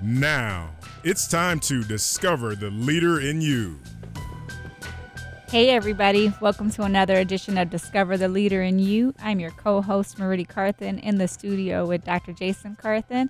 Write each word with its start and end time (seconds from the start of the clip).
Now, 0.00 0.70
it's 1.02 1.26
time 1.26 1.58
to 1.60 1.82
discover 1.82 2.54
the 2.54 2.70
leader 2.70 3.20
in 3.20 3.40
you. 3.40 3.80
Hey, 5.48 5.70
everybody. 5.70 6.32
Welcome 6.40 6.70
to 6.72 6.82
another 6.82 7.16
edition 7.16 7.58
of 7.58 7.68
Discover 7.68 8.16
the 8.16 8.28
Leader 8.28 8.62
in 8.62 8.78
You. 8.78 9.12
I'm 9.20 9.40
your 9.40 9.50
co 9.50 9.82
host, 9.82 10.16
Marity 10.16 10.46
Carthen, 10.46 11.00
in 11.00 11.18
the 11.18 11.26
studio 11.26 11.84
with 11.84 12.04
Dr. 12.04 12.32
Jason 12.32 12.76
Carthen. 12.76 13.28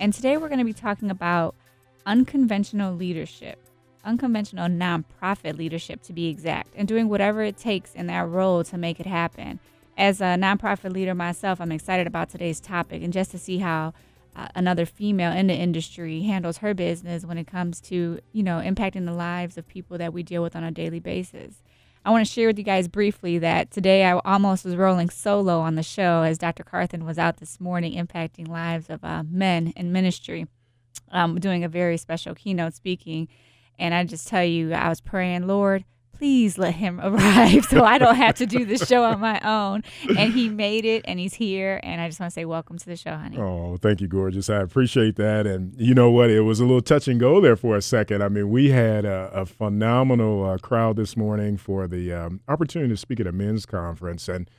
And 0.00 0.14
today 0.14 0.38
we're 0.38 0.48
going 0.48 0.58
to 0.58 0.64
be 0.64 0.72
talking 0.72 1.10
about 1.10 1.54
unconventional 2.06 2.94
leadership, 2.94 3.58
unconventional 4.02 4.68
nonprofit 4.68 5.58
leadership 5.58 6.02
to 6.04 6.14
be 6.14 6.28
exact, 6.28 6.72
and 6.76 6.88
doing 6.88 7.10
whatever 7.10 7.42
it 7.42 7.58
takes 7.58 7.94
in 7.94 8.06
that 8.06 8.26
role 8.26 8.64
to 8.64 8.78
make 8.78 9.00
it 9.00 9.06
happen. 9.06 9.60
As 9.98 10.22
a 10.22 10.36
nonprofit 10.36 10.94
leader 10.94 11.14
myself, 11.14 11.60
I'm 11.60 11.72
excited 11.72 12.06
about 12.06 12.30
today's 12.30 12.60
topic 12.60 13.02
and 13.02 13.12
just 13.12 13.32
to 13.32 13.38
see 13.38 13.58
how 13.58 13.92
uh, 14.36 14.48
another 14.54 14.84
female 14.84 15.32
in 15.32 15.46
the 15.46 15.54
industry 15.54 16.22
handles 16.22 16.58
her 16.58 16.74
business 16.74 17.24
when 17.24 17.38
it 17.38 17.46
comes 17.46 17.80
to 17.80 18.20
you 18.32 18.42
know 18.42 18.60
impacting 18.60 19.06
the 19.06 19.12
lives 19.12 19.56
of 19.56 19.66
people 19.66 19.96
that 19.98 20.12
we 20.12 20.22
deal 20.22 20.42
with 20.42 20.54
on 20.54 20.62
a 20.62 20.70
daily 20.70 21.00
basis. 21.00 21.62
I 22.04 22.10
want 22.10 22.24
to 22.24 22.32
share 22.32 22.46
with 22.46 22.58
you 22.58 22.64
guys 22.64 22.86
briefly 22.86 23.38
that 23.38 23.72
today 23.72 24.04
i 24.04 24.12
almost 24.18 24.64
was 24.64 24.76
rolling 24.76 25.10
solo 25.10 25.58
on 25.58 25.74
the 25.74 25.82
show 25.82 26.22
as 26.22 26.38
dr 26.38 26.62
carthen 26.62 27.04
was 27.04 27.18
out 27.18 27.38
this 27.38 27.58
morning 27.60 27.94
impacting 27.94 28.46
lives 28.46 28.88
of 28.88 29.02
uh, 29.02 29.24
men 29.28 29.72
in 29.74 29.90
ministry 29.90 30.46
um, 31.10 31.40
doing 31.40 31.64
a 31.64 31.68
very 31.68 31.96
special 31.96 32.34
keynote 32.34 32.74
speaking. 32.74 33.26
And 33.78 33.92
i 33.92 34.04
just 34.04 34.28
tell 34.28 34.44
you 34.44 34.72
i 34.72 34.88
was 34.88 35.00
praying 35.00 35.46
lord 35.48 35.84
please 36.18 36.58
let 36.58 36.74
him 36.74 37.00
arrive 37.02 37.64
so 37.66 37.84
I 37.84 37.98
don't 37.98 38.16
have 38.16 38.36
to 38.36 38.46
do 38.46 38.64
the 38.64 38.78
show 38.78 39.04
on 39.04 39.20
my 39.20 39.40
own. 39.40 39.82
And 40.16 40.32
he 40.32 40.48
made 40.48 40.84
it 40.84 41.04
and 41.06 41.18
he's 41.18 41.34
here. 41.34 41.80
And 41.82 42.00
I 42.00 42.08
just 42.08 42.20
want 42.20 42.30
to 42.30 42.34
say, 42.34 42.44
welcome 42.44 42.78
to 42.78 42.86
the 42.86 42.96
show, 42.96 43.16
honey. 43.16 43.38
Oh, 43.38 43.76
thank 43.76 44.00
you, 44.00 44.08
gorgeous. 44.08 44.48
I 44.50 44.60
appreciate 44.60 45.16
that. 45.16 45.46
And 45.46 45.74
you 45.76 45.94
know 45.94 46.10
what? 46.10 46.30
It 46.30 46.40
was 46.40 46.60
a 46.60 46.64
little 46.64 46.80
touch 46.80 47.08
and 47.08 47.20
go 47.20 47.40
there 47.40 47.56
for 47.56 47.76
a 47.76 47.82
second. 47.82 48.22
I 48.22 48.28
mean, 48.28 48.50
we 48.50 48.70
had 48.70 49.04
a, 49.04 49.30
a 49.32 49.46
phenomenal 49.46 50.44
uh, 50.44 50.58
crowd 50.58 50.96
this 50.96 51.16
morning 51.16 51.56
for 51.56 51.86
the 51.86 52.12
um, 52.12 52.40
opportunity 52.48 52.92
to 52.92 52.96
speak 52.96 53.20
at 53.20 53.26
a 53.26 53.32
men's 53.32 53.66
conference. 53.66 54.28
And 54.28 54.50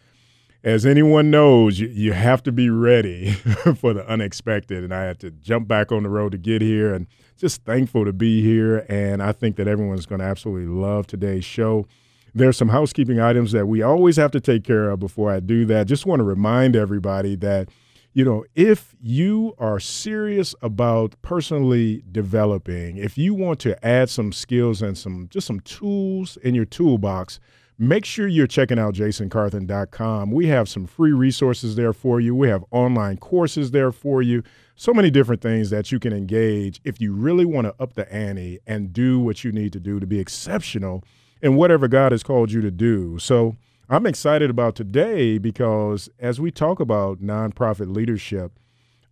as 0.64 0.86
anyone 0.86 1.32
knows, 1.32 1.80
you, 1.80 1.88
you 1.88 2.14
have 2.14 2.44
to 2.44 2.52
be 2.52 2.70
ready 2.70 3.32
for 3.80 3.94
the 3.94 4.08
unexpected. 4.08 4.84
And 4.84 4.94
I 4.94 5.04
had 5.04 5.20
to 5.22 5.32
jump 5.32 5.68
back 5.68 5.92
on 5.92 6.04
the 6.04 6.10
road 6.10 6.34
to 6.34 6.38
get 6.38 6.62
here 6.62 6.94
and 6.94 7.08
just 7.38 7.64
thankful 7.64 8.06
to 8.06 8.14
be 8.14 8.42
here. 8.42 8.86
And 8.90 9.22
I 9.22 9.32
think 9.32 9.56
that 9.58 9.68
everyone's 9.68 10.06
going 10.06 10.20
to 10.20 10.26
absolutely 10.26 10.68
love 10.68 11.08
today's 11.08 11.46
show. 11.46 11.86
There's 12.34 12.58
some 12.58 12.70
housekeeping 12.70 13.20
items 13.20 13.52
that 13.54 13.68
we 13.68 13.82
always 13.82 14.18
have 14.18 14.32
to 14.32 14.40
take 14.40 14.64
care 14.64 14.90
of 14.90 15.00
before 15.00 15.32
I 15.32 15.40
do 15.40 15.66
that. 15.66 15.88
Just 15.88 16.06
want 16.06 16.20
to 16.20 16.24
remind 16.24 16.76
everybody 16.76 17.36
that, 17.38 17.70
you 18.14 18.26
know, 18.26 18.46
if 18.56 18.96
you 19.02 19.56
are 19.58 19.80
serious 19.80 20.54
about 20.62 21.16
personally 21.22 22.04
developing, 22.12 22.98
if 22.98 23.18
you 23.18 23.34
want 23.34 23.60
to 23.62 23.86
add 23.86 24.10
some 24.10 24.32
skills 24.32 24.82
and 24.82 24.98
some 24.98 25.28
just 25.30 25.48
some 25.48 25.62
tools 25.62 26.38
in 26.38 26.54
your 26.54 26.66
toolbox, 26.66 27.40
make 27.80 28.06
sure 28.06 28.28
you're 28.28 28.48
checking 28.48 28.80
out 28.80 28.94
jasoncarthen.com. 28.94 30.32
We 30.32 30.48
have 30.48 30.68
some 30.68 30.86
free 30.86 31.12
resources 31.14 31.76
there 31.76 31.94
for 31.94 32.20
you. 32.20 32.36
We 32.36 32.50
have 32.50 32.64
online 32.72 33.18
courses 33.18 33.72
there 33.72 33.92
for 33.92 34.22
you. 34.22 34.44
So 34.80 34.94
many 34.94 35.10
different 35.10 35.42
things 35.42 35.72
that 35.72 35.92
you 35.92 36.00
can 36.00 36.14
engage 36.14 36.80
if 36.84 37.02
you 37.02 37.12
really 37.12 37.46
want 37.46 37.66
to 37.66 37.74
up 37.82 37.94
the 37.94 38.12
ante 38.14 38.60
and 38.68 38.94
do 38.94 39.20
what 39.20 39.44
you 39.44 39.52
need 39.52 39.74
to 39.74 39.80
do 39.80 40.00
to 40.00 40.06
be 40.06 40.20
exceptional 40.20 41.04
in 41.42 41.56
whatever 41.56 41.88
God 41.88 42.12
has 42.12 42.22
called 42.22 42.52
you 42.52 42.62
to 42.62 42.70
do. 42.70 43.18
So 43.18 43.56
I'm 43.90 44.06
excited 44.06 44.52
about 44.52 44.76
today 44.76 45.40
because 45.40 46.10
as 46.20 46.40
we 46.40 46.52
talk 46.52 46.80
about 46.80 47.24
nonprofit 47.24 47.94
leadership, 47.96 48.60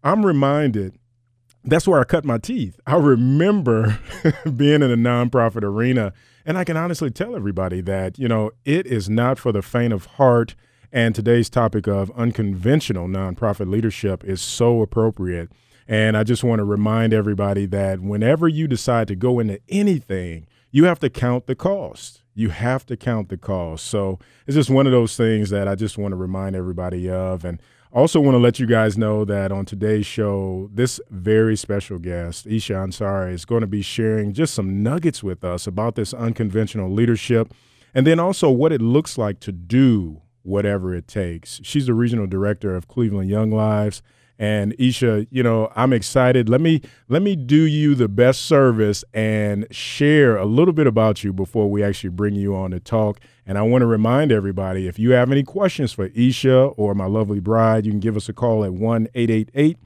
I'm 0.03 0.23
reminded 0.23 0.99
that's 1.63 1.87
where 1.87 1.99
I 1.99 2.03
cut 2.03 2.25
my 2.25 2.37
teeth. 2.37 2.79
I 2.85 2.97
remember 2.97 3.99
being 4.55 4.83
in 4.83 4.91
a 4.91 4.95
nonprofit 4.95 5.63
arena 5.63 6.13
and 6.45 6.59
I 6.59 6.63
can 6.63 6.77
honestly 6.77 7.09
tell 7.09 7.35
everybody 7.35 7.81
that, 7.81 8.19
you 8.19 8.27
know, 8.27 8.51
it 8.65 8.85
is 8.85 9.09
not 9.09 9.39
for 9.39 9.51
the 9.51 9.63
faint 9.63 9.93
of 9.93 10.05
heart. 10.05 10.53
And 10.95 11.13
today's 11.13 11.49
topic 11.49 11.89
of 11.89 12.09
unconventional 12.11 13.09
nonprofit 13.09 13.69
leadership 13.69 14.23
is 14.23 14.41
so 14.41 14.81
appropriate. 14.81 15.51
And 15.89 16.15
I 16.15 16.23
just 16.23 16.41
want 16.41 16.59
to 16.59 16.63
remind 16.63 17.11
everybody 17.11 17.65
that 17.65 17.99
whenever 17.99 18.47
you 18.47 18.65
decide 18.65 19.09
to 19.09 19.15
go 19.17 19.39
into 19.39 19.59
anything, 19.67 20.47
you 20.71 20.85
have 20.85 20.99
to 20.99 21.09
count 21.09 21.47
the 21.47 21.55
cost. 21.55 22.21
You 22.33 22.47
have 22.47 22.85
to 22.85 22.95
count 22.95 23.27
the 23.27 23.35
cost. 23.35 23.87
So 23.87 24.19
it's 24.47 24.55
just 24.55 24.69
one 24.69 24.85
of 24.85 24.93
those 24.93 25.17
things 25.17 25.49
that 25.49 25.67
I 25.67 25.75
just 25.75 25.97
want 25.97 26.13
to 26.13 26.15
remind 26.15 26.55
everybody 26.55 27.09
of. 27.09 27.43
And 27.43 27.61
also, 27.91 28.21
want 28.21 28.35
to 28.35 28.39
let 28.39 28.61
you 28.61 28.65
guys 28.65 28.97
know 28.97 29.25
that 29.25 29.51
on 29.51 29.65
today's 29.65 30.05
show, 30.05 30.69
this 30.73 31.01
very 31.09 31.57
special 31.57 31.99
guest, 31.99 32.47
Isha 32.47 32.71
Ansari, 32.71 33.33
is 33.33 33.43
going 33.43 33.61
to 33.61 33.67
be 33.67 33.81
sharing 33.81 34.31
just 34.31 34.53
some 34.53 34.81
nuggets 34.81 35.21
with 35.21 35.43
us 35.43 35.67
about 35.67 35.95
this 35.95 36.13
unconventional 36.13 36.89
leadership 36.89 37.53
and 37.93 38.07
then 38.07 38.17
also 38.17 38.49
what 38.49 38.71
it 38.71 38.81
looks 38.81 39.17
like 39.17 39.41
to 39.41 39.51
do 39.51 40.21
whatever 40.45 40.93
it 40.93 41.07
takes. 41.07 41.59
She's 41.63 41.87
the 41.87 41.93
regional 41.93 42.27
director 42.27 42.75
of 42.75 42.87
Cleveland 42.87 43.29
Young 43.29 43.51
Lives. 43.51 44.01
And 44.37 44.75
Isha, 44.77 45.27
you 45.31 45.43
know, 45.43 45.71
I'm 45.77 45.93
excited. 45.93 46.49
Let 46.49 46.59
me 46.59 46.81
let 47.07 47.21
me 47.21 47.37
do 47.37 47.63
you 47.63 47.95
the 47.95 48.09
best 48.09 48.41
service 48.41 49.03
and 49.13 49.65
share 49.71 50.35
a 50.35 50.45
little 50.45 50.73
bit 50.73 50.87
about 50.87 51.23
you 51.23 51.31
before 51.31 51.69
we 51.69 51.81
actually 51.81 52.09
bring 52.09 52.35
you 52.35 52.53
on 52.53 52.71
to 52.71 52.81
talk. 52.81 53.21
And 53.45 53.57
I 53.57 53.61
want 53.61 53.83
to 53.83 53.85
remind 53.85 54.33
everybody 54.33 54.87
if 54.87 54.99
you 54.99 55.11
have 55.11 55.31
any 55.31 55.43
questions 55.43 55.93
for 55.93 56.07
Isha 56.07 56.65
or 56.75 56.93
my 56.93 57.05
lovely 57.05 57.39
bride, 57.39 57.85
you 57.85 57.93
can 57.93 58.01
give 58.01 58.17
us 58.17 58.27
a 58.27 58.33
call 58.33 58.65
at 58.65 58.73
1 58.73 59.07
888 59.15 59.77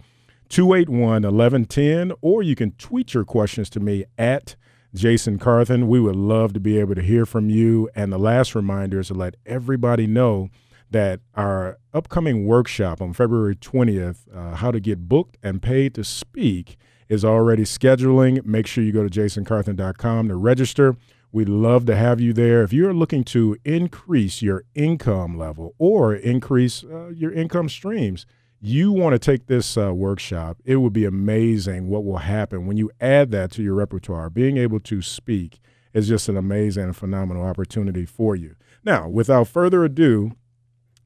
281 0.49 1.21
1110, 1.21 2.11
or 2.21 2.41
you 2.41 2.55
can 2.55 2.71
tweet 2.71 3.13
your 3.13 3.25
questions 3.25 3.69
to 3.69 3.79
me 3.79 4.05
at 4.17 4.55
Jason 4.93 5.37
Carthen. 5.37 5.87
We 5.87 5.99
would 5.99 6.15
love 6.15 6.53
to 6.53 6.59
be 6.59 6.79
able 6.79 6.95
to 6.95 7.01
hear 7.01 7.25
from 7.25 7.49
you. 7.49 7.89
And 7.95 8.11
the 8.11 8.17
last 8.17 8.55
reminder 8.55 8.99
is 8.99 9.07
to 9.07 9.13
let 9.13 9.35
everybody 9.45 10.07
know 10.07 10.49
that 10.91 11.19
our 11.35 11.77
upcoming 11.93 12.45
workshop 12.45 13.01
on 13.01 13.13
February 13.13 13.55
20th, 13.55 14.25
uh, 14.35 14.55
How 14.55 14.71
to 14.71 14.79
Get 14.79 15.07
Booked 15.07 15.37
and 15.43 15.61
Paid 15.61 15.93
to 15.95 16.03
Speak, 16.03 16.77
is 17.07 17.23
already 17.23 17.63
scheduling. 17.63 18.43
Make 18.45 18.67
sure 18.67 18.83
you 18.83 18.91
go 18.91 19.07
to 19.07 19.09
jasoncarthen.com 19.09 20.27
to 20.27 20.35
register. 20.35 20.95
We'd 21.31 21.49
love 21.49 21.85
to 21.85 21.95
have 21.95 22.19
you 22.19 22.33
there. 22.33 22.63
If 22.63 22.73
you're 22.73 22.93
looking 22.93 23.23
to 23.25 23.55
increase 23.63 24.41
your 24.41 24.63
income 24.73 25.37
level 25.37 25.75
or 25.77 26.15
increase 26.15 26.83
uh, 26.83 27.09
your 27.09 27.31
income 27.31 27.69
streams, 27.69 28.25
you 28.61 28.91
want 28.91 29.13
to 29.13 29.19
take 29.19 29.47
this 29.47 29.77
uh, 29.77 29.93
workshop. 29.93 30.57
It 30.65 30.77
would 30.77 30.93
be 30.93 31.05
amazing 31.05 31.87
what 31.87 32.03
will 32.03 32.17
happen 32.17 32.65
when 32.65 32.77
you 32.77 32.91
add 32.99 33.31
that 33.31 33.51
to 33.51 33.63
your 33.63 33.75
repertoire. 33.75 34.29
Being 34.29 34.57
able 34.57 34.79
to 34.81 35.01
speak 35.01 35.61
is 35.93 36.07
just 36.07 36.29
an 36.29 36.37
amazing 36.37 36.83
and 36.83 36.95
phenomenal 36.95 37.43
opportunity 37.43 38.05
for 38.05 38.35
you. 38.35 38.55
Now, 38.83 39.07
without 39.07 39.47
further 39.47 39.83
ado, 39.83 40.33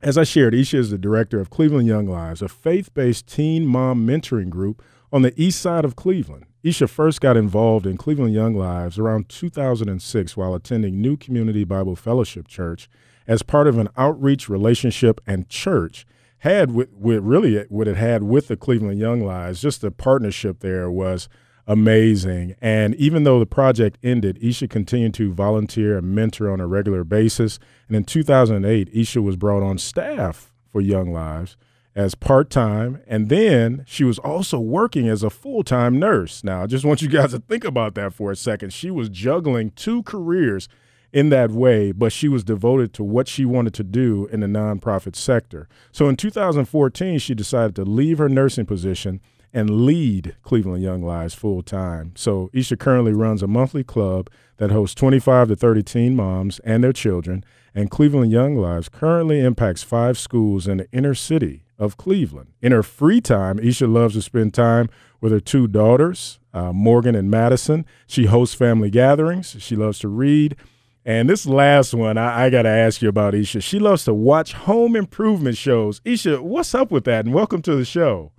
as 0.02 0.18
I 0.18 0.24
shared, 0.24 0.54
Isha 0.54 0.78
is 0.78 0.90
the 0.90 0.98
director 0.98 1.40
of 1.40 1.50
Cleveland 1.50 1.88
Young 1.88 2.08
Lives, 2.08 2.42
a 2.42 2.50
faith 2.50 2.94
based 2.94 3.28
teen 3.28 3.66
mom 3.66 4.06
mentoring 4.06 4.50
group 4.50 4.84
on 5.12 5.22
the 5.22 5.40
east 5.42 5.62
side 5.62 5.86
of 5.86 5.96
Cleveland. 5.96 6.46
Isha 6.64 6.88
first 6.88 7.22
got 7.22 7.38
involved 7.38 7.86
in 7.86 7.98
Cleveland 7.98 8.34
Young 8.34 8.56
Lives 8.56 8.98
around 8.98 9.30
2006 9.30 10.36
while 10.36 10.56
attending 10.56 11.02
New 11.02 11.18
Community 11.18 11.64
Bible 11.64 11.96
Fellowship 11.96 12.48
Church 12.48 12.90
as 13.28 13.44
part 13.44 13.68
of 13.68 13.78
an 13.78 13.90
outreach 13.96 14.50
relationship 14.50 15.22
and 15.28 15.48
church 15.48 16.06
had 16.44 16.72
with, 16.72 16.92
with 16.92 17.24
really 17.24 17.66
what 17.70 17.88
it 17.88 17.96
had 17.96 18.22
with 18.24 18.50
the 18.50 18.58
Cleveland 18.58 19.00
Young 19.00 19.22
Lives. 19.22 19.62
Just 19.62 19.80
the 19.80 19.92
partnership 19.92 20.60
there 20.60 20.92
was 20.92 21.30
amazing. 21.66 22.56
And 22.62 22.96
even 22.96 23.24
though 23.24 23.40
the 23.40 23.46
project 23.46 23.98
ended, 24.04 24.38
Isha 24.42 24.68
continued 24.68 25.14
to 25.14 25.34
volunteer 25.34 25.98
and 25.98 26.14
mentor 26.14 26.52
on 26.52 26.60
a 26.60 26.68
regular 26.68 27.06
basis. 27.06 27.60
And 27.88 27.96
in 27.96 28.04
2008, 28.04 28.90
Isha 28.92 29.22
was 29.22 29.38
brought 29.38 29.64
on 29.64 29.78
staff 29.78 30.52
for 30.70 30.82
Young 30.82 31.14
Lives 31.14 31.56
as 31.96 32.14
part 32.14 32.50
time, 32.50 33.02
and 33.08 33.30
then 33.30 33.86
she 33.88 34.04
was 34.04 34.18
also 34.20 34.60
working 34.60 35.08
as 35.08 35.24
a 35.24 35.30
full 35.30 35.64
time 35.64 35.98
nurse. 35.98 36.44
Now, 36.44 36.64
I 36.64 36.68
just 36.68 36.84
want 36.84 37.02
you 37.02 37.08
guys 37.08 37.32
to 37.32 37.40
think 37.40 37.64
about 37.64 37.96
that 37.96 38.14
for 38.14 38.32
a 38.32 38.36
second. 38.36 38.74
She 38.74 38.92
was 38.92 39.08
juggling 39.08 39.72
two 39.72 40.04
careers 40.04 40.68
in 41.14 41.30
that 41.30 41.52
way, 41.52 41.92
but 41.92 42.12
she 42.12 42.28
was 42.28 42.44
devoted 42.44 42.92
to 42.94 43.04
what 43.04 43.28
she 43.28 43.46
wanted 43.46 43.74
to 43.76 43.84
do 43.84 44.28
in 44.32 44.40
the 44.40 44.48
nonprofit 44.48 45.16
sector. 45.16 45.70
So 45.92 46.10
in 46.10 46.18
2014, 46.18 47.20
she 47.20 47.36
decided 47.36 47.76
to 47.76 47.86
leave 47.86 48.18
her 48.18 48.28
nursing 48.28 48.66
position 48.66 49.22
and 49.54 49.86
lead 49.86 50.36
Cleveland 50.42 50.82
Young 50.82 51.04
Lives 51.04 51.36
full 51.36 51.62
time. 51.62 52.14
So 52.16 52.50
Isha 52.52 52.76
currently 52.78 53.14
runs 53.14 53.44
a 53.44 53.48
monthly 53.48 53.84
club 53.84 54.30
that 54.58 54.72
hosts 54.72 54.96
25 54.96 55.50
to 55.50 55.56
30 55.56 55.84
teen 55.84 56.16
moms 56.16 56.58
and 56.60 56.84
their 56.84 56.92
children, 56.92 57.44
and 57.76 57.92
Cleveland 57.92 58.32
Young 58.32 58.56
Lives 58.56 58.90
currently 58.90 59.40
impacts 59.40 59.84
five 59.84 60.18
schools 60.18 60.68
in 60.68 60.78
the 60.78 60.92
inner 60.92 61.14
city 61.14 61.64
of 61.78 61.98
Cleveland. 61.98 62.50
In 62.62 62.72
her 62.72 62.82
free 62.82 63.22
time, 63.22 63.60
Isha 63.60 63.86
loves 63.86 64.16
to 64.16 64.22
spend 64.24 64.56
time 64.56 64.90
with 65.22 65.32
her 65.32 65.40
two 65.40 65.68
daughters, 65.68 66.40
uh, 66.54 66.74
Morgan 66.74 67.14
and 67.14 67.30
Madison. 67.30 67.86
She 68.08 68.26
hosts 68.26 68.56
family 68.56 68.90
gatherings. 68.90 69.56
She 69.60 69.76
loves 69.76 70.00
to 70.00 70.08
read. 70.08 70.56
And 71.06 71.30
this 71.30 71.46
last 71.46 71.94
one, 71.94 72.18
I, 72.18 72.46
I 72.46 72.50
got 72.50 72.62
to 72.62 72.70
ask 72.70 73.02
you 73.02 73.10
about 73.10 73.36
Isha. 73.36 73.62
She 73.62 73.78
loves 73.78 74.06
to 74.06 74.14
watch 74.14 74.54
home 74.54 74.96
improvement 74.96 75.58
shows. 75.58 76.02
Isha, 76.06 76.42
what's 76.42 76.74
up 76.74 76.92
with 76.92 77.04
that? 77.06 77.26
And 77.26 77.34
welcome 77.34 77.62
to 77.64 77.76
the 77.76 77.84
show. 77.84 78.32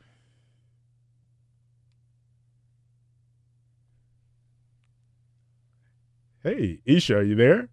Hey, 6.43 6.81
Isha, 6.85 7.17
are 7.17 7.23
you 7.23 7.35
there? 7.35 7.69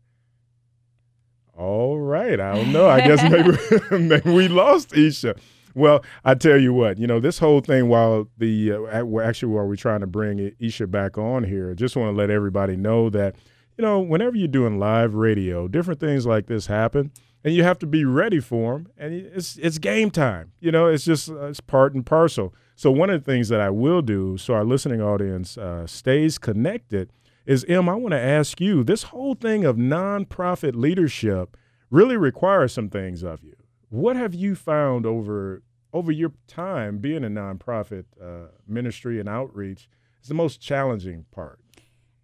All 1.57 1.99
right. 1.99 2.39
I 2.39 2.55
don't 2.55 2.71
know. 2.73 2.89
I 2.89 3.01
guess 3.01 3.21
maybe, 3.29 3.57
maybe 4.03 4.29
we 4.29 4.47
lost 4.47 4.94
Isha. 4.94 5.35
Well, 5.73 6.03
I 6.25 6.35
tell 6.35 6.57
you 6.57 6.73
what, 6.73 6.97
you 6.97 7.07
know, 7.07 7.21
this 7.21 7.39
whole 7.39 7.61
thing 7.61 7.87
while 7.87 8.27
the 8.37 8.73
uh, 8.73 9.19
actually 9.21 9.53
while 9.53 9.65
we're 9.65 9.77
trying 9.77 10.01
to 10.01 10.07
bring 10.07 10.51
Isha 10.59 10.87
back 10.87 11.17
on 11.17 11.45
here, 11.45 11.73
just 11.75 11.95
want 11.95 12.13
to 12.13 12.17
let 12.17 12.29
everybody 12.29 12.75
know 12.75 13.09
that, 13.11 13.35
you 13.77 13.81
know, 13.81 14.00
whenever 14.00 14.35
you're 14.35 14.47
doing 14.47 14.79
live 14.79 15.13
radio, 15.13 15.68
different 15.68 16.00
things 16.00 16.25
like 16.25 16.47
this 16.47 16.68
happen, 16.68 17.12
and 17.44 17.53
you 17.53 17.63
have 17.63 17.79
to 17.79 17.88
be 17.88 18.06
ready 18.06 18.39
for 18.39 18.73
them. 18.73 18.88
And 18.97 19.13
it's 19.13 19.57
it's 19.57 19.77
game 19.77 20.12
time. 20.12 20.51
You 20.59 20.71
know, 20.71 20.88
it's 20.88 21.06
just 21.06 21.29
uh, 21.29 21.47
it's 21.47 21.62
part 21.62 21.94
and 21.94 22.06
parcel. 22.06 22.53
So 22.75 22.91
one 22.91 23.09
of 23.09 23.23
the 23.23 23.31
things 23.31 23.50
that 23.50 23.62
I 23.62 23.69
will 23.69 24.01
do, 24.01 24.38
so 24.38 24.53
our 24.53 24.65
listening 24.65 25.01
audience 25.01 25.57
uh, 25.57 25.85
stays 25.88 26.38
connected, 26.38 27.12
is 27.45 27.65
M. 27.65 27.89
I 27.89 27.95
want 27.95 28.12
to 28.12 28.19
ask 28.19 28.59
you. 28.62 28.83
This 28.83 29.03
whole 29.03 29.35
thing 29.35 29.65
of 29.65 29.75
nonprofit 29.75 30.75
leadership 30.75 31.57
really 31.89 32.18
requires 32.18 32.73
some 32.73 32.89
things 32.89 33.23
of 33.23 33.44
you 33.44 33.56
what 33.91 34.15
have 34.15 34.33
you 34.33 34.56
found 34.56 35.06
over 35.06 35.62
over 35.94 36.12
your 36.12 36.31
time 36.47 37.00
being 37.00 37.25
a 37.25 37.29
nonprofit 37.29 38.06
uh, 38.21 38.47
ministry 38.65 39.19
and 39.19 39.27
outreach 39.27 39.89
is 40.21 40.29
the 40.29 40.33
most 40.33 40.62
challenging 40.62 41.25
part? 41.31 41.59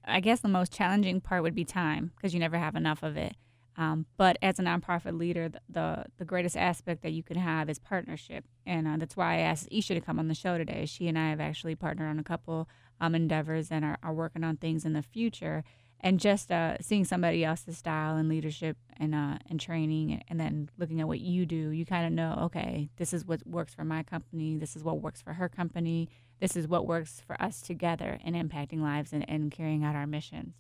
I 0.07 0.19
guess 0.19 0.39
the 0.39 0.47
most 0.47 0.71
challenging 0.71 1.21
part 1.21 1.43
would 1.43 1.55
be 1.55 1.65
time 1.65 2.11
because 2.15 2.33
you 2.33 2.39
never 2.39 2.57
have 2.57 2.75
enough 2.75 3.03
of 3.03 3.17
it. 3.17 3.35
Um, 3.75 4.07
but 4.17 4.37
as 4.41 4.57
a 4.57 4.63
nonprofit 4.63 5.17
leader, 5.19 5.49
the, 5.49 5.61
the, 5.69 6.05
the 6.17 6.25
greatest 6.25 6.57
aspect 6.57 7.03
that 7.03 7.11
you 7.11 7.21
can 7.21 7.37
have 7.37 7.69
is 7.69 7.77
partnership, 7.77 8.43
and 8.65 8.87
uh, 8.87 8.97
that's 8.97 9.15
why 9.15 9.35
I 9.35 9.39
asked 9.39 9.67
Isha 9.69 9.93
to 9.93 10.01
come 10.01 10.17
on 10.17 10.29
the 10.29 10.33
show 10.33 10.57
today. 10.57 10.87
She 10.87 11.07
and 11.07 11.17
I 11.17 11.29
have 11.29 11.39
actually 11.39 11.75
partnered 11.75 12.09
on 12.09 12.17
a 12.17 12.23
couple 12.23 12.67
um, 12.99 13.13
endeavors 13.13 13.69
and 13.69 13.85
are, 13.85 13.99
are 14.01 14.13
working 14.13 14.43
on 14.43 14.57
things 14.57 14.83
in 14.83 14.93
the 14.93 15.03
future 15.03 15.63
and 15.99 16.19
just 16.19 16.51
uh, 16.51 16.77
seeing 16.79 17.05
somebody 17.05 17.43
else's 17.43 17.77
style 17.77 18.17
and 18.17 18.29
leadership 18.29 18.77
and 18.97 19.15
uh, 19.15 19.37
and 19.49 19.59
training, 19.59 20.23
and 20.27 20.39
then 20.39 20.69
looking 20.77 21.01
at 21.01 21.07
what 21.07 21.19
you 21.19 21.45
do, 21.45 21.69
you 21.69 21.85
kind 21.85 22.05
of 22.05 22.11
know, 22.11 22.39
okay, 22.43 22.89
this 22.97 23.13
is 23.13 23.25
what 23.25 23.45
works 23.45 23.73
for 23.73 23.83
my 23.83 24.03
company, 24.03 24.57
this 24.57 24.75
is 24.75 24.83
what 24.83 25.01
works 25.01 25.21
for 25.21 25.33
her 25.33 25.49
company, 25.49 26.09
this 26.39 26.55
is 26.55 26.67
what 26.67 26.85
works 26.85 27.21
for 27.25 27.41
us 27.41 27.61
together 27.61 28.19
in 28.23 28.33
impacting 28.33 28.81
lives 28.81 29.13
and, 29.13 29.27
and 29.29 29.51
carrying 29.51 29.83
out 29.83 29.95
our 29.95 30.07
missions. 30.07 30.55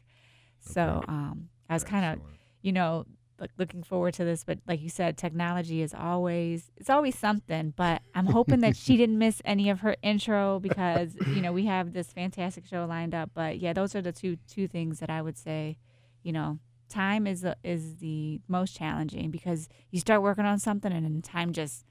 Okay. 0.65 0.73
So 0.73 1.03
um, 1.07 1.49
I 1.69 1.73
was 1.73 1.83
kind 1.83 2.05
of, 2.05 2.25
you 2.61 2.71
know, 2.71 3.05
like 3.39 3.51
looking 3.57 3.83
forward 3.83 4.13
to 4.15 4.25
this 4.25 4.43
but 4.43 4.57
like 4.67 4.81
you 4.81 4.89
said 4.89 5.17
technology 5.17 5.81
is 5.81 5.93
always 5.93 6.71
it's 6.75 6.89
always 6.89 7.17
something 7.17 7.73
but 7.75 8.01
i'm 8.15 8.25
hoping 8.25 8.61
that 8.61 8.75
she 8.75 8.97
didn't 8.97 9.17
miss 9.17 9.41
any 9.45 9.69
of 9.69 9.81
her 9.81 9.95
intro 10.01 10.59
because 10.59 11.15
you 11.27 11.41
know 11.41 11.51
we 11.51 11.65
have 11.65 11.93
this 11.93 12.11
fantastic 12.11 12.65
show 12.65 12.85
lined 12.85 13.13
up 13.13 13.29
but 13.33 13.59
yeah 13.59 13.73
those 13.73 13.95
are 13.95 14.01
the 14.01 14.11
two 14.11 14.37
two 14.47 14.67
things 14.67 14.99
that 14.99 15.09
i 15.09 15.21
would 15.21 15.37
say 15.37 15.77
you 16.23 16.31
know 16.31 16.57
time 16.89 17.27
is 17.27 17.43
a, 17.43 17.55
is 17.63 17.97
the 17.97 18.39
most 18.47 18.75
challenging 18.75 19.29
because 19.29 19.67
you 19.91 19.99
start 19.99 20.21
working 20.21 20.45
on 20.45 20.57
something 20.57 20.91
and 20.91 21.05
then 21.05 21.21
time 21.21 21.51
just 21.51 21.85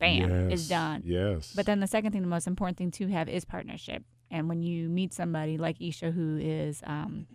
bam 0.00 0.50
yes, 0.50 0.60
is 0.60 0.68
done 0.68 1.02
yes 1.04 1.52
but 1.54 1.66
then 1.66 1.78
the 1.80 1.86
second 1.86 2.10
thing 2.10 2.22
the 2.22 2.28
most 2.28 2.46
important 2.46 2.76
thing 2.76 2.90
to 2.90 3.06
have 3.06 3.28
is 3.28 3.44
partnership 3.44 4.02
and 4.30 4.48
when 4.48 4.62
you 4.62 4.88
meet 4.88 5.12
somebody 5.12 5.56
like 5.56 5.76
isha 5.80 6.10
who 6.10 6.38
is 6.40 6.82
um, 6.86 7.26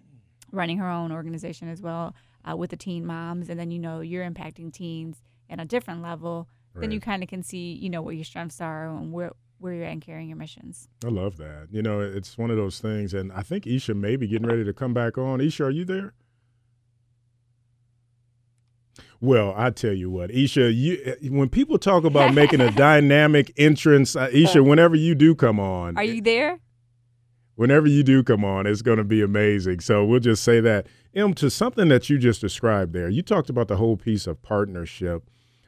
running 0.52 0.78
her 0.78 0.90
own 0.90 1.12
organization 1.12 1.70
as 1.70 1.82
well 1.82 2.14
uh, 2.50 2.56
with 2.56 2.70
the 2.70 2.78
teen 2.78 3.06
moms, 3.06 3.50
and 3.50 3.60
then 3.60 3.72
you 3.72 3.80
know 3.80 4.02
you're 4.02 4.28
impacting 4.28 4.72
teens 4.72 5.22
at 5.50 5.60
a 5.60 5.66
different 5.66 6.02
level. 6.02 6.48
Right. 6.74 6.82
Then 6.82 6.92
you 6.92 7.00
kind 7.00 7.24
of 7.24 7.30
can 7.30 7.44
see 7.44 7.74
you 7.74 7.90
know 7.90 8.02
what 8.02 8.16
your 8.16 8.26
strengths 8.26 8.62
are 8.62 8.88
and 8.88 9.12
where 9.12 9.32
where 9.60 9.74
you're 9.74 9.86
at 9.86 9.94
in 9.94 10.02
carrying 10.02 10.28
your 10.28 10.38
missions. 10.38 10.90
I 11.04 11.10
love 11.10 11.38
that. 11.38 11.68
You 11.72 11.82
know, 11.82 12.02
it's 12.02 12.38
one 12.38 12.52
of 12.52 12.58
those 12.58 12.80
things, 12.80 13.14
and 13.14 13.32
I 13.32 13.42
think 13.42 13.66
Isha 13.66 13.94
may 13.94 14.16
be 14.16 14.28
getting 14.28 14.48
ready 14.48 14.64
to 14.64 14.74
come 14.74 14.94
back 14.94 15.18
on. 15.18 15.42
Isha, 15.42 15.66
are 15.66 15.72
you 15.72 15.86
there? 15.86 16.14
Well, 19.22 19.54
I 19.56 19.70
tell 19.70 19.94
you 19.94 20.10
what, 20.10 20.32
Isha, 20.32 20.72
you 20.72 21.16
when 21.32 21.50
people 21.50 21.78
talk 21.78 22.04
about 22.04 22.34
making 22.34 22.62
a 22.62 22.72
dynamic 22.72 23.54
entrance, 23.58 24.16
uh, 24.16 24.30
Isha, 24.32 24.62
whenever 24.64 24.96
you 24.96 25.16
do 25.16 25.36
come 25.36 25.60
on, 25.60 25.98
are 25.98 26.04
you 26.04 26.22
there? 26.22 26.60
Whenever 27.56 27.88
you 27.88 28.04
do 28.04 28.22
come 28.22 28.44
on, 28.44 28.68
it's 28.68 28.82
going 28.82 28.98
to 28.98 29.06
be 29.06 29.22
amazing. 29.22 29.80
So 29.80 30.04
we'll 30.04 30.20
just 30.20 30.44
say 30.44 30.60
that 30.60 30.88
M, 31.14 31.34
to 31.36 31.50
something 31.50 31.88
that 31.88 32.10
you 32.10 32.18
just 32.18 32.42
described 32.42 32.92
there, 32.92 33.08
you 33.10 33.22
talked 33.22 33.50
about 33.50 33.70
the 33.70 33.78
whole 33.78 33.96
piece 33.96 34.28
of 34.28 34.42
partnership. 34.42 35.24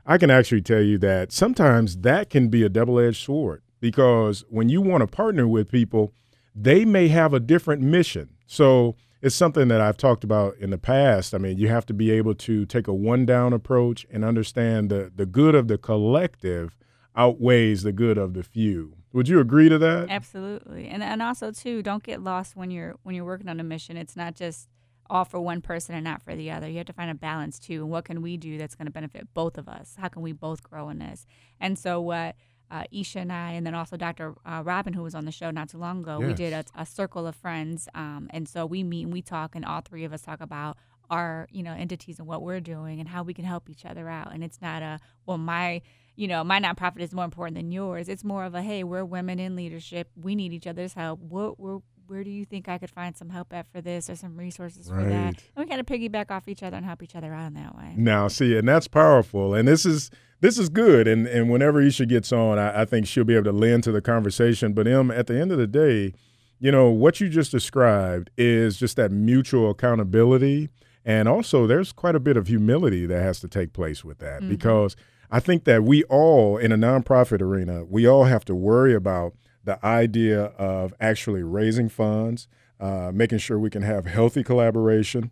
I 0.06 0.18
can 0.18 0.30
actually 0.30 0.62
tell 0.62 0.82
you 0.82 0.98
that 1.00 1.32
sometimes 1.32 1.98
that 2.00 2.30
can 2.30 2.50
be 2.50 2.64
a 2.64 2.70
double 2.70 3.00
edged 3.00 3.24
sword 3.24 3.62
because 3.80 4.44
when 4.50 4.68
you 4.68 4.82
want 4.82 5.02
to 5.02 5.08
partner 5.08 5.48
with 5.48 5.72
people, 5.72 6.14
they 6.54 6.84
may 6.86 7.08
have 7.08 7.34
a 7.34 7.40
different 7.40 7.82
mission. 7.82 8.30
So 8.46 8.96
it's 9.22 9.36
something 9.36 9.68
that 9.68 9.82
I've 9.82 9.98
talked 9.98 10.24
about 10.24 10.58
in 10.58 10.70
the 10.70 10.78
past. 10.78 11.34
I 11.34 11.38
mean, 11.38 11.58
you 11.58 11.68
have 11.70 11.86
to 11.88 11.94
be 11.94 12.12
able 12.12 12.36
to 12.36 12.66
take 12.66 12.88
a 12.88 12.94
one 12.94 13.26
down 13.26 13.54
approach 13.54 14.06
and 14.12 14.24
understand 14.24 14.90
the, 14.90 15.12
the 15.16 15.26
good 15.26 15.56
of 15.56 15.68
the 15.68 15.78
collective 15.78 16.76
outweighs 17.16 17.84
the 17.84 17.92
good 17.92 18.18
of 18.18 18.34
the 18.34 18.44
few. 18.44 18.94
Would 19.14 19.28
you 19.28 19.40
agree 19.40 19.70
to 19.70 19.78
that? 19.80 20.10
Absolutely. 20.10 20.88
And 20.88 21.02
and 21.02 21.22
also 21.22 21.52
too, 21.52 21.82
don't 21.82 22.04
get 22.04 22.22
lost 22.22 22.56
when 22.56 22.70
you're 22.70 22.96
when 23.04 23.16
you're 23.16 23.26
working 23.26 23.50
on 23.50 23.60
a 23.60 23.64
mission. 23.64 23.98
It's 23.98 24.16
not 24.16 24.36
just 24.36 24.70
all 25.10 25.26
for 25.26 25.40
one 25.40 25.62
person 25.62 25.96
and 25.96 26.04
not 26.04 26.22
for 26.22 26.36
the 26.36 26.52
other. 26.52 26.68
You 26.68 26.78
have 26.78 26.86
to 26.88 26.94
find 26.94 27.10
a 27.10 27.16
balance 27.16 27.58
too. 27.58 27.82
And 27.82 27.90
what 27.90 28.06
can 28.06 28.22
we 28.22 28.38
do 28.38 28.58
that's 28.58 28.76
going 28.76 28.86
to 28.86 28.92
benefit 28.92 29.34
both 29.34 29.58
of 29.58 29.68
us? 29.68 29.96
How 29.98 30.10
can 30.10 30.22
we 30.22 30.34
both 30.34 30.62
grow 30.62 30.90
in 30.90 31.00
this? 31.00 31.26
And 31.60 31.80
so, 31.80 32.00
what 32.02 32.36
uh, 32.70 32.84
Isha 32.92 33.20
and 33.20 33.32
I, 33.32 33.52
and 33.52 33.66
then 33.66 33.74
also 33.74 33.98
Dr. 33.98 34.36
Uh, 34.46 34.62
Robin, 34.64 34.94
who 34.94 35.04
was 35.04 35.16
on 35.16 35.26
the 35.26 35.32
show 35.32 35.52
not 35.52 35.70
too 35.70 35.78
long 35.78 36.00
ago, 36.00 36.20
yes. 36.20 36.28
we 36.28 36.34
did 36.34 36.54
a, 36.54 36.64
a, 36.76 36.86
circle 36.86 37.26
of 37.26 37.36
friends. 37.36 37.88
Um, 37.96 38.30
and 38.32 38.48
so 38.48 38.66
we 38.66 38.84
meet 38.84 39.04
and 39.04 39.14
we 39.14 39.22
talk, 39.22 39.56
and 39.56 39.64
all 39.64 39.82
three 39.82 40.04
of 40.04 40.14
us 40.14 40.22
talk 40.22 40.42
about 40.42 40.78
our 41.10 41.48
you 41.52 41.64
know 41.64 41.72
entities 41.72 42.20
and 42.20 42.28
what 42.28 42.42
we're 42.42 42.60
doing 42.60 43.00
and 43.00 43.08
how 43.08 43.24
we 43.24 43.34
can 43.34 43.46
help 43.46 43.70
each 43.70 43.86
other 43.86 44.10
out. 44.10 44.34
And 44.34 44.44
it's 44.44 44.62
not 44.62 44.82
a 44.82 45.00
well, 45.26 45.38
my 45.38 45.82
you 46.16 46.28
know 46.28 46.44
my 46.44 46.60
nonprofit 46.60 47.00
is 47.02 47.14
more 47.14 47.26
important 47.26 47.56
than 47.56 47.72
yours. 47.72 48.10
It's 48.10 48.24
more 48.24 48.44
of 48.44 48.56
a 48.56 48.62
hey, 48.62 48.84
we're 48.84 49.06
women 49.06 49.40
in 49.40 49.56
leadership. 49.56 50.10
We 50.16 50.36
need 50.36 50.54
each 50.54 50.68
other's 50.68 50.94
help. 50.94 51.20
What 51.22 51.60
we're 51.60 51.80
where 52.08 52.24
do 52.24 52.30
you 52.30 52.46
think 52.46 52.68
I 52.70 52.78
could 52.78 52.90
find 52.90 53.16
some 53.16 53.30
help 53.30 53.54
at 53.54 53.68
for 53.72 53.82
this 53.82 54.10
or 54.10 54.16
some 54.16 54.38
resources 54.38 54.90
right. 54.92 55.04
for 55.04 55.10
that? 55.10 55.36
And 55.56 55.66
we 55.66 55.66
kind 55.66 55.80
of 55.80 55.86
piggyback 55.86 56.32
off 56.32 56.48
each 56.48 56.64
other 56.64 56.78
and 56.78 56.86
help 56.86 57.04
each 57.04 57.16
other 57.16 57.34
out 57.34 57.48
in 57.48 57.54
that 57.56 57.76
way. 57.76 57.94
Now, 57.96 58.28
see, 58.28 58.58
and 58.58 58.68
that's 58.68 58.88
powerful. 58.88 59.54
And 59.54 59.68
this 59.68 59.86
is 59.86 60.10
this 60.40 60.58
is 60.58 60.70
good. 60.70 61.08
And 61.08 61.28
and 61.28 61.50
whenever 61.50 61.82
Isha 61.82 62.06
gets 62.06 62.32
on, 62.32 62.58
I, 62.60 62.82
I 62.82 62.86
think 62.86 63.08
she'll 63.08 63.24
be 63.24 63.36
able 63.36 63.46
to 63.46 63.52
lend 63.52 63.84
to 63.86 63.92
the 63.92 64.02
conversation. 64.02 64.74
But 64.74 64.88
Em, 64.88 65.12
at 65.12 65.28
the 65.28 65.40
end 65.40 65.52
of 65.52 65.58
the 65.58 65.68
day, 65.68 66.14
you 66.60 66.72
know 66.72 66.90
what 66.90 67.20
you 67.20 67.30
just 67.30 67.52
described 67.52 68.30
is 68.38 68.78
just 68.78 68.96
that 68.96 69.12
mutual 69.12 69.70
accountability, 69.72 70.70
and 71.06 71.28
also 71.28 71.68
there's 71.68 71.92
quite 71.92 72.16
a 72.16 72.20
bit 72.20 72.38
of 72.38 72.48
humility 72.48 73.06
that 73.06 73.22
has 73.22 73.40
to 73.42 73.48
take 73.48 73.74
place 73.74 74.04
with 74.04 74.20
that 74.20 74.42
mm-hmm. 74.42 74.50
because 74.50 74.96
I 75.30 75.40
think 75.40 75.66
that 75.66 75.84
we 75.84 76.04
all 76.06 76.58
in 76.58 76.72
a 76.72 76.78
nonprofit 76.78 77.42
arena, 77.42 77.84
we 77.84 78.08
all 78.08 78.26
have 78.26 78.46
to 78.46 78.56
worry 78.56 78.94
about 78.94 79.34
the 79.68 79.86
idea 79.86 80.46
of 80.58 80.94
actually 81.00 81.44
raising 81.44 81.90
funds, 81.90 82.48
uh, 82.80 83.12
making 83.14 83.38
sure 83.38 83.60
we 83.60 83.70
can 83.70 83.82
have 83.82 84.06
healthy 84.06 84.42
collaboration. 84.42 85.30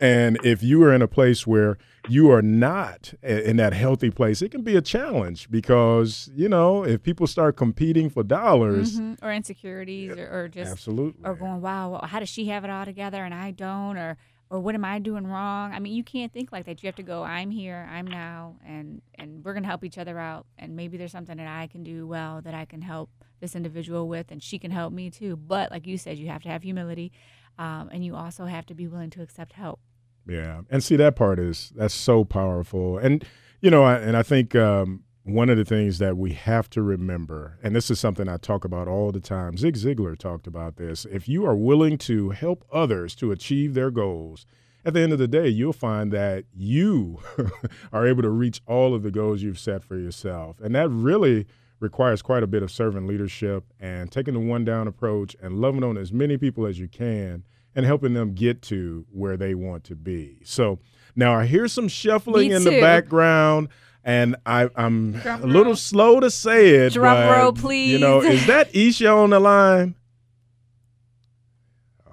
And 0.00 0.38
if 0.44 0.60
you 0.60 0.82
are 0.82 0.92
in 0.92 1.02
a 1.02 1.08
place 1.08 1.46
where 1.46 1.78
you 2.08 2.30
are 2.32 2.42
not 2.42 3.14
in 3.22 3.56
that 3.58 3.72
healthy 3.72 4.10
place, 4.10 4.42
it 4.42 4.50
can 4.50 4.62
be 4.62 4.76
a 4.76 4.82
challenge 4.82 5.48
because, 5.50 6.28
you 6.34 6.48
know, 6.48 6.84
if 6.84 7.02
people 7.04 7.28
start 7.28 7.56
competing 7.56 8.10
for 8.10 8.24
dollars 8.24 8.98
mm-hmm. 8.98 9.24
or 9.24 9.32
insecurities 9.32 10.10
or, 10.16 10.28
or, 10.30 10.48
just 10.48 10.72
absolutely 10.72 11.24
or 11.24 11.34
going, 11.36 11.60
wow, 11.60 12.00
how 12.02 12.18
does 12.18 12.28
she 12.28 12.46
have 12.48 12.64
it 12.64 12.70
all 12.70 12.84
together 12.84 13.24
and 13.24 13.32
I 13.32 13.52
don't? 13.52 13.96
Or 13.96 14.16
or 14.48 14.60
what 14.60 14.74
am 14.76 14.84
I 14.84 14.98
doing 14.98 15.26
wrong? 15.26 15.72
I 15.72 15.80
mean, 15.80 15.94
you 15.94 16.04
can't 16.04 16.32
think 16.32 16.52
like 16.52 16.66
that. 16.66 16.82
You 16.82 16.86
have 16.86 16.96
to 16.96 17.02
go, 17.02 17.24
I'm 17.24 17.50
here, 17.50 17.88
I'm 17.90 18.06
now, 18.06 18.56
and 18.66 19.00
and 19.14 19.44
we're 19.44 19.54
gonna 19.54 19.66
help 19.66 19.84
each 19.84 19.98
other 19.98 20.18
out. 20.18 20.46
And 20.58 20.76
maybe 20.76 20.96
there's 20.96 21.12
something 21.12 21.36
that 21.36 21.48
I 21.48 21.68
can 21.68 21.82
do 21.82 22.06
well 22.06 22.40
that 22.42 22.54
I 22.54 22.64
can 22.64 22.82
help 22.82 23.10
this 23.40 23.54
individual 23.54 24.08
with, 24.08 24.30
and 24.30 24.42
she 24.42 24.58
can 24.58 24.70
help 24.70 24.92
me 24.92 25.10
too. 25.10 25.36
But 25.36 25.70
like 25.70 25.86
you 25.86 25.98
said, 25.98 26.18
you 26.18 26.28
have 26.28 26.42
to 26.42 26.48
have 26.48 26.62
humility, 26.62 27.12
um, 27.58 27.88
and 27.92 28.04
you 28.04 28.14
also 28.14 28.46
have 28.46 28.66
to 28.66 28.74
be 28.74 28.86
willing 28.86 29.10
to 29.10 29.22
accept 29.22 29.52
help. 29.54 29.80
Yeah, 30.26 30.62
and 30.70 30.82
see 30.82 30.96
that 30.96 31.16
part 31.16 31.38
is 31.38 31.72
that's 31.76 31.94
so 31.94 32.24
powerful, 32.24 32.98
and 32.98 33.24
you 33.60 33.70
know, 33.70 33.84
I, 33.84 33.96
and 33.98 34.16
I 34.16 34.22
think 34.22 34.54
um, 34.54 35.04
one 35.26 35.50
of 35.50 35.56
the 35.56 35.64
things 35.64 35.98
that 35.98 36.16
we 36.16 36.32
have 36.32 36.70
to 36.70 36.82
remember, 36.82 37.58
and 37.62 37.74
this 37.74 37.90
is 37.90 37.98
something 37.98 38.28
I 38.28 38.36
talk 38.36 38.64
about 38.64 38.86
all 38.86 39.10
the 39.10 39.20
time, 39.20 39.56
Zig 39.56 39.74
Ziglar 39.74 40.16
talked 40.16 40.46
about 40.46 40.76
this. 40.76 41.04
If 41.10 41.28
you 41.28 41.44
are 41.46 41.56
willing 41.56 41.98
to 41.98 42.30
help 42.30 42.64
others 42.72 43.14
to 43.16 43.32
achieve 43.32 43.74
their 43.74 43.90
goals, 43.90 44.46
at 44.84 44.94
the 44.94 45.00
end 45.00 45.12
of 45.12 45.18
the 45.18 45.26
day, 45.26 45.48
you'll 45.48 45.72
find 45.72 46.12
that 46.12 46.44
you 46.54 47.18
are 47.92 48.06
able 48.06 48.22
to 48.22 48.30
reach 48.30 48.60
all 48.66 48.94
of 48.94 49.02
the 49.02 49.10
goals 49.10 49.42
you've 49.42 49.58
set 49.58 49.82
for 49.82 49.98
yourself. 49.98 50.60
And 50.60 50.76
that 50.76 50.88
really 50.88 51.46
requires 51.80 52.22
quite 52.22 52.42
a 52.42 52.46
bit 52.46 52.62
of 52.62 52.70
servant 52.70 53.06
leadership 53.06 53.64
and 53.80 54.10
taking 54.10 54.34
the 54.34 54.40
one 54.40 54.64
down 54.64 54.88
approach 54.88 55.36
and 55.42 55.60
loving 55.60 55.84
on 55.84 55.96
as 55.96 56.12
many 56.12 56.36
people 56.36 56.66
as 56.66 56.78
you 56.78 56.88
can 56.88 57.44
and 57.74 57.84
helping 57.84 58.14
them 58.14 58.34
get 58.34 58.62
to 58.62 59.04
where 59.12 59.36
they 59.36 59.54
want 59.54 59.84
to 59.84 59.94
be. 59.94 60.38
So 60.44 60.78
now 61.14 61.34
I 61.34 61.46
hear 61.46 61.68
some 61.68 61.88
shuffling 61.88 62.50
in 62.50 62.64
the 62.64 62.80
background. 62.80 63.68
And 64.02 64.36
I, 64.46 64.70
am 64.76 65.20
a 65.24 65.38
little 65.38 65.74
slow 65.74 66.20
to 66.20 66.30
say 66.30 66.68
it. 66.76 66.92
Drum 66.92 67.16
but, 67.16 67.36
roll, 67.36 67.52
please. 67.52 67.90
You 67.90 67.98
know, 67.98 68.22
is 68.22 68.46
that 68.46 68.72
Isha 68.72 69.08
on 69.08 69.30
the 69.30 69.40
line? 69.40 69.96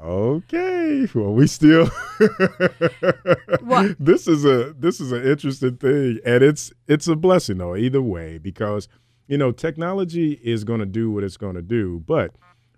Okay. 0.04 1.08
Well, 1.14 1.34
we 1.34 1.48
still. 1.48 1.90
this 4.00 4.28
is 4.28 4.44
a 4.44 4.74
this 4.74 5.00
is 5.00 5.12
an 5.12 5.24
interesting 5.24 5.78
thing, 5.78 6.20
and 6.26 6.44
it's 6.44 6.74
it's 6.88 7.08
a 7.08 7.16
blessing 7.16 7.60
though 7.60 7.76
either 7.76 8.02
way 8.02 8.38
because 8.38 8.90
you 9.28 9.38
know 9.38 9.52
technology 9.52 10.40
is 10.44 10.64
going 10.64 10.80
to 10.80 10.86
do 10.86 11.12
what 11.12 11.24
it's 11.24 11.38
going 11.38 11.56
to 11.56 11.62
do, 11.62 12.04
but 12.06 12.32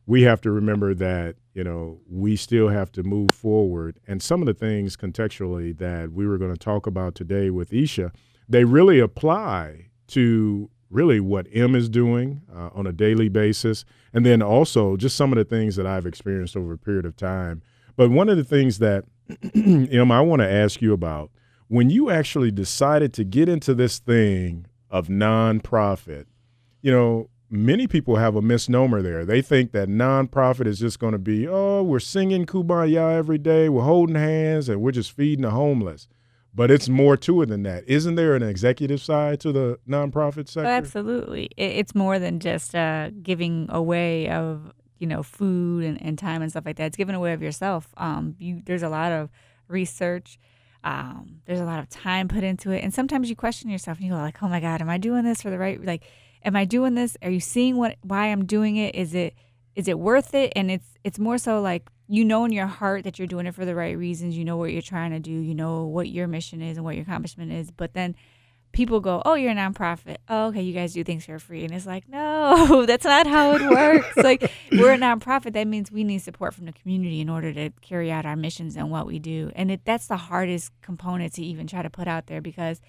we 0.05 0.21
have 0.21 0.41
to 0.41 0.51
remember 0.51 0.93
that 0.93 1.35
you 1.53 1.63
know 1.63 1.99
we 2.09 2.35
still 2.35 2.69
have 2.69 2.91
to 2.93 3.03
move 3.03 3.31
forward, 3.31 3.99
and 4.07 4.21
some 4.21 4.41
of 4.41 4.45
the 4.45 4.53
things 4.53 4.95
contextually 4.95 5.77
that 5.77 6.11
we 6.11 6.27
were 6.27 6.37
going 6.37 6.53
to 6.53 6.59
talk 6.59 6.87
about 6.87 7.15
today 7.15 7.49
with 7.49 7.73
Isha, 7.73 8.11
they 8.47 8.63
really 8.63 8.99
apply 8.99 9.89
to 10.07 10.69
really 10.89 11.19
what 11.19 11.47
M 11.53 11.75
is 11.75 11.89
doing 11.89 12.41
uh, 12.55 12.69
on 12.73 12.87
a 12.87 12.93
daily 12.93 13.29
basis, 13.29 13.85
and 14.13 14.25
then 14.25 14.41
also 14.41 14.95
just 14.97 15.15
some 15.15 15.31
of 15.31 15.37
the 15.37 15.43
things 15.43 15.75
that 15.75 15.85
I've 15.85 16.05
experienced 16.05 16.55
over 16.55 16.73
a 16.73 16.77
period 16.77 17.05
of 17.05 17.15
time. 17.15 17.61
But 17.95 18.11
one 18.11 18.29
of 18.29 18.37
the 18.37 18.43
things 18.43 18.79
that 18.79 19.05
M, 19.55 20.11
I 20.11 20.21
want 20.21 20.41
to 20.41 20.49
ask 20.49 20.81
you 20.81 20.93
about 20.93 21.31
when 21.67 21.89
you 21.89 22.09
actually 22.09 22.51
decided 22.51 23.13
to 23.13 23.23
get 23.23 23.49
into 23.49 23.73
this 23.73 23.99
thing 23.99 24.67
of 24.89 25.07
nonprofit, 25.07 26.25
you 26.85 26.91
know, 26.91 27.29
many 27.49 27.87
people 27.87 28.17
have 28.17 28.35
a 28.35 28.43
misnomer 28.43 29.01
there. 29.01 29.25
They 29.25 29.41
think 29.41 29.71
that 29.71 29.89
nonprofit 29.89 30.67
is 30.67 30.77
just 30.77 30.99
going 30.99 31.13
to 31.13 31.17
be, 31.17 31.47
oh, 31.47 31.81
we're 31.81 31.99
singing 31.99 32.45
Kumbaya 32.45 33.15
every 33.15 33.39
day, 33.39 33.69
we're 33.69 33.81
holding 33.81 34.15
hands, 34.15 34.69
and 34.69 34.81
we're 34.81 34.91
just 34.91 35.11
feeding 35.11 35.41
the 35.41 35.49
homeless 35.49 36.07
but 36.55 36.71
it's 36.71 36.87
more 36.87 37.17
to 37.17 37.41
it 37.41 37.47
than 37.47 37.63
that. 37.63 37.83
Isn't 37.85 38.15
there 38.15 38.33
an 38.33 38.41
executive 38.41 39.01
side 39.01 39.41
to 39.41 39.51
the 39.51 39.77
nonprofit 39.87 40.47
sector? 40.47 40.65
Oh, 40.65 40.71
absolutely. 40.71 41.49
It's 41.57 41.93
more 41.93 42.17
than 42.17 42.39
just 42.39 42.73
uh, 42.73 43.09
giving 43.21 43.67
away 43.69 44.29
of 44.29 44.71
you 44.97 45.07
know 45.07 45.21
food 45.21 45.83
and, 45.83 46.01
and, 46.01 46.17
time 46.17 46.41
and 46.41 46.49
stuff 46.49 46.65
like 46.65 46.77
that. 46.77 46.85
It's 46.85 46.97
giving 46.97 47.13
away 47.13 47.33
of 47.33 47.41
yourself. 47.41 47.93
Um, 47.97 48.35
you, 48.39 48.61
there's 48.65 48.83
a 48.83 48.89
lot 48.89 49.11
of 49.11 49.29
research. 49.67 50.39
Um, 50.85 51.41
there's 51.45 51.59
a 51.59 51.65
lot 51.65 51.79
of 51.79 51.89
time 51.89 52.29
put 52.29 52.43
into 52.43 52.71
it, 52.71 52.83
and 52.83 52.93
sometimes 52.93 53.29
you 53.29 53.35
question 53.35 53.69
yourself 53.69 53.97
and 53.97 54.05
you 54.05 54.13
go 54.13 54.17
like, 54.17 54.41
"Oh 54.41 54.47
my 54.47 54.61
God, 54.61 54.81
am 54.81 54.89
I 54.89 54.97
doing 54.97 55.25
this 55.25 55.41
for 55.41 55.49
the 55.49 55.57
right? 55.57 55.83
Like, 55.83 56.03
am 56.45 56.55
I 56.55 56.63
doing 56.63 56.95
this? 56.95 57.17
Are 57.21 57.29
you 57.29 57.39
seeing 57.39 57.75
what 57.75 57.97
why 58.03 58.27
I'm 58.27 58.45
doing 58.45 58.77
it? 58.77 58.95
Is 58.95 59.13
it 59.13 59.33
is 59.75 59.87
it 59.87 59.99
worth 59.99 60.33
it?" 60.33 60.53
And 60.55 60.71
it's 60.71 60.87
it's 61.03 61.19
more 61.19 61.37
so 61.37 61.59
like 61.59 61.89
you 62.07 62.23
know 62.23 62.45
in 62.45 62.51
your 62.51 62.67
heart 62.67 63.03
that 63.03 63.17
you're 63.19 63.27
doing 63.27 63.47
it 63.47 63.55
for 63.55 63.65
the 63.65 63.75
right 63.75 63.97
reasons. 63.97 64.37
You 64.37 64.45
know 64.45 64.55
what 64.55 64.71
you're 64.71 64.81
trying 64.81 65.11
to 65.11 65.19
do. 65.19 65.31
You 65.31 65.55
know 65.55 65.85
what 65.85 66.07
your 66.07 66.27
mission 66.27 66.61
is 66.61 66.77
and 66.77 66.85
what 66.85 66.95
your 66.95 67.03
accomplishment 67.03 67.51
is. 67.51 67.71
But 67.71 67.93
then 67.93 68.15
people 68.71 68.99
go, 68.99 69.21
"Oh, 69.25 69.33
you're 69.33 69.51
a 69.51 69.55
nonprofit. 69.55 70.17
Oh, 70.29 70.47
okay, 70.47 70.61
you 70.61 70.73
guys 70.73 70.93
do 70.93 71.03
things 71.03 71.25
for 71.25 71.39
free." 71.39 71.65
And 71.65 71.73
it's 71.73 71.87
like, 71.87 72.07
no, 72.07 72.85
that's 72.87 73.05
not 73.05 73.25
how 73.25 73.55
it 73.55 73.61
works. 73.61 74.15
like 74.17 74.51
we're 74.71 74.93
a 74.93 74.97
nonprofit. 74.97 75.53
That 75.53 75.67
means 75.67 75.91
we 75.91 76.03
need 76.03 76.19
support 76.19 76.53
from 76.53 76.65
the 76.65 76.73
community 76.73 77.21
in 77.21 77.29
order 77.29 77.51
to 77.53 77.71
carry 77.81 78.11
out 78.11 78.25
our 78.25 78.35
missions 78.35 78.75
and 78.75 78.91
what 78.91 79.07
we 79.07 79.17
do. 79.17 79.51
And 79.55 79.71
it, 79.71 79.81
that's 79.83 80.07
the 80.07 80.17
hardest 80.17 80.71
component 80.81 81.33
to 81.33 81.43
even 81.43 81.65
try 81.65 81.81
to 81.81 81.89
put 81.89 82.07
out 82.07 82.27
there 82.27 82.41
because, 82.41 82.81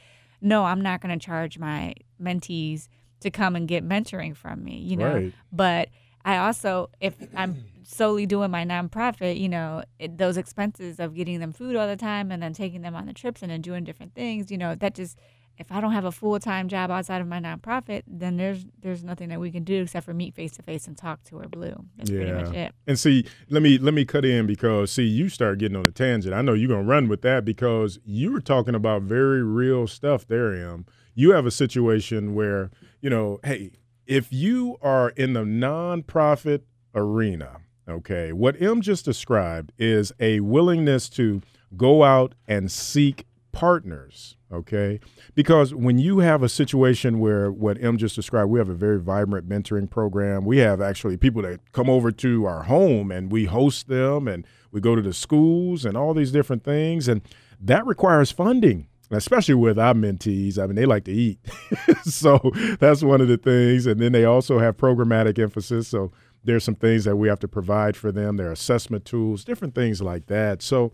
no, 0.43 0.65
I'm 0.65 0.83
not 0.83 1.01
going 1.01 1.19
to 1.19 1.25
charge 1.25 1.59
my 1.59 1.95
mentees 2.21 2.89
to 3.27 3.31
come 3.31 3.55
and 3.55 3.69
get 3.69 3.87
mentoring 3.87 4.35
from 4.35 4.65
me. 4.65 4.79
You 4.79 4.97
know, 4.97 5.15
right. 5.15 5.33
but 5.53 5.91
I 6.25 6.39
also, 6.39 6.91
if 7.01 7.15
I'm 7.37 7.65
solely 7.85 8.27
doing 8.27 8.51
my 8.51 8.65
nonprofit, 8.65 9.39
you 9.39 9.49
know, 9.49 9.85
it, 9.99 10.19
those 10.19 10.37
expenses 10.37 10.99
of 10.99 11.15
getting 11.15 11.39
them 11.39 11.53
food 11.53 11.77
all 11.77 11.87
the 11.87 11.97
time 11.97 12.33
and 12.33 12.43
then 12.43 12.53
taking 12.53 12.83
them 12.83 12.97
on 12.97 13.07
the 13.07 13.13
trips 13.13 13.43
and 13.43 13.51
then 13.51 13.61
doing 13.61 13.85
different 13.85 14.15
things, 14.15 14.51
you 14.51 14.59
know, 14.59 14.75
that 14.75 14.95
just 14.95 15.19
if 15.59 15.73
I 15.73 15.81
don't 15.81 15.93
have 15.93 16.05
a 16.05 16.13
full 16.13 16.39
time 16.39 16.69
job 16.69 16.91
outside 16.91 17.21
of 17.21 17.29
my 17.29 17.41
nonprofit, 17.41 18.03
then 18.07 18.37
there's 18.37 18.67
there's 18.81 19.03
nothing 19.05 19.29
that 19.31 19.41
we 19.41 19.51
can 19.51 19.65
do 19.65 19.83
except 19.83 20.05
for 20.05 20.13
meet 20.13 20.35
face 20.35 20.53
to 20.53 20.63
face 20.63 20.87
and 20.87 20.97
talk 20.97 21.23
to 21.25 21.39
her 21.39 21.49
blue. 21.49 21.77
That's 21.97 22.11
yeah. 22.11 22.19
pretty 22.19 22.33
much 22.33 22.55
it. 22.55 22.75
And 22.87 22.99
see, 22.99 23.25
let 23.49 23.63
me 23.63 23.79
let 23.79 23.95
me 23.95 24.05
cut 24.05 24.25
in 24.25 24.47
because 24.47 24.91
see, 24.91 25.05
you 25.05 25.29
start 25.29 25.59
getting 25.59 25.77
on 25.77 25.87
a 25.87 25.91
tangent. 25.91 26.35
I 26.35 26.43
know 26.43 26.55
you're 26.55 26.69
gonna 26.69 26.83
run 26.83 27.09
with 27.09 27.23
that 27.23 27.45
because 27.45 27.99
you 28.05 28.33
were 28.33 28.41
talking 28.41 28.75
about 28.75 29.03
very 29.03 29.43
real 29.43 29.87
stuff 29.87 30.27
there, 30.27 30.53
Em. 30.55 30.87
You 31.15 31.31
have 31.31 31.47
a 31.47 31.51
situation 31.51 32.35
where, 32.35 32.71
you 33.01 33.11
know, 33.11 33.41
hey, 33.45 33.73
if 34.07 34.33
you 34.33 34.77
are 34.83 35.11
in 35.11 35.33
the 35.33 35.43
nonprofit 35.43 36.63
arena, 36.95 37.61
Okay. 37.89 38.33
What 38.33 38.61
M 38.61 38.81
just 38.81 39.05
described 39.05 39.73
is 39.79 40.13
a 40.19 40.41
willingness 40.41 41.09
to 41.11 41.41
go 41.77 42.03
out 42.03 42.35
and 42.47 42.71
seek 42.71 43.27
partners. 43.53 44.37
Okay. 44.53 45.01
Because 45.35 45.75
when 45.75 45.99
you 45.99 46.19
have 46.19 46.43
a 46.43 46.49
situation 46.49 47.21
where 47.21 47.51
what 47.51 47.83
M 47.83 47.97
just 47.97 48.17
described, 48.17 48.51
we 48.51 48.59
have 48.59 48.69
a 48.69 48.75
very 48.75 49.01
vibrant 49.01 49.49
mentoring 49.49 49.89
program. 49.89 50.45
We 50.45 50.59
have 50.59 50.81
actually 50.81 51.17
people 51.17 51.43
that 51.43 51.73
come 51.73 51.89
over 51.89 52.11
to 52.13 52.45
our 52.45 52.65
home 52.65 53.11
and 53.11 53.31
we 53.31 53.45
host 53.45 53.89
them 53.89 54.27
and 54.27 54.47
we 54.73 54.81
go 54.81 54.95
to 54.95 55.03
the 55.03 55.15
schools 55.15 55.85
and 55.85 55.97
all 55.97 56.13
these 56.13 56.33
different 56.33 56.65
things. 56.65 57.09
And 57.09 57.23
that 57.61 57.87
requires 57.87 58.31
funding 58.33 58.89
especially 59.11 59.55
with 59.55 59.79
our 59.79 59.95
mentees. 59.95 60.59
I 60.59 60.67
mean, 60.67 60.77
they 60.77 60.87
like 60.87 61.05
to 61.05 61.13
eat. 61.13 61.39
so 62.05 62.39
that's 62.81 63.03
one 63.03 63.21
of 63.21 63.29
the 63.29 63.37
things. 63.37 63.87
And 63.87 64.01
then 64.01 64.13
they 64.13 64.25
also 64.25 64.59
have 64.59 64.77
programmatic 64.77 65.39
emphasis. 65.39 65.89
So 65.89 66.13
there's 66.45 66.65
some 66.65 66.75
things 66.75 67.05
that 67.05 67.17
we 67.17 67.29
have 67.29 67.41
to 67.41 67.49
provide 67.49 67.97
for 67.97 68.11
them, 68.13 68.37
their 68.37 68.53
assessment 68.53 69.05
tools, 69.05 69.45
different 69.45 69.75
things 69.75 70.01
like 70.03 70.27
that. 70.27 70.63
So 70.63 70.91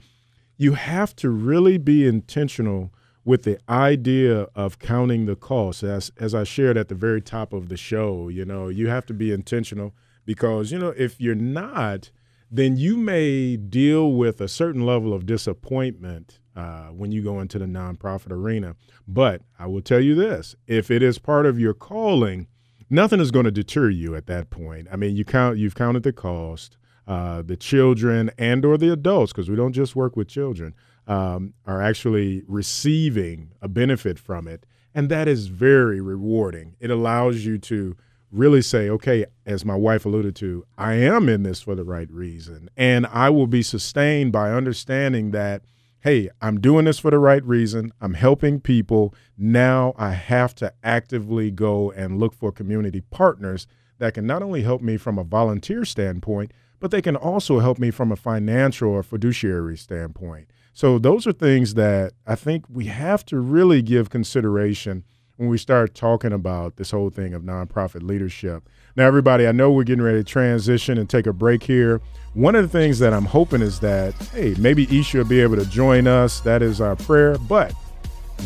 you 0.56 0.74
have 0.74 1.14
to 1.16 1.30
really 1.30 1.78
be 1.78 2.06
intentional 2.06 2.92
with 3.24 3.44
the 3.44 3.58
idea 3.68 4.46
of 4.54 4.78
counting 4.78 5.26
the 5.26 5.36
costs. 5.36 5.82
As 5.82 6.10
as 6.18 6.34
I 6.34 6.44
shared 6.44 6.76
at 6.76 6.88
the 6.88 6.94
very 6.94 7.22
top 7.22 7.52
of 7.52 7.68
the 7.68 7.76
show, 7.76 8.28
you 8.28 8.44
know, 8.44 8.68
you 8.68 8.88
have 8.88 9.06
to 9.06 9.14
be 9.14 9.32
intentional 9.32 9.94
because, 10.24 10.72
you 10.72 10.78
know, 10.78 10.94
if 10.96 11.20
you're 11.20 11.34
not, 11.34 12.10
then 12.50 12.76
you 12.76 12.96
may 12.96 13.56
deal 13.56 14.12
with 14.12 14.40
a 14.40 14.48
certain 14.48 14.84
level 14.84 15.12
of 15.12 15.26
disappointment 15.26 16.38
uh, 16.56 16.88
when 16.88 17.12
you 17.12 17.22
go 17.22 17.40
into 17.40 17.58
the 17.58 17.66
nonprofit 17.66 18.30
arena. 18.30 18.76
But 19.06 19.42
I 19.58 19.66
will 19.66 19.82
tell 19.82 20.00
you 20.00 20.14
this 20.14 20.54
if 20.66 20.90
it 20.90 21.02
is 21.02 21.18
part 21.18 21.46
of 21.46 21.58
your 21.58 21.74
calling, 21.74 22.46
nothing 22.90 23.20
is 23.20 23.30
going 23.30 23.44
to 23.44 23.50
deter 23.50 23.90
you 23.90 24.14
at 24.14 24.26
that 24.26 24.50
point. 24.50 24.88
I 24.92 24.96
mean, 24.96 25.16
you 25.16 25.24
count 25.24 25.58
you've 25.58 25.74
counted 25.74 26.02
the 26.02 26.12
cost. 26.12 26.76
Uh, 27.04 27.42
the 27.42 27.56
children 27.56 28.30
and 28.38 28.64
or 28.64 28.78
the 28.78 28.92
adults, 28.92 29.32
because 29.32 29.50
we 29.50 29.56
don't 29.56 29.72
just 29.72 29.96
work 29.96 30.16
with 30.16 30.28
children, 30.28 30.72
um, 31.08 31.52
are 31.66 31.82
actually 31.82 32.44
receiving 32.46 33.50
a 33.60 33.66
benefit 33.66 34.20
from 34.20 34.46
it, 34.46 34.64
and 34.94 35.08
that 35.08 35.26
is 35.26 35.48
very 35.48 36.00
rewarding. 36.00 36.76
It 36.78 36.92
allows 36.92 37.44
you 37.44 37.58
to 37.58 37.96
really 38.30 38.62
say, 38.62 38.88
okay, 38.88 39.26
as 39.44 39.64
my 39.64 39.74
wife 39.74 40.06
alluded 40.06 40.36
to, 40.36 40.64
I 40.78 40.94
am 40.94 41.28
in 41.28 41.42
this 41.42 41.60
for 41.60 41.74
the 41.74 41.84
right 41.84 42.10
reason, 42.10 42.70
and 42.76 43.04
I 43.06 43.30
will 43.30 43.48
be 43.48 43.64
sustained 43.64 44.30
by 44.30 44.52
understanding 44.52 45.32
that 45.32 45.62
hey, 46.02 46.28
I'm 46.40 46.60
doing 46.60 46.84
this 46.84 46.98
for 46.98 47.12
the 47.12 47.18
right 47.18 47.44
reason. 47.44 47.92
I'm 48.00 48.14
helping 48.14 48.60
people. 48.60 49.14
Now 49.38 49.94
I 49.96 50.10
have 50.10 50.54
to 50.56 50.72
actively 50.82 51.50
go 51.52 51.92
and 51.92 52.18
look 52.18 52.34
for 52.34 52.50
community 52.50 53.00
partners 53.00 53.68
that 53.98 54.14
can 54.14 54.26
not 54.26 54.42
only 54.42 54.62
help 54.62 54.82
me 54.82 54.96
from 54.96 55.16
a 55.16 55.24
volunteer 55.24 55.84
standpoint, 55.84 56.52
but 56.80 56.90
they 56.90 57.00
can 57.00 57.14
also 57.14 57.60
help 57.60 57.78
me 57.78 57.92
from 57.92 58.10
a 58.10 58.16
financial 58.16 58.90
or 58.90 59.04
fiduciary 59.04 59.76
standpoint. 59.76 60.50
So, 60.72 60.98
those 60.98 61.26
are 61.26 61.32
things 61.32 61.74
that 61.74 62.14
I 62.26 62.34
think 62.34 62.64
we 62.68 62.86
have 62.86 63.24
to 63.26 63.38
really 63.38 63.82
give 63.82 64.10
consideration 64.10 65.04
when 65.36 65.48
we 65.48 65.58
start 65.58 65.94
talking 65.94 66.32
about 66.32 66.76
this 66.76 66.90
whole 66.90 67.10
thing 67.10 67.34
of 67.34 67.42
nonprofit 67.42 68.02
leadership. 68.02 68.68
Now, 68.96 69.06
everybody, 69.06 69.46
I 69.46 69.52
know 69.52 69.72
we're 69.72 69.84
getting 69.84 70.04
ready 70.04 70.18
to 70.18 70.24
transition 70.24 70.98
and 70.98 71.08
take 71.08 71.26
a 71.26 71.32
break 71.32 71.62
here. 71.62 72.00
One 72.34 72.54
of 72.54 72.62
the 72.62 72.68
things 72.68 72.98
that 72.98 73.12
I'm 73.12 73.24
hoping 73.24 73.62
is 73.62 73.80
that, 73.80 74.14
hey, 74.34 74.54
maybe 74.58 74.84
Isha 74.98 75.18
will 75.18 75.24
be 75.24 75.40
able 75.40 75.56
to 75.56 75.66
join 75.66 76.06
us. 76.06 76.40
That 76.40 76.62
is 76.62 76.80
our 76.80 76.96
prayer. 76.96 77.38
But 77.38 77.74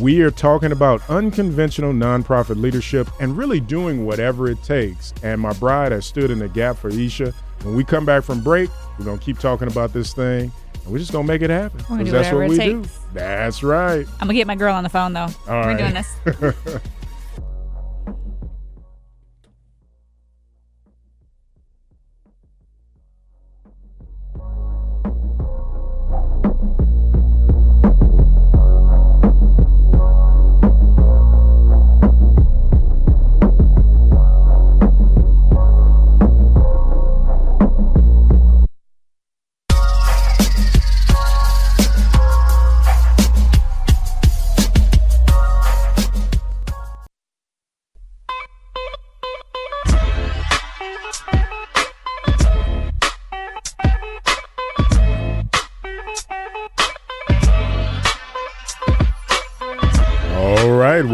we 0.00 0.23
are 0.23 0.31
talking 0.31 0.73
about 0.73 1.09
unconventional 1.11 1.93
nonprofit 1.93 2.61
leadership 2.61 3.09
and 3.21 3.37
really 3.37 3.61
doing 3.61 4.07
whatever 4.07 4.49
it 4.49 4.62
takes. 4.62 5.12
And 5.23 5.40
my 5.40 5.52
bride 5.55 5.93
has 5.93 6.07
stood 6.07 6.31
in 6.31 6.38
the 6.38 6.49
gap 6.49 6.76
for 6.76 6.88
Isha. 6.88 7.33
When 7.62 7.75
we 7.75 7.83
come 7.83 8.05
back 8.05 8.23
from 8.23 8.43
break, 8.43 8.71
we're 8.99 9.07
going 9.07 9.19
to 9.19 9.25
keep 9.25 9.38
talking 9.38 9.69
about 9.69 9.93
this 9.93 10.12
thing. 10.12 10.52
We're 10.87 10.99
just 10.99 11.12
going 11.12 11.26
to 11.26 11.33
make 11.33 11.43
it 11.43 11.50
happen. 11.50 11.78
Because 11.99 12.12
that's 12.12 12.33
what 12.33 12.49
we 12.49 12.57
takes. 12.57 12.88
do. 12.88 12.95
That's 13.12 13.62
right. 13.62 14.07
I'm 14.21 14.26
going 14.26 14.28
to 14.28 14.35
get 14.35 14.47
my 14.47 14.55
girl 14.55 14.75
on 14.75 14.85
the 14.85 14.88
phone, 14.88 15.12
though. 15.12 15.21
All 15.23 15.31
we're 15.49 15.75
right. 15.75 15.78
doing 15.78 15.95
this. 15.95 16.81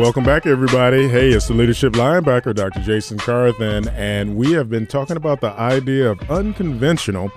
welcome 0.02 0.24
back, 0.24 0.46
everybody. 0.46 1.06
Hey, 1.06 1.28
it's 1.28 1.46
the 1.46 1.54
leadership 1.54 1.92
linebacker, 1.92 2.52
Dr. 2.52 2.80
Jason 2.80 3.18
Carthen, 3.18 3.86
and 3.90 4.34
we 4.34 4.50
have 4.50 4.68
been 4.68 4.84
talking 4.84 5.16
about 5.16 5.40
the 5.40 5.52
idea 5.52 6.10
of 6.10 6.28
unconventional 6.28 7.30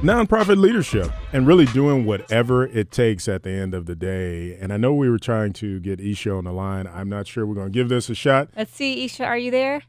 nonprofit 0.00 0.58
leadership 0.58 1.10
and 1.32 1.46
really 1.46 1.64
doing 1.64 2.04
whatever 2.04 2.66
it 2.66 2.90
takes 2.90 3.26
at 3.26 3.42
the 3.42 3.50
end 3.50 3.72
of 3.72 3.86
the 3.86 3.96
day. 3.96 4.54
And 4.60 4.70
I 4.70 4.76
know 4.76 4.92
we 4.92 5.08
were 5.08 5.18
trying 5.18 5.54
to 5.54 5.80
get 5.80 5.98
Isha 5.98 6.30
on 6.30 6.44
the 6.44 6.52
line. 6.52 6.86
I'm 6.86 7.08
not 7.08 7.26
sure 7.26 7.46
we're 7.46 7.54
going 7.54 7.68
to 7.68 7.72
give 7.72 7.88
this 7.88 8.10
a 8.10 8.14
shot. 8.14 8.50
Let's 8.54 8.74
see, 8.74 9.02
Isha, 9.06 9.24
are 9.24 9.38
you 9.38 9.50
there? 9.50 9.80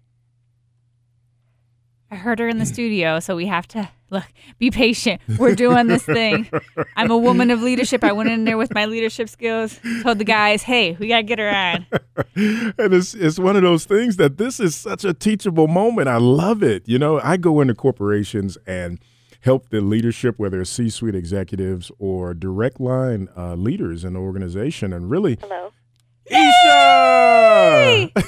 I 2.12 2.16
heard 2.16 2.40
her 2.40 2.50
in 2.50 2.58
the 2.58 2.66
studio, 2.66 3.22
so 3.22 3.38
we 3.38 3.46
have 3.46 3.66
to 3.70 3.90
look, 4.10 4.26
be 4.60 4.70
patient. 4.70 5.22
We're 5.40 5.56
doing 5.56 5.88
this 5.88 6.04
thing. 6.04 6.50
I'm 6.98 7.10
a 7.10 7.18
woman 7.18 7.50
of 7.52 7.62
leadership. 7.62 8.04
I 8.04 8.12
went 8.12 8.30
in 8.30 8.44
there 8.44 8.58
with 8.58 8.74
my 8.74 8.86
leadership 8.86 9.30
skills, 9.30 9.80
told 10.04 10.18
the 10.18 10.26
guys, 10.26 10.62
hey, 10.62 10.98
we 11.00 11.08
got 11.08 11.18
to 11.18 11.24
get 11.24 11.40
her 11.40 11.50
on. 11.50 11.86
and 12.36 12.94
it's, 12.94 13.14
it's 13.14 13.40
one 13.40 13.56
of 13.56 13.62
those 13.62 13.86
things 13.86 14.18
that 14.18 14.38
this 14.38 14.60
is 14.60 14.76
such 14.76 15.06
a 15.06 15.14
teachable 15.14 15.70
moment. 15.70 16.10
I 16.10 16.18
love 16.18 16.62
it. 16.62 16.84
You 16.86 17.00
know, 17.00 17.22
I 17.22 17.38
go 17.38 17.62
into 17.62 17.74
corporations 17.74 18.58
and 18.68 19.00
help 19.40 19.70
the 19.70 19.80
leadership, 19.80 20.38
whether 20.38 20.60
it's 20.60 20.70
C 20.70 20.90
suite 20.90 21.16
executives 21.16 21.92
or 21.98 22.34
direct 22.34 22.82
line 22.82 23.30
uh, 23.38 23.56
leaders 23.56 24.04
in 24.04 24.14
the 24.14 24.20
organization, 24.20 24.92
and 24.92 25.10
really. 25.10 25.38
Hello. 25.40 25.72
Isha! 26.32 28.10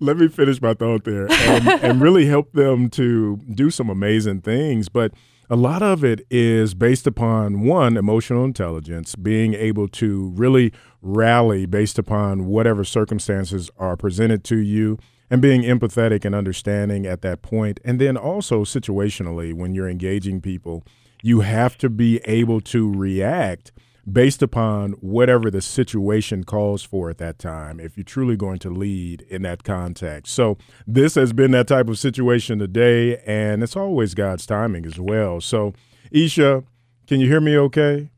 Let 0.00 0.16
me 0.16 0.28
finish 0.28 0.60
my 0.60 0.74
thought 0.74 1.04
there 1.04 1.30
and, 1.30 1.68
and, 1.68 2.00
really 2.00 2.26
help 2.26 2.52
them 2.52 2.90
to 2.90 3.40
do 3.54 3.70
some 3.70 3.88
amazing 3.88 4.42
things. 4.42 4.88
But 4.88 5.12
a 5.48 5.56
lot 5.56 5.82
of 5.82 6.04
it 6.04 6.26
is 6.30 6.74
based 6.74 7.06
upon 7.06 7.62
one, 7.62 7.96
emotional 7.96 8.44
intelligence, 8.44 9.14
being 9.16 9.54
able 9.54 9.88
to 9.88 10.32
really 10.34 10.72
rally 11.02 11.66
based 11.66 11.98
upon 11.98 12.46
whatever 12.46 12.84
circumstances 12.84 13.70
are 13.78 13.96
presented 13.96 14.44
to 14.44 14.56
you 14.56 14.98
and 15.30 15.40
being 15.40 15.62
empathetic 15.62 16.24
and 16.24 16.34
understanding 16.34 17.06
at 17.06 17.22
that 17.22 17.42
point. 17.42 17.80
And 17.84 18.00
then 18.00 18.16
also 18.16 18.64
situationally, 18.64 19.54
when 19.54 19.74
you're 19.74 19.88
engaging 19.88 20.40
people, 20.40 20.84
you 21.22 21.40
have 21.40 21.78
to 21.78 21.88
be 21.88 22.20
able 22.24 22.60
to 22.62 22.92
react 22.92 23.72
based 24.10 24.40
upon 24.42 24.92
whatever 24.92 25.50
the 25.50 25.60
situation 25.60 26.44
calls 26.44 26.84
for 26.84 27.10
at 27.10 27.18
that 27.18 27.38
time 27.38 27.80
if 27.80 27.96
you're 27.96 28.04
truly 28.04 28.36
going 28.36 28.58
to 28.60 28.70
lead 28.70 29.22
in 29.22 29.42
that 29.42 29.64
context. 29.64 30.32
So 30.32 30.56
this 30.86 31.16
has 31.16 31.32
been 31.32 31.50
that 31.52 31.66
type 31.66 31.88
of 31.88 31.98
situation 31.98 32.58
today, 32.58 33.18
and 33.26 33.62
it's 33.62 33.76
always 33.76 34.14
God's 34.14 34.46
timing 34.46 34.86
as 34.86 35.00
well. 35.00 35.40
So, 35.40 35.74
Isha, 36.12 36.62
can 37.06 37.20
you 37.20 37.26
hear 37.26 37.40
me 37.40 37.56
okay? 37.58 38.10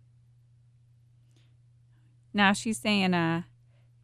Now 2.34 2.52
she's 2.52 2.78
saying 2.78 3.14
uh 3.14 3.42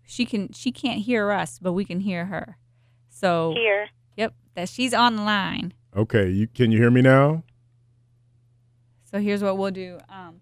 she 0.07 0.25
can 0.25 0.53
she 0.53 0.73
can't 0.73 1.03
hear 1.03 1.31
us, 1.31 1.59
but 1.61 1.73
we 1.73 1.85
can 1.85 2.01
hear 2.01 2.27
her. 2.27 2.57
So 3.09 3.53
here. 3.55 3.89
Yep, 4.17 4.35
that 4.55 4.69
she's 4.69 4.95
on 4.95 5.17
the 5.17 5.23
line. 5.23 5.75
Okay, 5.95 6.31
you 6.31 6.49
can 6.49 6.73
you 6.73 6.79
hear 6.79 6.91
me 6.91 7.03
now? 7.03 7.45
So 9.05 9.21
here's 9.21 9.43
what 9.43 9.59
we'll 9.59 9.71
do. 9.71 9.99
Um 10.09 10.41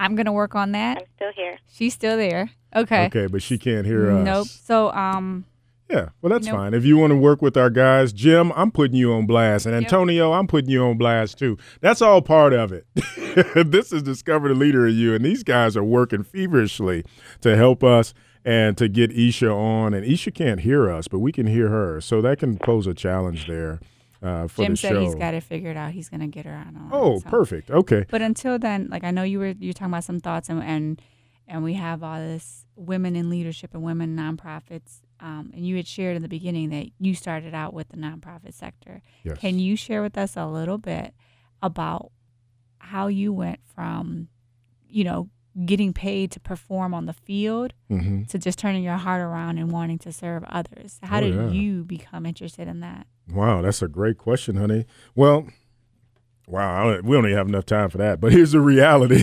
I'm 0.00 0.16
gonna 0.16 0.32
work 0.32 0.54
on 0.54 0.72
that. 0.72 0.96
I'm 0.96 1.04
still 1.14 1.32
here. 1.36 1.58
She's 1.70 1.92
still 1.92 2.16
there. 2.16 2.50
Okay. 2.74 3.06
Okay, 3.06 3.26
but 3.26 3.42
she 3.42 3.58
can't 3.58 3.86
hear 3.86 4.10
us. 4.10 4.24
Nope. 4.24 4.48
So 4.48 4.90
um. 4.92 5.44
Yeah, 5.90 6.10
well 6.22 6.30
that's 6.30 6.46
nope. 6.46 6.56
fine. 6.56 6.72
If 6.72 6.84
you 6.84 6.96
want 6.96 7.10
to 7.10 7.16
work 7.16 7.42
with 7.42 7.56
our 7.56 7.68
guys, 7.68 8.12
Jim, 8.12 8.52
I'm 8.54 8.70
putting 8.70 8.96
you 8.96 9.12
on 9.12 9.26
blast, 9.26 9.66
and 9.66 9.74
Antonio, 9.74 10.30
yep. 10.30 10.38
I'm 10.38 10.46
putting 10.46 10.70
you 10.70 10.84
on 10.84 10.96
blast 10.96 11.36
too. 11.38 11.58
That's 11.80 12.00
all 12.00 12.22
part 12.22 12.52
of 12.52 12.72
it. 12.72 12.86
this 13.70 13.92
is 13.92 14.02
discover 14.02 14.48
the 14.48 14.54
leader 14.54 14.86
of 14.86 14.94
you, 14.94 15.14
and 15.14 15.24
these 15.24 15.42
guys 15.42 15.76
are 15.76 15.84
working 15.84 16.22
feverishly 16.22 17.04
to 17.40 17.56
help 17.56 17.82
us 17.82 18.14
and 18.44 18.78
to 18.78 18.88
get 18.88 19.12
Isha 19.12 19.50
on. 19.50 19.92
And 19.92 20.06
Isha 20.06 20.30
can't 20.30 20.60
hear 20.60 20.88
us, 20.88 21.08
but 21.08 21.18
we 21.18 21.32
can 21.32 21.48
hear 21.48 21.68
her, 21.68 22.00
so 22.00 22.22
that 22.22 22.38
can 22.38 22.56
pose 22.56 22.86
a 22.86 22.94
challenge 22.94 23.48
there 23.48 23.80
uh, 24.22 24.48
for 24.48 24.62
Jim 24.62 24.72
the 24.72 24.76
said 24.76 24.96
he's 24.96 25.14
got 25.14 25.34
it 25.34 25.42
figured 25.42 25.76
out. 25.76 25.92
He's 25.92 26.08
going 26.08 26.20
to 26.20 26.26
get 26.26 26.44
her 26.46 26.52
on. 26.54 26.88
Oh, 26.92 27.18
so. 27.18 27.28
perfect. 27.28 27.70
Okay. 27.70 28.04
But 28.10 28.22
until 28.22 28.58
then, 28.58 28.88
like 28.90 29.04
I 29.04 29.10
know 29.10 29.22
you 29.22 29.38
were 29.38 29.54
you 29.58 29.72
talking 29.72 29.92
about 29.92 30.04
some 30.04 30.20
thoughts 30.20 30.48
and 30.48 30.62
and 30.62 31.00
and 31.48 31.64
we 31.64 31.74
have 31.74 32.02
all 32.02 32.20
this 32.20 32.64
women 32.76 33.16
in 33.16 33.28
leadership 33.28 33.74
and 33.74 33.82
women 33.82 34.16
nonprofits. 34.16 35.00
Um, 35.18 35.50
and 35.54 35.66
you 35.66 35.76
had 35.76 35.86
shared 35.86 36.16
in 36.16 36.22
the 36.22 36.28
beginning 36.28 36.70
that 36.70 36.86
you 36.98 37.14
started 37.14 37.54
out 37.54 37.74
with 37.74 37.88
the 37.88 37.96
nonprofit 37.96 38.54
sector. 38.54 39.02
Yes. 39.24 39.38
Can 39.38 39.58
you 39.58 39.76
share 39.76 40.00
with 40.00 40.16
us 40.16 40.36
a 40.36 40.46
little 40.46 40.78
bit 40.78 41.12
about 41.62 42.12
how 42.78 43.08
you 43.08 43.32
went 43.32 43.60
from, 43.64 44.28
you 44.88 45.04
know, 45.04 45.28
getting 45.66 45.92
paid 45.92 46.30
to 46.30 46.40
perform 46.40 46.94
on 46.94 47.06
the 47.06 47.12
field 47.12 47.74
mm-hmm. 47.90 48.22
to 48.24 48.38
just 48.38 48.58
turning 48.58 48.84
your 48.84 48.96
heart 48.96 49.20
around 49.20 49.58
and 49.58 49.72
wanting 49.72 49.98
to 49.98 50.12
serve 50.12 50.44
others? 50.44 50.98
How 51.02 51.18
oh, 51.18 51.22
did 51.22 51.34
yeah. 51.34 51.48
you 51.48 51.84
become 51.84 52.24
interested 52.24 52.68
in 52.68 52.80
that? 52.80 53.06
Wow, 53.32 53.62
that's 53.62 53.82
a 53.82 53.88
great 53.88 54.18
question, 54.18 54.56
honey. 54.56 54.86
Well, 55.14 55.46
wow, 56.46 57.00
we 57.02 57.16
don't 57.16 57.26
even 57.26 57.36
have 57.36 57.48
enough 57.48 57.66
time 57.66 57.88
for 57.88 57.98
that. 57.98 58.20
But 58.20 58.32
here's 58.32 58.52
the 58.52 58.60
reality. 58.60 59.22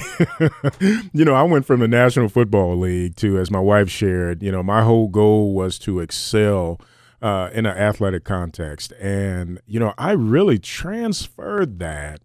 you 1.13 1.26
know, 1.26 1.34
I 1.34 1.43
went 1.43 1.65
from 1.65 1.82
the 1.82 1.88
National 1.88 2.30
Football 2.30 2.78
League 2.78 3.15
to, 3.17 3.38
as 3.38 3.52
my 3.52 3.60
wife 3.60 3.89
shared, 3.89 4.41
you 4.41 4.52
know, 4.52 4.63
my 4.63 4.84
whole 4.84 5.08
goal 5.08 5.54
was 5.54 5.78
to 5.80 6.00
excel 6.00 6.80
uh, 7.22 7.50
in 7.54 7.65
an 7.65 7.78
athletic 7.78 8.24
context. 8.24 8.93
And, 9.00 9.60
you 9.65 9.80
know, 9.80 9.93
I 9.98 10.12
really 10.12 10.60
transferred 10.60 11.80
that 11.80 12.22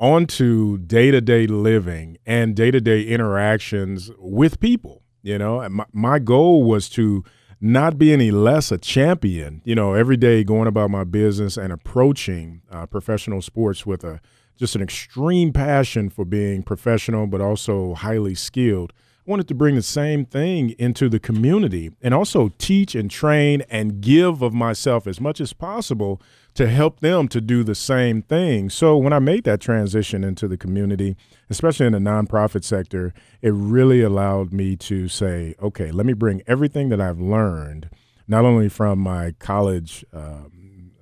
onto 0.00 0.78
day 0.78 1.10
to 1.10 1.20
day 1.20 1.46
living 1.46 2.18
and 2.24 2.54
day 2.54 2.70
to 2.70 2.80
day 2.80 3.02
interactions 3.02 4.10
with 4.18 4.60
people. 4.60 5.02
You 5.22 5.38
know, 5.38 5.68
my, 5.68 5.84
my 5.92 6.18
goal 6.20 6.62
was 6.62 6.88
to 6.90 7.24
not 7.60 7.98
be 7.98 8.12
any 8.12 8.30
less 8.30 8.70
a 8.70 8.78
champion, 8.78 9.62
you 9.64 9.74
know, 9.74 9.94
every 9.94 10.16
day 10.16 10.44
going 10.44 10.68
about 10.68 10.90
my 10.90 11.04
business 11.04 11.56
and 11.56 11.72
approaching 11.72 12.62
uh, 12.70 12.86
professional 12.86 13.42
sports 13.42 13.84
with 13.84 14.04
a 14.04 14.20
just 14.56 14.74
an 14.74 14.82
extreme 14.82 15.52
passion 15.52 16.10
for 16.10 16.24
being 16.24 16.62
professional, 16.62 17.26
but 17.26 17.40
also 17.40 17.94
highly 17.94 18.34
skilled. 18.34 18.92
Wanted 19.28 19.48
to 19.48 19.54
bring 19.54 19.74
the 19.74 19.82
same 19.82 20.24
thing 20.24 20.70
into 20.78 21.10
the 21.10 21.20
community 21.20 21.90
and 22.00 22.14
also 22.14 22.50
teach 22.56 22.94
and 22.94 23.10
train 23.10 23.60
and 23.68 24.00
give 24.00 24.40
of 24.40 24.54
myself 24.54 25.06
as 25.06 25.20
much 25.20 25.38
as 25.38 25.52
possible 25.52 26.22
to 26.54 26.66
help 26.66 27.00
them 27.00 27.28
to 27.28 27.42
do 27.42 27.62
the 27.62 27.74
same 27.74 28.22
thing. 28.22 28.70
So 28.70 28.96
when 28.96 29.12
I 29.12 29.18
made 29.18 29.44
that 29.44 29.60
transition 29.60 30.24
into 30.24 30.48
the 30.48 30.56
community, 30.56 31.14
especially 31.50 31.84
in 31.84 31.92
the 31.92 31.98
nonprofit 31.98 32.64
sector, 32.64 33.12
it 33.42 33.52
really 33.52 34.00
allowed 34.00 34.54
me 34.54 34.76
to 34.76 35.08
say, 35.08 35.54
okay, 35.60 35.90
let 35.90 36.06
me 36.06 36.14
bring 36.14 36.40
everything 36.46 36.88
that 36.88 37.00
I've 37.02 37.20
learned, 37.20 37.90
not 38.28 38.46
only 38.46 38.70
from 38.70 38.98
my 38.98 39.32
college 39.38 40.06
um, 40.10 40.92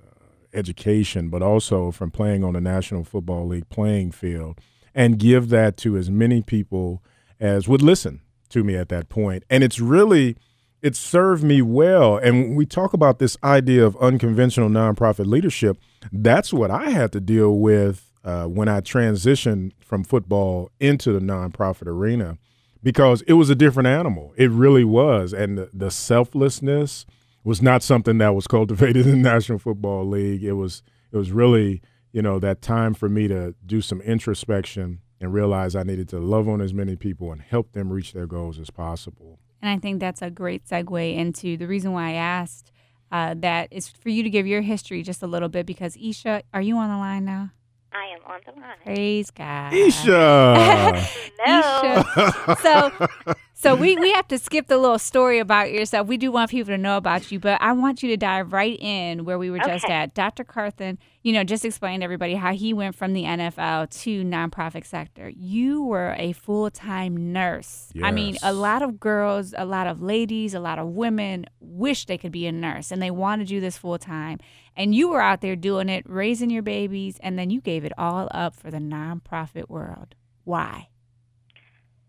education, 0.53 1.29
but 1.29 1.43
also 1.43 1.93
from 1.93 2.11
playing 2.11 2.43
on 2.43 2.55
the 2.55 2.61
National 2.61 3.05
Football 3.05 3.47
League 3.47 3.69
playing 3.69 4.11
field, 4.11 4.61
and 4.97 5.17
give 5.17 5.49
that 5.51 5.77
to 5.77 5.97
as 5.97 6.11
many 6.11 6.43
people 6.43 7.05
as 7.41 7.69
would 7.69 7.83
listen 7.83 8.21
to 8.51 8.65
me 8.65 8.77
at 8.77 8.89
that 8.89 9.09
point. 9.09 9.45
And 9.51 9.65
it's 9.65 9.81
really 9.81 10.37
it 10.83 10.95
served 10.95 11.43
me 11.43 11.63
well. 11.63 12.17
And 12.17 12.57
we 12.57 12.67
talk 12.67 12.93
about 12.93 13.19
this 13.19 13.37
idea 13.43 13.85
of 13.85 13.97
unconventional 13.97 14.69
nonprofit 14.69 15.27
leadership, 15.27 15.79
that's 16.13 16.53
what 16.53 16.71
I 16.71 16.91
had 16.91 17.13
to 17.13 17.21
deal 17.21 17.59
with 17.59 18.13
uh, 18.25 18.45
when 18.45 18.69
I 18.69 18.81
transitioned 18.81 19.73
from 19.81 20.05
football 20.05 20.71
into 20.79 21.13
the 21.13 21.21
nonprofit 21.21 21.87
arena 21.87 22.39
because 22.83 23.23
it 23.23 23.33
was 23.35 23.51
a 23.51 23.55
different 23.55 23.89
animal. 23.89 24.33
It 24.37 24.51
really 24.51 24.85
was. 24.85 25.33
And 25.33 25.59
the, 25.59 25.71
the 25.73 25.91
selflessness 25.91 27.07
was 27.43 27.63
not 27.63 27.83
something 27.83 28.19
that 28.19 28.35
was 28.35 28.47
cultivated 28.47 29.07
in 29.07 29.23
the 29.23 29.29
National 29.31 29.59
Football 29.59 30.07
League. 30.07 30.45
It 30.45 30.53
was 30.53 30.83
it 31.13 31.17
was 31.17 31.33
really, 31.33 31.81
you 32.13 32.21
know, 32.23 32.39
that 32.39 32.63
time 32.63 32.95
for 32.95 33.09
me 33.09 33.29
to 33.29 33.55
do 33.65 33.81
some 33.81 34.01
introspection 34.03 35.01
and 35.21 35.33
realize 35.33 35.75
I 35.75 35.83
needed 35.83 36.09
to 36.11 36.19
love 36.19 36.49
on 36.49 36.61
as 36.61 36.75
many 36.75 36.97
people 36.97 37.33
and 37.33 37.41
help 37.41 37.73
them 37.73 37.93
reach 37.93 38.13
their 38.13 38.27
goals 38.27 38.59
as 38.59 38.71
possible. 38.71 39.39
And 39.63 39.71
I 39.71 39.79
think 39.79 40.01
that's 40.01 40.23
a 40.23 40.31
great 40.31 40.67
segue 40.67 41.17
into 41.17 41.57
the 41.57 41.67
reason 41.67 41.93
why 41.93 42.11
I 42.11 42.13
asked 42.13 42.73
uh, 43.11 43.35
that 43.39 43.69
is 43.71 43.89
for 43.89 44.09
you 44.09 44.23
to 44.23 44.31
give 44.31 44.47
your 44.47 44.63
history 44.63 45.03
just 45.03 45.23
a 45.23 45.27
little 45.27 45.49
bit 45.49 45.67
because 45.67 45.97
Isha, 45.97 46.43
are 46.53 46.61
you 46.61 46.77
on 46.77 46.91
the 46.91 46.97
line 46.97 47.25
now? 47.25 47.51
I 47.93 48.07
am 48.07 48.21
on 48.27 48.41
the 48.45 48.61
line. 48.61 48.77
Praise 48.85 49.31
God. 49.31 49.73
Isha. 49.73 51.07
no. 51.47 51.59
Isha. 51.59 52.57
So, 52.61 53.37
so 53.59 53.75
we, 53.75 53.97
we 53.97 54.13
have 54.13 54.29
to 54.29 54.39
skip 54.39 54.67
the 54.67 54.77
little 54.77 54.99
story 54.99 55.39
about 55.39 55.73
yourself. 55.73 56.07
We 56.07 56.19
do 56.19 56.31
want 56.31 56.51
people 56.51 56.69
to 56.73 56.79
know 56.79 56.97
about 56.99 57.33
you, 57.33 57.41
but 57.41 57.61
I 57.63 57.73
want 57.73 58.03
you 58.03 58.11
to 58.11 58.17
dive 58.17 58.53
right 58.53 58.79
in 58.79 59.25
where 59.25 59.39
we 59.39 59.51
were 59.51 59.57
Okay. 59.57 59.73
just 59.73 59.87
at. 59.87 60.15
Dr. 60.15 60.45
Carthen, 60.45 60.99
you 61.23 61.33
know, 61.33 61.43
just 61.43 61.65
explain 61.65 62.01
to 62.01 62.05
everybody 62.05 62.35
how 62.35 62.53
he 62.53 62.75
went 62.75 62.95
from 62.95 63.15
the 63.15 63.25
NFL 63.25 63.89
to 64.03 64.23
nonprofit 64.25 64.85
sector. 64.87 65.31
You 65.31 65.83
were 65.83 66.15
a 66.19 66.33
full 66.33 66.71
time 66.71 67.33
nurse. 67.33 67.93
I 68.03 68.11
mean, 68.11 68.37
a 68.43 68.53
lot 68.53 68.83
of 68.83 69.01
girls, 69.01 69.55
a 69.57 69.65
lot 69.65 69.87
of 69.87 70.03
ladies, 70.03 70.53
a 70.53 70.61
lot 70.61 70.79
of 70.79 70.89
women 70.89 71.47
wish 71.59 72.05
they 72.05 72.19
could 72.19 72.33
be 72.33 72.47
a 72.47 72.53
nurse 72.53 72.93
and 72.93 73.01
they 73.03 73.11
want 73.11 73.41
to 73.41 73.47
do 73.47 73.59
this 73.61 73.79
full 73.79 73.99
time. 73.99 74.39
And 74.77 74.95
you 74.95 75.09
were 75.09 75.23
out 75.23 75.41
there 75.41 75.57
doing 75.57 75.89
it, 75.89 76.05
raising 76.07 76.51
your 76.51 76.63
babies, 76.63 77.17
and 77.23 77.39
then 77.39 77.49
you 77.49 77.63
gave 77.63 77.87
it 77.87 77.93
all 77.97 78.29
up 78.33 78.55
for 78.55 78.71
the 78.71 78.77
nonprofit 78.77 79.71
world. 79.71 80.15
Why? 80.45 80.89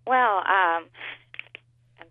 Well, 0.05 0.37
um, 0.47 0.85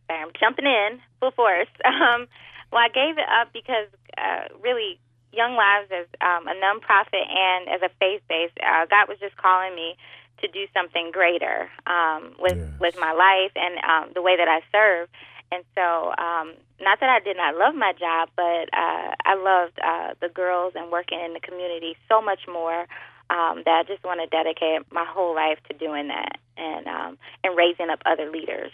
I'm 0.08 0.30
jumping 0.38 0.66
in 0.66 1.00
full 1.20 1.32
force. 1.32 1.68
Um, 1.86 2.26
well, 2.72 2.82
I 2.82 2.88
gave 2.88 3.16
it 3.16 3.24
up 3.30 3.52
because 3.52 3.86
uh, 4.18 4.52
really, 4.60 4.98
Young 5.32 5.54
Lives 5.54 5.90
as 5.92 6.06
um, 6.20 6.48
a 6.48 6.54
nonprofit 6.54 7.22
and 7.28 7.68
as 7.68 7.80
a 7.82 7.90
faith 8.00 8.22
based, 8.28 8.58
uh, 8.58 8.86
God 8.90 9.08
was 9.08 9.18
just 9.18 9.36
calling 9.36 9.74
me 9.74 9.96
to 10.40 10.48
do 10.48 10.66
something 10.74 11.10
greater 11.12 11.70
um, 11.86 12.34
with 12.38 12.58
Yes. 12.58 12.80
with 12.80 12.94
my 12.98 13.12
life 13.12 13.52
and 13.54 13.78
um, 13.84 14.12
the 14.14 14.22
way 14.22 14.36
that 14.36 14.48
I 14.48 14.60
serve. 14.72 15.08
And 15.52 15.64
so, 15.76 16.10
um, 16.18 16.54
not 16.80 16.98
that 17.00 17.08
I 17.08 17.20
did 17.20 17.36
not 17.36 17.54
love 17.56 17.74
my 17.74 17.92
job, 17.92 18.30
but 18.34 18.66
uh, 18.74 19.14
I 19.24 19.34
loved 19.38 19.78
uh, 19.78 20.14
the 20.20 20.28
girls 20.28 20.72
and 20.74 20.90
working 20.90 21.20
in 21.20 21.34
the 21.34 21.40
community 21.40 21.96
so 22.08 22.20
much 22.20 22.40
more 22.50 22.86
um, 23.30 23.62
that 23.64 23.78
I 23.80 23.82
just 23.86 24.04
want 24.04 24.20
to 24.20 24.26
dedicate 24.26 24.90
my 24.90 25.04
whole 25.06 25.34
life 25.34 25.58
to 25.70 25.76
doing 25.76 26.08
that 26.08 26.38
and 26.56 26.86
um, 26.86 27.18
and 27.44 27.56
raising 27.56 27.90
up 27.90 28.00
other 28.06 28.30
leaders. 28.30 28.72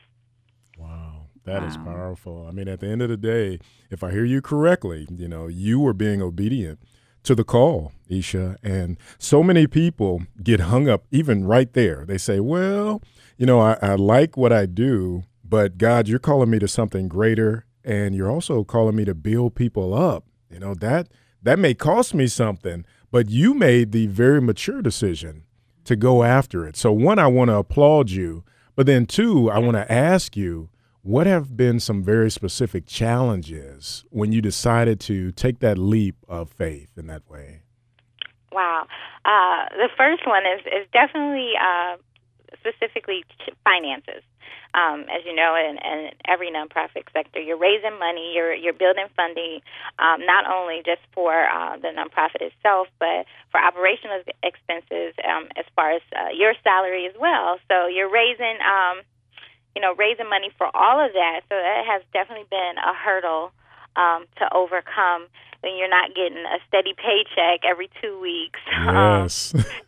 Wow, 1.47 1.61
that 1.61 1.69
is 1.69 1.77
powerful. 1.77 2.47
I 2.49 2.53
mean, 2.53 2.69
at 2.69 2.81
the 2.81 2.89
end 2.89 3.03
of 3.03 3.09
the 3.09 3.17
day, 3.17 3.59
if 3.91 4.03
I 4.05 4.11
hear 4.11 4.25
you 4.25 4.41
correctly, 4.41 5.07
you 5.11 5.29
know, 5.29 5.47
you 5.49 5.81
were 5.81 5.93
being 5.93 6.23
obedient 6.23 6.79
to 7.25 7.35
the 7.35 7.45
call, 7.45 7.93
Isha, 8.09 8.59
and 8.63 8.97
so 9.19 9.43
many 9.43 9.67
people 9.67 10.23
get 10.43 10.61
hung 10.61 10.89
up 10.89 11.05
even 11.11 11.47
right 11.47 11.73
there. 11.73 12.05
They 12.07 12.19
say, 12.19 12.41
"Well, 12.41 13.03
you 13.39 13.47
know, 13.47 13.61
I, 13.61 13.77
I 13.81 13.95
like 13.95 14.37
what 14.37 14.53
I 14.53 14.67
do, 14.67 15.23
but 15.45 15.79
God, 15.79 16.09
you're 16.09 16.19
calling 16.19 16.51
me 16.51 16.59
to 16.59 16.69
something 16.69 17.09
greater, 17.09 17.65
and 17.85 18.15
you're 18.15 18.31
also 18.31 18.65
calling 18.65 18.97
me 18.97 19.05
to 19.05 19.15
build 19.15 19.55
people 19.55 19.95
up. 19.95 20.25
You 20.51 20.59
know 20.59 20.75
that 20.75 21.09
that 21.43 21.59
may 21.59 21.75
cost 21.75 22.15
me 22.15 22.27
something, 22.27 22.85
but 23.11 23.31
you 23.31 23.55
made 23.55 23.93
the 23.93 24.07
very 24.07 24.41
mature 24.41 24.83
decision 24.83 25.45
to 25.85 25.97
go 25.97 26.23
after 26.23 26.67
it. 26.67 26.77
So 26.77 26.93
one, 26.93 27.19
I 27.19 27.27
want 27.27 27.49
to 27.49 27.57
applaud 27.57 28.11
you, 28.11 28.45
but 28.77 28.87
then 28.87 29.07
two, 29.07 29.51
I 29.51 29.59
want 29.59 29.75
to 29.77 29.91
ask 29.91 30.37
you, 30.37 30.69
what 31.03 31.27
have 31.27 31.57
been 31.57 31.81
some 31.81 32.03
very 32.03 32.31
specific 32.31 32.87
challenges 32.87 34.05
when 34.11 34.33
you 34.33 34.41
decided 34.41 35.01
to 35.01 35.33
take 35.33 35.59
that 35.59 35.77
leap 35.77 36.17
of 36.29 36.51
faith 36.51 36.91
in 36.97 37.07
that 37.09 37.29
way? 37.29 37.63
Wow. 38.53 38.87
Uh, 39.25 39.67
the 39.77 39.89
first 39.97 40.27
one 40.27 40.45
is, 40.47 40.61
is 40.67 40.87
definitely 40.93 41.53
uh, 41.61 41.97
specifically 42.59 43.25
finances. 43.65 44.23
Um, 44.75 45.05
as 45.13 45.21
you 45.27 45.35
know, 45.35 45.55
in, 45.55 45.77
in 45.77 46.11
every 46.27 46.51
nonprofit 46.51 47.05
sector, 47.13 47.39
you're 47.41 47.59
raising 47.59 47.99
money, 47.99 48.33
you're 48.35 48.55
you're 48.55 48.73
building 48.73 49.05
funding, 49.15 49.61
um, 49.99 50.25
not 50.25 50.49
only 50.51 50.81
just 50.87 51.03
for 51.13 51.45
uh, 51.45 51.77
the 51.77 51.89
nonprofit 51.89 52.41
itself, 52.41 52.89
but 52.99 53.27
for 53.51 53.61
operational 53.61 54.23
expenses 54.43 55.13
um, 55.29 55.49
as 55.59 55.67
far 55.77 55.93
as 55.93 56.01
uh, 56.17 56.33
your 56.33 56.55
salary 56.65 57.05
as 57.05 57.13
well. 57.21 57.59
So 57.69 57.87
you're 57.87 58.11
raising, 58.11 58.57
um, 58.65 59.03
you 59.75 59.83
know, 59.83 59.95
raising 59.95 60.29
money 60.29 60.51
for 60.59 60.67
all 60.75 61.05
of 61.05 61.13
that. 61.13 61.41
So 61.49 61.57
that 61.57 61.85
has 61.87 62.03
definitely 62.13 62.47
been 62.51 62.75
a 62.79 62.95
hurdle 62.95 63.53
um, 63.97 64.27
to 64.39 64.49
overcome 64.55 65.27
when 65.63 65.77
you're 65.77 65.89
not 65.89 66.15
getting 66.15 66.45
a 66.45 66.59
steady 66.67 66.95
paycheck 66.95 67.65
every 67.65 67.91
two 68.01 68.19
weeks. 68.21 68.61
Um, 68.83 69.29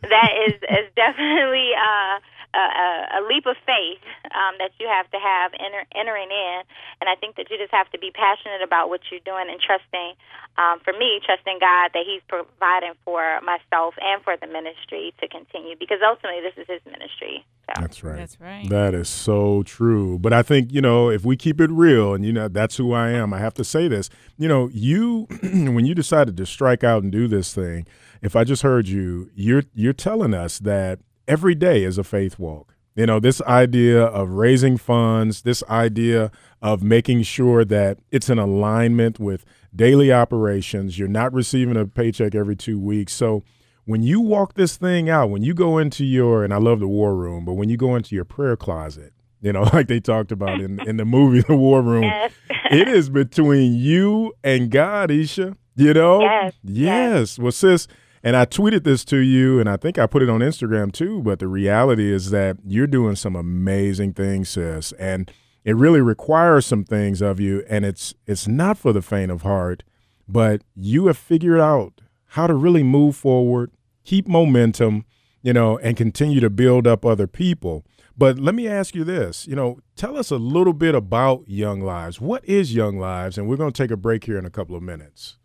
that 0.09 0.31
is 0.47 0.55
is 0.63 0.87
definitely 0.95 1.71
uh, 1.75 2.19
a, 2.55 2.65
a, 2.65 2.87
a 3.19 3.21
leap 3.27 3.45
of 3.45 3.59
faith 3.67 3.99
um, 4.31 4.55
that 4.63 4.71
you 4.79 4.87
have 4.87 5.11
to 5.11 5.19
have 5.19 5.51
enter, 5.59 5.83
entering 5.93 6.31
in, 6.31 6.63
and 7.01 7.09
I 7.11 7.15
think 7.19 7.35
that 7.35 7.51
you 7.51 7.57
just 7.59 7.73
have 7.75 7.91
to 7.91 7.99
be 7.99 8.11
passionate 8.11 8.63
about 8.63 8.87
what 8.87 9.01
you're 9.11 9.23
doing 9.27 9.51
and 9.51 9.59
trusting. 9.59 10.15
Um, 10.57 10.79
for 10.87 10.93
me, 10.93 11.19
trusting 11.19 11.59
God 11.59 11.91
that 11.91 12.07
He's 12.07 12.23
providing 12.31 12.95
for 13.03 13.41
myself 13.43 13.95
and 13.99 14.23
for 14.23 14.37
the 14.39 14.47
ministry 14.47 15.13
to 15.19 15.27
continue, 15.27 15.75
because 15.75 15.99
ultimately 15.99 16.39
this 16.39 16.55
is 16.55 16.67
His 16.67 16.79
ministry. 16.87 17.43
So. 17.67 17.81
That's 17.81 18.03
right. 18.03 18.15
That's 18.15 18.39
right. 18.39 18.69
That 18.69 18.93
is 18.93 19.09
so 19.09 19.63
true. 19.63 20.19
But 20.19 20.33
I 20.33 20.43
think, 20.43 20.71
you 20.71 20.81
know, 20.81 21.09
if 21.09 21.25
we 21.25 21.35
keep 21.35 21.59
it 21.59 21.71
real, 21.71 22.13
and, 22.13 22.25
you 22.25 22.31
know, 22.31 22.47
that's 22.47 22.77
who 22.77 22.93
I 22.93 23.09
am, 23.09 23.33
I 23.33 23.39
have 23.39 23.55
to 23.55 23.63
say 23.63 23.87
this. 23.87 24.09
You 24.37 24.47
know, 24.47 24.69
you, 24.71 25.27
when 25.41 25.85
you 25.85 25.95
decided 25.95 26.37
to 26.37 26.45
strike 26.45 26.83
out 26.83 27.03
and 27.03 27.11
do 27.11 27.27
this 27.27 27.53
thing, 27.53 27.87
if 28.21 28.35
I 28.35 28.43
just 28.43 28.61
heard 28.61 28.87
you, 28.87 29.29
you're, 29.35 29.63
you're 29.73 29.93
telling 29.93 30.33
us 30.33 30.59
that 30.59 30.99
every 31.27 31.55
day 31.55 31.83
is 31.83 31.97
a 31.97 32.03
faith 32.03 32.37
walk. 32.39 32.73
You 32.95 33.05
know, 33.05 33.19
this 33.19 33.41
idea 33.41 34.03
of 34.05 34.29
raising 34.29 34.77
funds, 34.77 35.41
this 35.41 35.63
idea 35.69 36.31
of 36.61 36.81
making 36.81 37.23
sure 37.23 37.65
that 37.65 37.99
it's 38.09 38.29
in 38.29 38.39
alignment 38.39 39.19
with 39.19 39.43
daily 39.75 40.13
operations. 40.13 40.97
You're 40.97 41.09
not 41.09 41.33
receiving 41.33 41.75
a 41.75 41.85
paycheck 41.85 42.33
every 42.35 42.55
two 42.55 42.79
weeks. 42.79 43.11
So, 43.13 43.43
when 43.87 44.01
you 44.01 44.19
walk 44.19 44.55
this 44.55 44.77
thing 44.77 45.09
out, 45.11 45.29
when 45.29 45.43
you 45.43 45.53
go 45.53 45.77
into 45.77 46.03
your, 46.03 46.43
and 46.43 46.51
I 46.53 46.57
love 46.57 46.79
the 46.79 46.87
war 46.87 47.15
room, 47.15 47.45
but 47.45 47.53
when 47.53 47.69
you 47.69 47.77
go 47.77 47.95
into 47.95 48.15
your 48.15 48.25
prayer 48.25 48.55
closet, 48.55 49.13
you 49.41 49.53
know, 49.53 49.61
like 49.73 49.87
they 49.87 49.99
talked 49.99 50.31
about 50.31 50.59
in, 50.59 50.79
in 50.87 50.97
the 50.97 51.05
movie 51.05 51.41
The 51.41 51.55
War 51.55 51.83
Room, 51.83 52.01
Yes. 52.03 52.31
it 52.71 52.87
is 52.87 53.09
between 53.11 53.75
you 53.75 54.33
and 54.43 54.71
God, 54.71 55.11
Isha. 55.11 55.55
You 55.75 55.93
know? 55.93 56.21
Yes, 56.21 56.53
Yes. 56.63 57.37
Well, 57.37 57.51
sis, 57.51 57.87
and 58.25 58.35
I 58.35 58.45
tweeted 58.47 58.85
this 58.85 59.05
to 59.05 59.17
you, 59.17 59.59
and 59.59 59.69
I 59.69 59.77
think 59.77 59.99
I 59.99 60.07
put 60.07 60.23
it 60.23 60.31
on 60.31 60.39
Instagram 60.39 60.91
too, 60.91 61.21
but 61.21 61.37
the 61.37 61.47
reality 61.47 62.11
is 62.11 62.31
that 62.31 62.57
you're 62.65 62.87
doing 62.87 63.15
some 63.15 63.35
amazing 63.35 64.13
things, 64.13 64.49
sis. 64.49 64.93
And 64.93 65.31
it 65.63 65.75
really 65.75 66.01
requires 66.01 66.65
some 66.65 66.83
things 66.83 67.21
of 67.21 67.39
you, 67.39 67.63
and 67.69 67.85
it's 67.85 68.15
it's 68.25 68.47
not 68.47 68.79
for 68.79 68.91
the 68.91 69.03
faint 69.03 69.29
of 69.29 69.43
heart, 69.43 69.83
but 70.27 70.63
you 70.75 71.05
have 71.05 71.19
figured 71.19 71.59
out 71.59 72.01
how 72.29 72.47
to 72.47 72.55
really 72.55 72.81
move 72.81 73.15
forward, 73.15 73.69
keep 74.03 74.27
momentum, 74.27 75.05
you 75.43 75.53
know, 75.53 75.77
and 75.77 75.95
continue 75.95 76.39
to 76.39 76.49
build 76.49 76.87
up 76.87 77.05
other 77.05 77.27
people. 77.27 77.85
But 78.17 78.39
let 78.39 78.55
me 78.55 78.67
ask 78.67 78.95
you 78.95 79.03
this, 79.03 79.45
you 79.45 79.55
know, 79.55 79.81
tell 79.95 80.17
us 80.17 80.31
a 80.31 80.37
little 80.37 80.73
bit 80.73 80.95
about 80.95 81.47
Young 81.47 81.81
Lives. 81.81 82.19
What 82.19 82.43
is 82.45 82.73
Young 82.73 82.97
Lives? 82.97 83.37
And 83.37 83.47
we're 83.47 83.57
going 83.57 83.71
to 83.71 83.83
take 83.83 83.91
a 83.91 83.97
break 83.97 84.23
here 84.23 84.39
in 84.39 84.47
a 84.47 84.49
couple 84.49 84.75
of 84.75 84.81
minutes. 84.81 85.37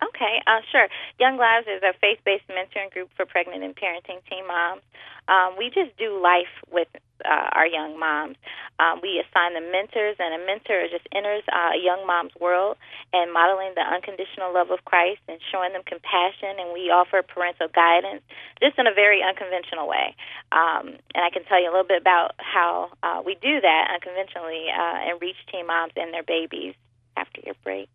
Okay, 0.00 0.40
uh, 0.46 0.60
sure. 0.72 0.88
Young 1.18 1.36
Lives 1.36 1.66
is 1.68 1.82
a 1.82 1.92
faith-based 2.00 2.48
mentoring 2.48 2.90
group 2.90 3.10
for 3.16 3.26
pregnant 3.26 3.62
and 3.62 3.76
parenting 3.76 4.24
teen 4.28 4.46
moms. 4.46 4.80
Um, 5.28 5.56
we 5.58 5.68
just 5.68 5.96
do 5.98 6.16
life 6.16 6.50
with 6.72 6.88
uh, 7.24 7.52
our 7.52 7.66
young 7.66 8.00
moms. 8.00 8.36
Um, 8.80 9.00
we 9.02 9.20
assign 9.20 9.52
them 9.52 9.70
mentors, 9.70 10.16
and 10.18 10.32
a 10.32 10.40
mentor 10.46 10.88
just 10.88 11.04
enters 11.12 11.44
uh, 11.52 11.76
a 11.76 11.80
young 11.80 12.06
mom's 12.06 12.32
world 12.40 12.78
and 13.12 13.32
modeling 13.32 13.76
the 13.76 13.84
unconditional 13.84 14.54
love 14.54 14.70
of 14.72 14.84
Christ 14.88 15.20
and 15.28 15.38
showing 15.52 15.76
them 15.76 15.84
compassion. 15.84 16.56
And 16.56 16.72
we 16.72 16.88
offer 16.88 17.20
parental 17.20 17.68
guidance 17.68 18.24
just 18.56 18.80
in 18.80 18.88
a 18.88 18.94
very 18.94 19.20
unconventional 19.20 19.84
way. 19.84 20.16
Um, 20.50 20.96
and 21.12 21.22
I 21.22 21.28
can 21.28 21.44
tell 21.44 21.60
you 21.60 21.68
a 21.68 21.72
little 21.76 21.88
bit 21.88 22.00
about 22.00 22.32
how 22.40 22.88
uh, 23.04 23.20
we 23.20 23.36
do 23.36 23.60
that 23.60 23.82
unconventionally 23.92 24.72
uh, 24.72 25.12
and 25.12 25.20
reach 25.20 25.36
teen 25.52 25.68
moms 25.68 25.92
and 25.96 26.08
their 26.12 26.24
babies 26.24 26.72
after 27.16 27.44
your 27.44 27.54
break. 27.62 27.90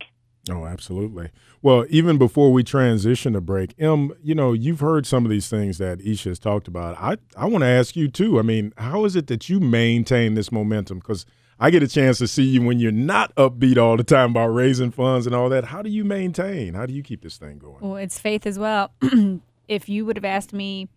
Oh, 0.49 0.65
absolutely. 0.65 1.31
Well, 1.65 1.87
even 1.89 2.19
before 2.19 2.53
we 2.53 2.63
transition 2.63 3.33
to 3.33 3.41
break, 3.41 3.73
M, 3.79 4.13
you 4.21 4.35
know, 4.35 4.53
you've 4.53 4.81
heard 4.81 5.07
some 5.07 5.25
of 5.25 5.31
these 5.31 5.47
things 5.47 5.79
that 5.79 5.99
Isha 5.99 6.29
has 6.29 6.37
talked 6.37 6.67
about. 6.67 6.95
I, 6.99 7.17
I 7.35 7.47
want 7.47 7.63
to 7.63 7.67
ask 7.67 7.95
you 7.95 8.07
too. 8.07 8.37
I 8.37 8.43
mean, 8.43 8.71
how 8.77 9.03
is 9.03 9.15
it 9.15 9.25
that 9.25 9.49
you 9.49 9.59
maintain 9.59 10.35
this 10.35 10.51
momentum? 10.51 10.99
Because 10.99 11.25
I 11.59 11.71
get 11.71 11.81
a 11.81 11.87
chance 11.87 12.19
to 12.19 12.27
see 12.27 12.43
you 12.43 12.61
when 12.61 12.77
you're 12.77 12.91
not 12.91 13.33
upbeat 13.33 13.77
all 13.77 13.97
the 13.97 14.03
time 14.03 14.29
about 14.29 14.49
raising 14.49 14.91
funds 14.91 15.25
and 15.25 15.33
all 15.33 15.49
that. 15.49 15.65
How 15.65 15.81
do 15.81 15.89
you 15.89 16.03
maintain? 16.03 16.75
How 16.75 16.85
do 16.85 16.93
you 16.93 17.01
keep 17.01 17.23
this 17.23 17.37
thing 17.37 17.57
going? 17.57 17.79
Well, 17.79 17.95
it's 17.95 18.19
faith 18.19 18.45
as 18.45 18.59
well. 18.59 18.91
if 19.67 19.89
you 19.89 20.05
would 20.05 20.17
have 20.17 20.23
asked 20.23 20.53
me 20.53 20.87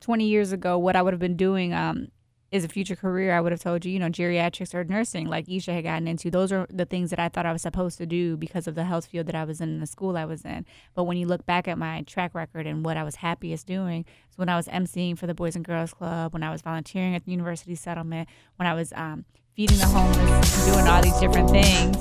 20 0.00 0.26
years 0.26 0.52
ago 0.52 0.76
what 0.76 0.96
I 0.96 1.00
would 1.00 1.14
have 1.14 1.20
been 1.20 1.38
doing 1.38 1.72
um, 1.72 2.08
as 2.52 2.64
a 2.64 2.68
future 2.68 2.96
career, 2.96 3.32
I 3.32 3.40
would 3.40 3.52
have 3.52 3.60
told 3.60 3.84
you, 3.84 3.92
you 3.92 3.98
know, 3.98 4.08
geriatrics 4.08 4.74
or 4.74 4.82
nursing, 4.82 5.28
like 5.28 5.48
Isha 5.48 5.72
had 5.72 5.84
gotten 5.84 6.08
into. 6.08 6.30
Those 6.30 6.50
are 6.50 6.66
the 6.68 6.84
things 6.84 7.10
that 7.10 7.20
I 7.20 7.28
thought 7.28 7.46
I 7.46 7.52
was 7.52 7.62
supposed 7.62 7.98
to 7.98 8.06
do 8.06 8.36
because 8.36 8.66
of 8.66 8.74
the 8.74 8.84
health 8.84 9.06
field 9.06 9.26
that 9.26 9.36
I 9.36 9.44
was 9.44 9.60
in 9.60 9.68
and 9.68 9.82
the 9.82 9.86
school 9.86 10.16
I 10.16 10.24
was 10.24 10.44
in. 10.44 10.66
But 10.94 11.04
when 11.04 11.16
you 11.16 11.26
look 11.26 11.46
back 11.46 11.68
at 11.68 11.78
my 11.78 12.02
track 12.02 12.34
record 12.34 12.66
and 12.66 12.84
what 12.84 12.96
I 12.96 13.04
was 13.04 13.16
happiest 13.16 13.66
doing, 13.66 14.04
is 14.30 14.38
when 14.38 14.48
I 14.48 14.56
was 14.56 14.66
emceeing 14.66 15.16
for 15.16 15.28
the 15.28 15.34
Boys 15.34 15.54
and 15.54 15.64
Girls 15.64 15.94
Club, 15.94 16.32
when 16.32 16.42
I 16.42 16.50
was 16.50 16.62
volunteering 16.62 17.14
at 17.14 17.24
the 17.24 17.30
University 17.30 17.76
Settlement, 17.76 18.28
when 18.56 18.66
I 18.66 18.74
was 18.74 18.92
um, 18.94 19.24
feeding 19.60 19.76
the 19.76 19.86
homeless, 19.88 20.64
doing 20.64 20.86
all 20.88 21.02
these 21.02 21.18
different 21.18 21.50
things. 21.50 21.94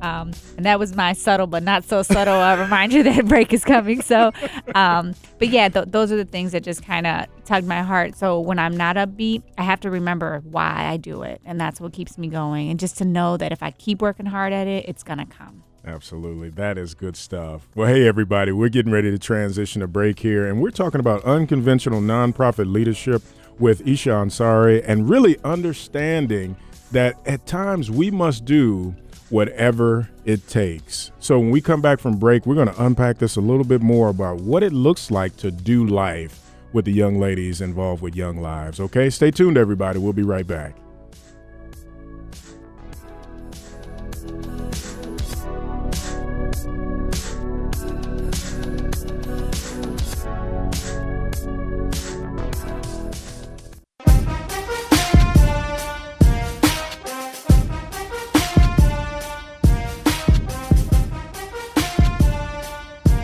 Um, 0.00 0.30
and 0.56 0.64
that 0.64 0.78
was 0.78 0.94
my 0.94 1.12
subtle 1.12 1.48
but 1.48 1.64
not 1.64 1.82
so 1.82 2.04
subtle 2.04 2.36
uh, 2.36 2.56
reminder 2.62 3.02
that 3.02 3.26
break 3.26 3.52
is 3.52 3.64
coming. 3.64 4.00
So, 4.00 4.30
um, 4.76 5.16
but 5.40 5.48
yeah, 5.48 5.68
th- 5.68 5.86
those 5.88 6.12
are 6.12 6.16
the 6.16 6.24
things 6.24 6.52
that 6.52 6.62
just 6.62 6.84
kind 6.84 7.08
of 7.08 7.26
tugged 7.46 7.66
my 7.66 7.82
heart. 7.82 8.14
So 8.14 8.38
when 8.38 8.60
I'm 8.60 8.76
not 8.76 8.94
upbeat, 8.94 9.42
I 9.58 9.64
have 9.64 9.80
to 9.80 9.90
remember 9.90 10.40
why 10.44 10.86
I 10.88 10.98
do 10.98 11.22
it, 11.24 11.40
and 11.44 11.60
that's 11.60 11.80
what 11.80 11.92
keeps 11.92 12.16
me 12.16 12.28
going. 12.28 12.70
And 12.70 12.78
just 12.78 12.96
to 12.98 13.04
know 13.04 13.36
that 13.38 13.50
if 13.50 13.60
I 13.60 13.72
keep 13.72 14.00
working 14.00 14.26
hard 14.26 14.52
at 14.52 14.68
it, 14.68 14.84
it's 14.86 15.02
gonna 15.02 15.26
come. 15.26 15.64
Absolutely. 15.84 16.50
That 16.50 16.78
is 16.78 16.94
good 16.94 17.16
stuff. 17.16 17.66
Well, 17.74 17.88
hey, 17.88 18.06
everybody, 18.06 18.52
we're 18.52 18.68
getting 18.68 18.92
ready 18.92 19.10
to 19.10 19.18
transition 19.18 19.82
a 19.82 19.88
break 19.88 20.20
here, 20.20 20.46
and 20.46 20.62
we're 20.62 20.70
talking 20.70 21.00
about 21.00 21.24
unconventional 21.24 22.00
nonprofit 22.00 22.72
leadership 22.72 23.24
with 23.58 23.84
Isha 23.86 24.10
Ansari 24.10 24.84
and 24.86 25.10
really 25.10 25.38
understanding 25.42 26.56
that 26.92 27.16
at 27.26 27.46
times 27.46 27.90
we 27.90 28.10
must 28.10 28.44
do 28.44 28.94
whatever 29.30 30.08
it 30.24 30.46
takes. 30.48 31.12
So 31.20 31.38
when 31.38 31.50
we 31.50 31.60
come 31.60 31.80
back 31.80 32.00
from 32.00 32.18
break, 32.18 32.46
we're 32.46 32.56
going 32.56 32.68
to 32.68 32.84
unpack 32.84 33.18
this 33.18 33.36
a 33.36 33.40
little 33.40 33.64
bit 33.64 33.80
more 33.80 34.08
about 34.08 34.40
what 34.40 34.62
it 34.62 34.72
looks 34.72 35.10
like 35.10 35.36
to 35.38 35.50
do 35.50 35.86
life 35.86 36.40
with 36.72 36.84
the 36.84 36.92
young 36.92 37.18
ladies 37.18 37.60
involved 37.60 38.02
with 38.02 38.14
Young 38.14 38.38
Lives. 38.38 38.80
Okay, 38.80 39.10
stay 39.10 39.30
tuned, 39.30 39.56
everybody. 39.56 39.98
We'll 39.98 40.12
be 40.12 40.22
right 40.22 40.46
back. 40.46 40.74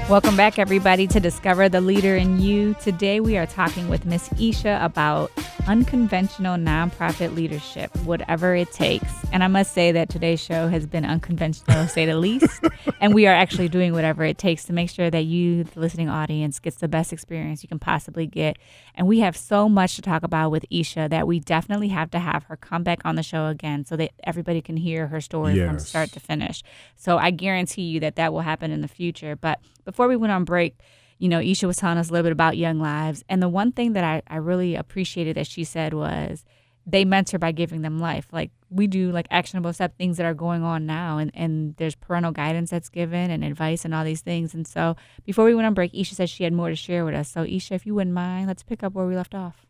Welcome 0.09 0.37
back, 0.37 0.61
everybody, 0.61 1.09
to 1.09 1.19
Discover 1.19 1.69
the 1.69 1.81
Leader 1.81 2.15
in 2.15 2.41
You. 2.41 2.75
Today, 2.75 3.19
we 3.19 3.37
are 3.37 3.45
talking 3.45 3.89
with 3.89 4.07
Miss 4.07 4.31
Isha 4.41 4.79
about 4.81 5.33
unconventional 5.67 6.57
nonprofit 6.57 7.35
leadership, 7.35 7.95
whatever 8.05 8.55
it 8.55 8.71
takes. 8.73 9.13
And 9.33 9.43
I 9.43 9.49
must 9.49 9.73
say 9.73 9.93
that 9.93 10.09
today's 10.09 10.41
show 10.41 10.69
has 10.69 10.87
been 10.87 11.05
unconventional, 11.05 11.83
to 11.83 11.89
say 11.89 12.07
the 12.07 12.17
least. 12.17 12.65
And 12.99 13.15
we 13.15 13.27
are 13.27 13.35
actually 13.35 13.69
doing 13.69 13.93
whatever 13.93 14.25
it 14.25 14.39
takes 14.39 14.65
to 14.65 14.73
make 14.73 14.89
sure 14.89 15.11
that 15.11 15.25
you, 15.25 15.65
the 15.65 15.81
listening 15.81 16.09
audience, 16.09 16.59
gets 16.59 16.77
the 16.77 16.89
best 16.89 17.13
experience 17.13 17.63
you 17.63 17.69
can 17.69 17.79
possibly 17.79 18.27
get. 18.27 18.57
And 18.95 19.07
we 19.07 19.21
have 19.21 19.37
so 19.37 19.69
much 19.69 19.97
to 19.97 20.03
talk 20.03 20.23
about 20.23 20.51
with 20.51 20.65
Isha 20.71 21.09
that 21.11 21.27
we 21.27 21.39
definitely 21.39 21.89
have 21.89 22.11
to 22.13 22.19
have 22.19 22.45
her 22.45 22.57
come 22.57 22.83
back 22.85 23.03
on 23.05 23.17
the 23.17 23.23
show 23.23 23.49
again 23.49 23.85
so 23.85 23.97
that 23.97 24.13
everybody 24.25 24.63
can 24.63 24.77
hear 24.79 25.09
her 25.09 25.21
story 25.21 25.55
yes. 25.55 25.69
from 25.69 25.79
start 25.79 26.13
to 26.13 26.21
finish. 26.21 26.63
So 26.97 27.19
I 27.19 27.31
guarantee 27.31 27.83
you 27.83 28.01
that 28.01 28.17
that 28.17 28.33
will 28.33 28.41
happen 28.41 28.71
in 28.71 28.81
the 28.81 28.89
future. 28.89 29.37
But 29.37 29.61
before 29.85 30.09
we 30.09 30.17
went 30.17 30.33
on 30.33 30.45
break, 30.45 30.79
you 31.19 31.29
know, 31.29 31.41
Isha 31.41 31.67
was 31.67 31.77
telling 31.77 31.99
us 31.99 32.09
a 32.09 32.13
little 32.13 32.25
bit 32.25 32.33
about 32.33 32.57
Young 32.57 32.79
Lives. 32.79 33.25
And 33.29 33.43
the 33.43 33.49
one 33.49 33.73
thing 33.73 33.95
that 33.95 34.05
I, 34.05 34.23
I 34.29 34.37
really 34.37 34.75
appreciated 34.75 35.37
that 35.37 35.47
she 35.47 35.65
said 35.65 35.95
was 35.95 36.45
they 36.87 37.05
mentor 37.05 37.39
by 37.39 37.53
giving 37.53 37.83
them 37.83 37.99
life. 37.99 38.29
Like 38.31 38.51
we 38.71 38.87
do 38.87 39.11
like 39.11 39.27
actionable 39.31 39.73
step 39.73 39.97
things 39.97 40.19
that 40.19 40.27
are 40.27 40.35
going 40.35 40.63
on 40.63 40.87
now 40.87 41.19
and, 41.19 41.33
and 41.35 41.75
there's 41.77 41.97
parental 41.97 42.33
guidance 42.33 42.71
that's 42.71 42.89
given 42.89 43.31
and 43.31 43.43
advice 43.43 43.85
and 43.85 43.95
all 43.95 44.05
these 44.05 44.21
things. 44.21 44.55
And 44.55 44.67
so 44.67 44.95
before 45.25 45.45
we 45.45 45.55
went 45.55 45.67
on 45.67 45.75
break, 45.75 45.93
Isha 45.95 46.15
said 46.15 46.31
she 46.31 46.45
had 46.45 46.53
more 46.53 46.69
to 46.69 46.77
share 46.77 47.05
with 47.05 47.15
us. 47.15 47.29
So 47.29 47.43
Isha, 47.43 47.75
if 47.75 47.87
you 47.87 47.95
wouldn't 47.95 48.15
mind, 48.15 48.47
let's 48.47 48.63
pick 48.63 48.83
up 48.83 48.93
where 48.93 49.07
we 49.07 49.17
left 49.17 49.35
off. 49.35 49.67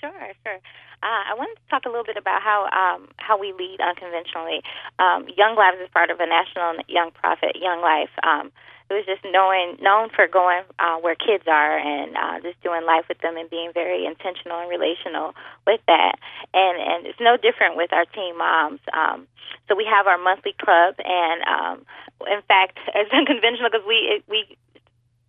Sure, 0.00 0.32
sure. 0.44 0.60
Uh, 1.02 1.22
I 1.30 1.34
wanted 1.36 1.54
to 1.54 1.70
talk 1.70 1.84
a 1.84 1.88
little 1.88 2.04
bit 2.04 2.16
about 2.16 2.42
how 2.42 2.68
um, 2.72 3.08
how 3.16 3.38
we 3.38 3.52
lead 3.52 3.78
unconventionally. 3.80 4.62
Um, 4.98 5.26
Young 5.36 5.54
Lives 5.54 5.76
is 5.82 5.88
part 5.92 6.10
of 6.10 6.20
a 6.20 6.26
national 6.26 6.82
young 6.88 7.10
profit, 7.12 7.56
Young 7.60 7.80
Life. 7.80 8.10
Um, 8.24 8.50
it 8.88 8.94
was 8.94 9.06
just 9.06 9.24
knowing 9.24 9.78
known 9.82 10.10
for 10.14 10.28
going 10.28 10.62
uh, 10.78 10.96
where 11.02 11.14
kids 11.14 11.44
are 11.46 11.78
and 11.78 12.16
uh, 12.16 12.40
just 12.40 12.60
doing 12.62 12.86
life 12.86 13.04
with 13.08 13.18
them 13.18 13.36
and 13.36 13.50
being 13.50 13.72
very 13.74 14.06
intentional 14.06 14.60
and 14.60 14.70
relational 14.70 15.34
with 15.66 15.80
that. 15.88 16.18
And 16.54 16.78
and 16.78 17.06
it's 17.06 17.20
no 17.20 17.36
different 17.36 17.76
with 17.76 17.92
our 17.92 18.04
teen 18.06 18.38
moms. 18.38 18.80
Um, 18.92 19.26
so 19.68 19.74
we 19.74 19.84
have 19.84 20.06
our 20.06 20.18
monthly 20.18 20.54
club, 20.54 20.94
and 21.02 21.42
um, 21.42 21.86
in 22.30 22.42
fact, 22.46 22.78
it's 22.94 23.12
unconventional 23.12 23.70
because 23.70 23.86
we 23.86 24.18
it, 24.18 24.24
we 24.28 24.56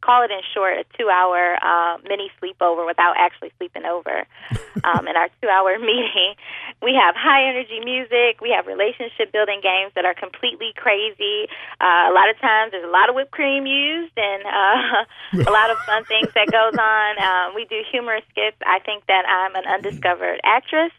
call 0.08 0.24
it 0.24 0.32
in 0.32 0.40
short 0.56 0.80
a 0.80 0.86
two 0.98 1.12
hour 1.12 1.60
uh, 1.60 2.00
mini 2.08 2.32
sleepover 2.40 2.88
without 2.88 3.16
actually 3.20 3.52
sleeping 3.58 3.84
over. 3.84 4.26
Um, 4.84 5.08
in 5.08 5.18
our 5.18 5.28
two 5.42 5.50
hour 5.50 5.80
meeting, 5.92 6.38
we 6.84 6.94
have 6.94 7.16
high 7.18 7.50
energy 7.50 7.82
music, 7.84 8.40
we 8.40 8.54
have 8.56 8.68
relationship 8.68 9.34
building 9.34 9.60
games 9.60 9.92
that 9.96 10.06
are 10.06 10.14
completely 10.14 10.72
crazy. 10.78 11.50
Uh, 11.82 12.08
a 12.08 12.14
lot 12.14 12.30
of 12.30 12.38
times 12.38 12.72
there's 12.72 12.86
a 12.86 12.94
lot 12.94 13.10
of 13.10 13.16
whipped 13.16 13.32
cream 13.32 13.66
used 13.66 14.14
and 14.16 14.46
uh, 14.46 15.50
a 15.50 15.52
lot 15.52 15.72
of 15.72 15.78
fun 15.80 16.06
things 16.06 16.30
that 16.38 16.52
goes 16.54 16.78
on. 16.78 17.10
Um, 17.18 17.56
we 17.56 17.66
do 17.66 17.82
humorous 17.92 18.24
skits. 18.30 18.58
I 18.62 18.78
think 18.86 19.04
that 19.08 19.26
I'm 19.26 19.56
an 19.56 19.66
undiscovered 19.66 20.40
actress 20.46 20.94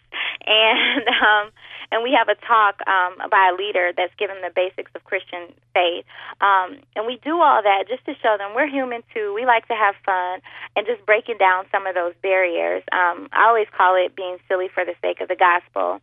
and 0.45 1.07
um, 1.23 1.51
and 1.91 2.03
we 2.03 2.13
have 2.13 2.29
a 2.29 2.35
talk 2.47 2.81
um, 2.87 3.17
by 3.31 3.51
a 3.53 3.57
leader 3.57 3.93
that's 3.97 4.15
given 4.19 4.37
the 4.43 4.51
basics 4.55 4.91
of 4.95 5.05
Christian 5.05 5.53
faith. 5.73 6.05
Um, 6.41 6.79
and 6.95 7.07
we 7.07 7.19
do 7.25 7.41
all 7.41 7.63
that 7.63 7.89
just 7.89 8.05
to 8.07 8.15
show 8.23 8.37
them 8.37 8.55
we're 8.55 8.69
human 8.69 9.03
too. 9.15 9.33
We 9.35 9.47
like 9.47 9.67
to 9.69 9.75
have 9.75 9.95
fun 10.05 10.41
and 10.77 10.87
just 10.87 11.05
breaking 11.07 11.39
down 11.39 11.65
some 11.73 11.87
of 11.87 11.95
those 11.95 12.15
barriers. 12.23 12.83
Um, 12.93 13.29
I 13.33 13.49
always 13.49 13.69
call 13.77 13.97
it 13.97 14.15
being 14.15 14.37
silly 14.49 14.69
for 14.73 14.85
the 14.85 14.95
sake 15.01 15.21
of 15.21 15.29
the 15.29 15.37
gospel. 15.37 16.01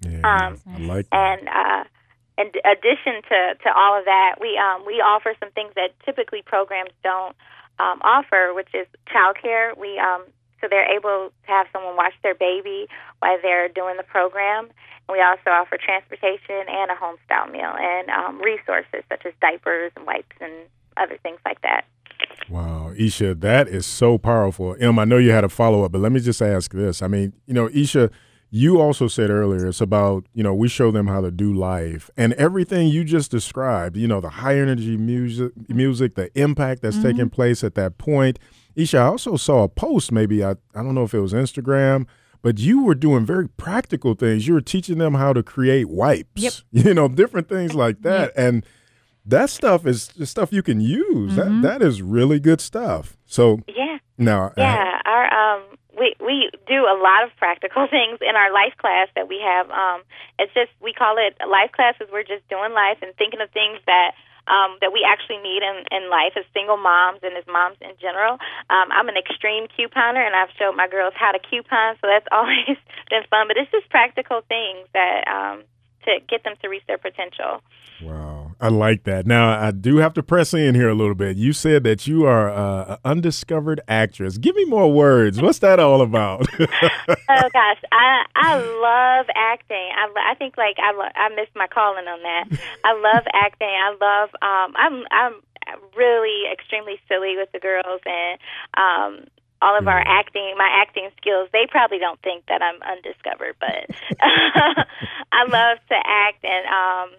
Yeah, 0.00 0.22
um, 0.22 0.60
I 0.68 0.78
like 0.78 1.10
that. 1.10 1.16
And 1.16 1.48
uh, 1.48 1.84
in 2.38 2.50
addition 2.64 3.22
to, 3.28 3.54
to 3.62 3.68
all 3.74 3.98
of 3.98 4.04
that, 4.04 4.36
we 4.40 4.58
um, 4.58 4.84
we 4.86 4.94
offer 4.94 5.34
some 5.40 5.50
things 5.52 5.72
that 5.74 5.90
typically 6.04 6.42
programs 6.42 6.90
don't 7.02 7.34
um, 7.78 8.00
offer, 8.02 8.52
which 8.54 8.68
is 8.74 8.86
childcare. 9.10 9.76
We 9.76 9.98
um, 9.98 10.24
so 10.64 10.68
they're 10.70 10.90
able 10.96 11.28
to 11.28 11.50
have 11.52 11.66
someone 11.72 11.94
watch 11.94 12.14
their 12.22 12.34
baby 12.34 12.88
while 13.18 13.36
they're 13.42 13.68
doing 13.68 13.96
the 13.98 14.02
program. 14.02 14.68
We 15.10 15.20
also 15.20 15.50
offer 15.50 15.76
transportation 15.76 16.64
and 16.66 16.90
a 16.90 16.94
home 16.94 17.16
style 17.26 17.46
meal 17.48 17.74
and 17.78 18.08
um, 18.08 18.40
resources 18.40 19.04
such 19.10 19.26
as 19.26 19.34
diapers 19.42 19.92
and 19.96 20.06
wipes 20.06 20.36
and 20.40 20.52
other 20.96 21.18
things 21.22 21.38
like 21.44 21.60
that. 21.60 21.84
Wow, 22.48 22.92
Isha, 22.96 23.34
that 23.36 23.68
is 23.68 23.84
so 23.84 24.16
powerful. 24.16 24.74
Em, 24.80 24.98
I 24.98 25.04
know 25.04 25.18
you 25.18 25.32
had 25.32 25.44
a 25.44 25.48
follow 25.50 25.84
up, 25.84 25.92
but 25.92 26.00
let 26.00 26.12
me 26.12 26.20
just 26.20 26.40
ask 26.40 26.72
this. 26.72 27.02
I 27.02 27.08
mean, 27.08 27.34
you 27.46 27.52
know, 27.52 27.68
Isha, 27.68 28.10
you 28.50 28.80
also 28.80 29.08
said 29.08 29.28
earlier 29.28 29.66
it's 29.66 29.80
about, 29.82 30.24
you 30.32 30.42
know, 30.42 30.54
we 30.54 30.68
show 30.68 30.90
them 30.90 31.06
how 31.06 31.20
to 31.20 31.30
do 31.30 31.52
life 31.52 32.08
and 32.16 32.32
everything 32.34 32.88
you 32.88 33.04
just 33.04 33.30
described, 33.30 33.96
you 33.96 34.06
know, 34.06 34.20
the 34.20 34.30
high 34.30 34.58
energy 34.58 34.96
music, 34.96 35.52
music, 35.68 36.14
the 36.14 36.30
impact 36.38 36.80
that's 36.80 36.96
mm-hmm. 36.96 37.08
taking 37.08 37.30
place 37.30 37.62
at 37.62 37.74
that 37.74 37.98
point. 37.98 38.38
Isha, 38.76 38.98
I 38.98 39.06
also 39.06 39.36
saw 39.36 39.62
a 39.62 39.68
post, 39.68 40.12
maybe, 40.12 40.44
I, 40.44 40.52
I 40.74 40.82
don't 40.82 40.94
know 40.94 41.04
if 41.04 41.14
it 41.14 41.20
was 41.20 41.32
Instagram 41.32 42.06
but 42.44 42.58
you 42.58 42.82
were 42.82 42.94
doing 42.94 43.24
very 43.24 43.48
practical 43.48 44.12
things. 44.12 44.46
You 44.46 44.52
were 44.52 44.60
teaching 44.60 44.98
them 44.98 45.14
how 45.14 45.32
to 45.32 45.42
create 45.42 45.88
wipes, 45.88 46.28
yep. 46.34 46.52
you 46.72 46.92
know, 46.92 47.08
different 47.08 47.48
things 47.48 47.74
like 47.74 48.02
that. 48.02 48.32
Yep. 48.36 48.46
And 48.46 48.66
that 49.24 49.48
stuff 49.48 49.86
is 49.86 50.12
stuff 50.24 50.52
you 50.52 50.62
can 50.62 50.78
use. 50.78 51.32
Mm-hmm. 51.32 51.62
That 51.62 51.80
that 51.80 51.86
is 51.86 52.02
really 52.02 52.38
good 52.38 52.60
stuff. 52.60 53.16
So 53.24 53.60
yeah, 53.66 53.96
now 54.18 54.52
yeah, 54.58 55.00
uh, 55.06 55.08
our 55.08 55.56
um, 55.56 55.62
we 55.98 56.14
we 56.20 56.50
do 56.68 56.84
a 56.84 56.96
lot 57.00 57.24
of 57.24 57.34
practical 57.38 57.86
things 57.90 58.18
in 58.20 58.36
our 58.36 58.52
life 58.52 58.76
class 58.76 59.08
that 59.16 59.26
we 59.26 59.40
have. 59.42 59.70
Um, 59.70 60.02
it's 60.38 60.52
just 60.52 60.70
we 60.82 60.92
call 60.92 61.16
it 61.16 61.34
life 61.48 61.72
classes. 61.72 62.08
We're 62.12 62.24
just 62.24 62.46
doing 62.50 62.74
life 62.74 62.98
and 63.00 63.14
thinking 63.16 63.40
of 63.40 63.50
things 63.52 63.78
that 63.86 64.12
um, 64.46 64.76
that 64.80 64.92
we 64.92 65.06
actually 65.06 65.38
need 65.38 65.62
in, 65.62 65.84
in 65.90 66.10
life 66.10 66.34
as 66.36 66.44
single 66.52 66.76
moms 66.76 67.20
and 67.22 67.36
as 67.36 67.44
moms 67.46 67.76
in 67.80 67.92
general. 68.00 68.34
Um, 68.68 68.88
I'm 68.92 69.08
an 69.08 69.16
extreme 69.16 69.68
couponer, 69.72 70.24
and 70.24 70.34
I've 70.34 70.52
showed 70.58 70.76
my 70.76 70.88
girls 70.88 71.14
how 71.16 71.32
to 71.32 71.38
coupon, 71.38 71.96
so 72.00 72.06
that's 72.06 72.26
always 72.32 72.76
been 73.10 73.24
fun. 73.30 73.48
But 73.48 73.56
it's 73.56 73.70
just 73.70 73.88
practical 73.90 74.42
things 74.48 74.88
that 74.92 75.24
um, 75.28 75.64
to 76.04 76.20
get 76.28 76.44
them 76.44 76.54
to 76.62 76.68
reach 76.68 76.84
their 76.86 76.98
potential. 76.98 77.62
Wow. 78.02 78.33
I 78.64 78.68
like 78.68 79.04
that. 79.04 79.26
Now, 79.26 79.60
I 79.60 79.72
do 79.72 79.98
have 79.98 80.14
to 80.14 80.22
press 80.22 80.54
in 80.54 80.74
here 80.74 80.88
a 80.88 80.94
little 80.94 81.14
bit. 81.14 81.36
You 81.36 81.52
said 81.52 81.84
that 81.84 82.06
you 82.06 82.24
are 82.24 82.48
uh, 82.48 82.94
an 82.94 82.98
undiscovered 83.04 83.82
actress. 83.88 84.38
Give 84.38 84.56
me 84.56 84.64
more 84.64 84.90
words. 84.90 85.38
What's 85.38 85.58
that 85.58 85.78
all 85.78 86.00
about? 86.00 86.46
oh 86.58 87.48
gosh, 87.52 87.82
I 87.92 88.24
I 88.34 88.56
love 88.56 89.26
acting. 89.36 89.90
I 89.94 90.08
I 90.30 90.34
think 90.36 90.56
like 90.56 90.76
I 90.78 90.92
lo- 90.96 91.12
I 91.14 91.28
missed 91.36 91.54
my 91.54 91.66
calling 91.66 92.06
on 92.08 92.22
that. 92.22 92.58
I 92.84 92.94
love 92.94 93.24
acting. 93.34 93.68
I 93.68 93.90
love 94.00 94.30
um 94.40 94.72
I'm 94.78 95.04
I'm 95.12 95.34
really 95.94 96.50
extremely 96.50 96.98
silly 97.06 97.36
with 97.36 97.52
the 97.52 97.60
girls 97.60 98.00
and 98.06 98.40
um 98.78 99.26
all 99.60 99.78
of 99.78 99.88
our 99.88 100.02
acting, 100.04 100.54
my 100.58 100.68
acting 100.82 101.08
skills, 101.16 101.48
they 101.52 101.66
probably 101.70 101.98
don't 101.98 102.20
think 102.20 102.44
that 102.48 102.60
I'm 102.60 102.80
undiscovered, 102.82 103.56
but 103.60 103.88
I 104.20 105.44
love 105.48 105.78
to 105.88 105.96
act 106.04 106.44
and 106.44 106.64
um 106.66 107.18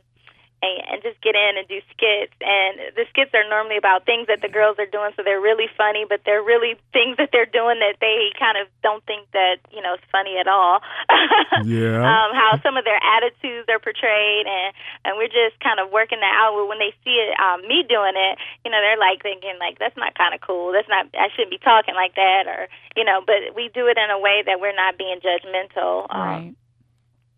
and, 0.65 0.97
and 0.97 0.97
just 1.06 1.21
get 1.21 1.38
in 1.38 1.58
and 1.58 1.67
do 1.67 1.80
skits. 1.93 2.34
And 2.41 2.97
the 2.97 3.06
skits 3.13 3.32
are 3.34 3.45
normally 3.47 3.78
about 3.78 4.06
things 4.06 4.28
that 4.28 4.41
the 4.41 4.49
girls 4.49 4.78
are 4.82 4.89
doing, 4.89 5.13
so 5.15 5.21
they're 5.21 5.41
really 5.41 5.69
funny, 5.78 6.06
but 6.08 6.21
they're 6.25 6.41
really 6.41 6.75
things 6.93 7.17
that 7.17 7.30
they're 7.32 7.49
doing 7.49 7.80
that 7.80 8.01
they 8.01 8.34
kind 8.38 8.58
of 8.58 8.67
don't 8.82 9.04
think 9.06 9.30
that 9.32 9.62
you 9.71 9.82
know 9.82 9.95
is 9.95 10.06
funny 10.12 10.38
at 10.38 10.47
all. 10.47 10.82
yeah. 11.63 12.01
Um, 12.01 12.34
how 12.34 12.58
some 12.62 12.78
of 12.78 12.86
their 12.86 12.99
attitudes 12.99 13.69
are 13.69 13.80
portrayed, 13.80 14.49
and 14.49 14.73
and 15.06 15.12
we're 15.17 15.32
just 15.32 15.60
kind 15.62 15.80
of 15.80 15.91
working 15.93 16.19
that 16.19 16.34
out. 16.34 16.58
When 16.67 16.82
they 16.82 16.93
see 17.06 17.21
it, 17.21 17.38
um, 17.39 17.62
me 17.67 17.86
doing 17.86 18.17
it, 18.17 18.36
you 18.65 18.71
know, 18.71 18.82
they're 18.82 18.99
like 18.99 19.21
thinking 19.21 19.56
like 19.60 19.78
that's 19.78 19.97
not 19.97 20.17
kind 20.17 20.34
of 20.34 20.41
cool. 20.41 20.73
That's 20.73 20.89
not. 20.89 21.08
I 21.13 21.30
shouldn't 21.34 21.54
be 21.54 21.62
talking 21.62 21.95
like 21.95 22.15
that, 22.15 22.49
or 22.49 22.67
you 22.97 23.06
know. 23.06 23.21
But 23.21 23.54
we 23.56 23.69
do 23.73 23.88
it 23.88 23.97
in 23.97 24.10
a 24.10 24.19
way 24.19 24.43
that 24.45 24.60
we're 24.60 24.75
not 24.75 24.97
being 24.97 25.21
judgmental. 25.21 26.08
Um, 26.10 26.19
right 26.19 26.56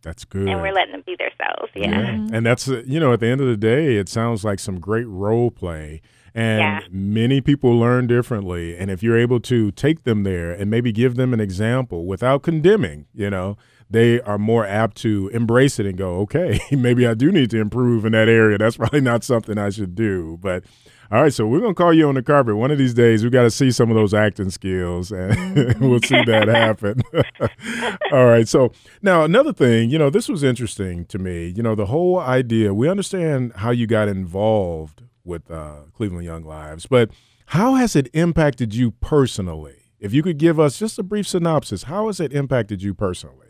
that's 0.08 0.24
good. 0.24 0.48
And 0.48 0.62
we're 0.62 0.72
letting 0.72 0.94
them 0.94 1.04
be 1.06 1.18
themselves. 1.18 1.72
Yeah. 1.76 1.90
yeah. 1.90 2.12
Mm-hmm. 2.12 2.34
And 2.34 2.46
that's, 2.46 2.70
uh, 2.70 2.82
you 2.86 2.98
know, 3.00 3.12
at 3.12 3.20
the 3.20 3.28
end 3.28 3.42
of 3.42 3.48
the 3.48 3.58
day, 3.58 3.98
it 3.98 4.08
sounds 4.08 4.46
like 4.46 4.60
some 4.60 4.80
great 4.80 5.08
role 5.08 5.52
play. 5.52 6.02
And 6.34 6.60
yeah. 6.60 6.80
many 6.90 7.42
people 7.42 7.78
learn 7.78 8.08
differently. 8.08 8.78
And 8.78 8.90
if 8.90 9.04
you're 9.04 9.18
able 9.18 9.40
to 9.42 9.72
take 9.72 10.04
them 10.04 10.24
there 10.24 10.52
and 10.52 10.72
maybe 10.72 10.92
give 10.92 11.16
them 11.16 11.34
an 11.34 11.42
example 11.42 12.06
without 12.06 12.42
condemning, 12.42 13.08
you 13.14 13.30
know, 13.30 13.58
they 13.90 14.22
are 14.22 14.38
more 14.38 14.66
apt 14.66 14.96
to 14.98 15.30
embrace 15.34 15.78
it 15.78 15.86
and 15.86 15.98
go, 15.98 16.20
okay, 16.20 16.60
maybe 16.72 17.06
I 17.06 17.14
do 17.14 17.32
need 17.32 17.50
to 17.52 17.60
improve 17.60 18.06
in 18.06 18.14
that 18.14 18.30
area. 18.30 18.58
That's 18.58 18.78
probably 18.78 19.02
not 19.02 19.24
something 19.24 19.58
I 19.58 19.72
should 19.72 19.94
do. 19.94 20.38
But 20.40 20.64
all 21.10 21.22
right, 21.22 21.34
so 21.34 21.48
we're 21.48 21.62
gonna 21.62 21.74
call 21.74 21.94
you 21.94 22.08
on 22.10 22.16
the 22.16 22.22
carpet 22.22 22.58
one 22.58 22.70
of 22.70 22.78
these 22.78 22.94
days. 22.94 23.24
We 23.24 23.30
got 23.30 23.44
to 23.44 23.52
see 23.52 23.72
some 23.72 23.90
of 23.90 23.96
those 23.96 24.14
acting 24.14 24.50
skills, 24.50 25.12
and 25.12 25.80
we'll 25.80 26.02
see 26.02 26.22
that 26.26 26.48
happen. 26.48 27.02
All 28.12 28.26
right. 28.26 28.48
So 28.48 28.72
now 29.02 29.24
another 29.24 29.54
thing, 29.54 29.90
you 29.90 29.98
know, 29.98 30.10
this 30.10 30.28
was 30.28 30.44
interesting 30.44 31.06
to 31.06 31.18
me. 31.18 31.48
You 31.48 31.64
know, 31.64 31.76
the 31.76 31.86
whole 31.86 32.20
idea. 32.20 32.74
We 32.74 32.90
understand 32.90 33.54
how 33.56 33.72
you 33.72 33.88
got 33.88 34.10
involved 34.10 35.04
with 35.24 35.50
uh, 35.50 35.84
Cleveland 35.94 36.26
Young 36.26 36.44
Lives, 36.44 36.88
but 36.88 37.10
how 37.48 37.76
has 37.76 37.96
it 37.96 38.10
impacted 38.14 38.76
you 38.76 38.92
personally? 38.92 39.76
If 40.00 40.14
you 40.14 40.22
could 40.22 40.38
give 40.38 40.60
us 40.60 40.78
just 40.78 41.00
a 41.00 41.04
brief 41.04 41.28
synopsis, 41.28 41.84
how 41.84 42.08
has 42.08 42.20
it 42.20 42.34
impacted 42.34 42.84
you 42.84 42.94
personally? 42.94 43.48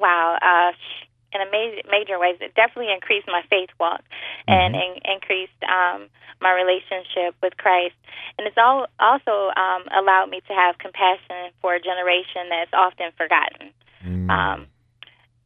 Wow. 0.00 0.38
Uh, 0.42 0.72
in 1.36 1.46
a 1.46 1.50
major, 1.50 1.82
major 1.90 2.18
ways. 2.18 2.36
It 2.40 2.54
definitely 2.54 2.92
increased 2.92 3.28
my 3.28 3.42
faith 3.48 3.70
walk. 3.78 4.02
and 4.48 4.74
in, 4.74 4.96
increased 5.04 5.60
um, 5.68 6.08
my 6.40 6.52
relationship 6.52 7.36
with 7.42 7.56
Christ. 7.56 7.94
And 8.38 8.46
it's 8.46 8.56
all 8.58 8.86
also 8.98 9.52
um, 9.56 9.84
allowed 9.92 10.30
me 10.30 10.40
to 10.48 10.52
have 10.52 10.78
compassion 10.78 11.52
for 11.60 11.74
a 11.74 11.80
generation 11.80 12.48
that's 12.48 12.72
often 12.72 13.12
forgotten. 13.16 13.70
Mm. 14.04 14.30
Um, 14.30 14.66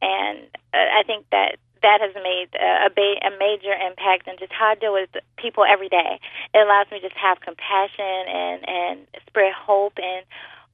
and 0.02 0.38
uh, 0.72 0.88
I 0.98 1.02
think 1.06 1.26
that 1.30 1.56
that 1.82 2.00
has 2.00 2.14
made 2.14 2.48
a, 2.60 2.90
ba- 2.90 3.20
a 3.24 3.30
major 3.38 3.72
impact 3.72 4.28
in 4.28 4.36
just 4.38 4.52
how 4.52 4.72
I 4.72 4.74
deal 4.74 4.92
with 4.92 5.08
people 5.36 5.64
every 5.64 5.88
day. 5.88 6.20
It 6.52 6.58
allows 6.58 6.86
me 6.90 7.00
to 7.00 7.08
just 7.08 7.18
have 7.18 7.40
compassion 7.40 8.28
and 8.28 8.68
and 8.68 9.06
spread 9.26 9.52
hope 9.52 9.94
and 9.96 10.24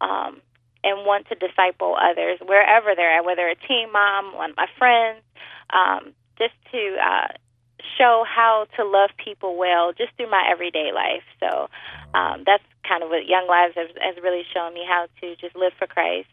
um, 0.00 0.40
and 0.86 1.04
want 1.04 1.26
to 1.28 1.34
disciple 1.34 1.96
others 2.00 2.38
wherever 2.46 2.94
they're 2.94 3.18
at, 3.18 3.24
whether 3.24 3.48
a 3.48 3.56
teen 3.66 3.90
mom, 3.92 4.34
one 4.36 4.50
of 4.50 4.56
my 4.56 4.68
friends, 4.78 5.20
um, 5.74 6.14
just 6.38 6.54
to 6.70 6.96
uh, 7.02 7.28
show 7.98 8.24
how 8.26 8.66
to 8.76 8.84
love 8.84 9.10
people 9.22 9.56
well 9.56 9.92
just 9.92 10.12
through 10.16 10.30
my 10.30 10.46
everyday 10.50 10.92
life. 10.94 11.26
So 11.40 11.68
um, 12.14 12.44
that's 12.46 12.62
kind 12.88 13.02
of 13.02 13.08
what 13.10 13.26
Young 13.26 13.48
Lives 13.48 13.74
has, 13.76 13.88
has 14.00 14.22
really 14.22 14.44
shown 14.54 14.74
me 14.74 14.84
how 14.86 15.06
to 15.20 15.36
just 15.36 15.56
live 15.56 15.72
for 15.76 15.88
Christ. 15.88 16.28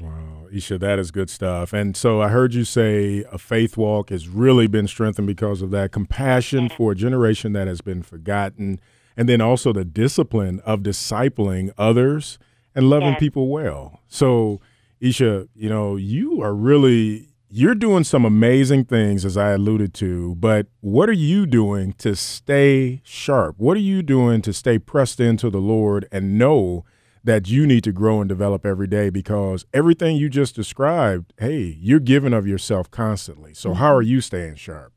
Wow, 0.00 0.46
Isha, 0.52 0.78
that 0.78 0.98
is 1.00 1.10
good 1.10 1.30
stuff. 1.30 1.72
And 1.72 1.96
so 1.96 2.20
I 2.20 2.28
heard 2.28 2.54
you 2.54 2.64
say 2.64 3.24
a 3.32 3.38
faith 3.38 3.76
walk 3.76 4.10
has 4.10 4.28
really 4.28 4.68
been 4.68 4.86
strengthened 4.86 5.26
because 5.26 5.62
of 5.62 5.70
that 5.72 5.90
compassion 5.90 6.68
for 6.68 6.92
a 6.92 6.94
generation 6.94 7.52
that 7.54 7.66
has 7.66 7.80
been 7.80 8.02
forgotten, 8.02 8.78
and 9.16 9.28
then 9.28 9.40
also 9.40 9.72
the 9.72 9.84
discipline 9.84 10.60
of 10.60 10.80
discipling 10.80 11.72
others 11.76 12.38
and 12.76 12.88
loving 12.88 13.08
Yes. 13.10 13.18
people 13.20 13.48
well. 13.48 14.00
So, 14.06 14.60
Isha, 15.00 15.48
you 15.54 15.68
know, 15.68 15.96
you 15.96 16.40
are 16.42 16.54
really 16.54 17.28
you're 17.48 17.74
doing 17.76 18.02
some 18.04 18.24
amazing 18.24 18.84
things 18.84 19.24
as 19.24 19.36
I 19.36 19.50
alluded 19.50 19.94
to, 19.94 20.34
but 20.34 20.66
what 20.80 21.08
are 21.08 21.12
you 21.30 21.46
doing 21.46 21.92
to 21.94 22.14
stay 22.16 23.00
sharp? 23.04 23.54
What 23.58 23.76
are 23.76 23.80
you 23.80 24.02
doing 24.02 24.42
to 24.42 24.52
stay 24.52 24.78
pressed 24.78 25.20
into 25.20 25.48
the 25.48 25.60
Lord 25.60 26.06
and 26.12 26.36
know 26.38 26.84
that 27.22 27.48
you 27.48 27.66
need 27.66 27.84
to 27.84 27.92
grow 27.92 28.20
and 28.20 28.28
develop 28.28 28.66
every 28.66 28.88
day 28.88 29.10
because 29.10 29.64
everything 29.72 30.16
you 30.16 30.28
just 30.28 30.54
described, 30.56 31.32
hey, 31.38 31.76
you're 31.80 32.00
giving 32.00 32.32
of 32.34 32.46
yourself 32.46 32.90
constantly. 32.90 33.54
So 33.54 33.74
how 33.74 33.94
are 33.94 34.02
you 34.02 34.20
staying 34.20 34.56
sharp? 34.56 34.92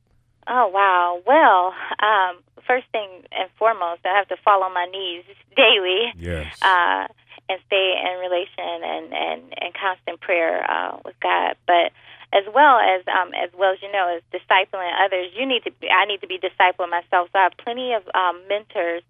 Oh 0.47 0.67
wow! 0.73 1.21
Well, 1.27 1.73
um, 2.01 2.41
first 2.65 2.87
thing 2.91 3.07
and 3.31 3.49
foremost, 3.59 4.01
I 4.05 4.17
have 4.17 4.27
to 4.29 4.37
fall 4.43 4.63
on 4.63 4.73
my 4.73 4.87
knees 4.91 5.23
daily. 5.55 6.13
Yes. 6.17 6.55
uh, 6.63 7.07
and 7.49 7.59
stay 7.67 7.97
in 7.97 8.19
relation 8.19 8.83
and 8.85 9.13
and, 9.13 9.41
and 9.59 9.73
constant 9.73 10.21
prayer 10.21 10.63
uh, 10.69 10.99
with 11.03 11.15
God. 11.19 11.57
But 11.65 11.91
as 12.31 12.45
well 12.53 12.77
as 12.77 13.01
um, 13.09 13.33
as 13.33 13.49
well 13.57 13.73
as 13.73 13.81
you 13.81 13.91
know, 13.91 14.07
as 14.15 14.21
discipling 14.31 14.93
others, 15.03 15.33
you 15.35 15.45
need 15.45 15.63
to. 15.63 15.71
Be, 15.71 15.89
I 15.89 16.05
need 16.05 16.21
to 16.21 16.27
be 16.27 16.37
discipling 16.37 16.89
myself. 16.89 17.29
So 17.33 17.39
I 17.39 17.43
have 17.43 17.57
plenty 17.57 17.93
of 17.93 18.03
um, 18.13 18.41
mentors 18.47 19.03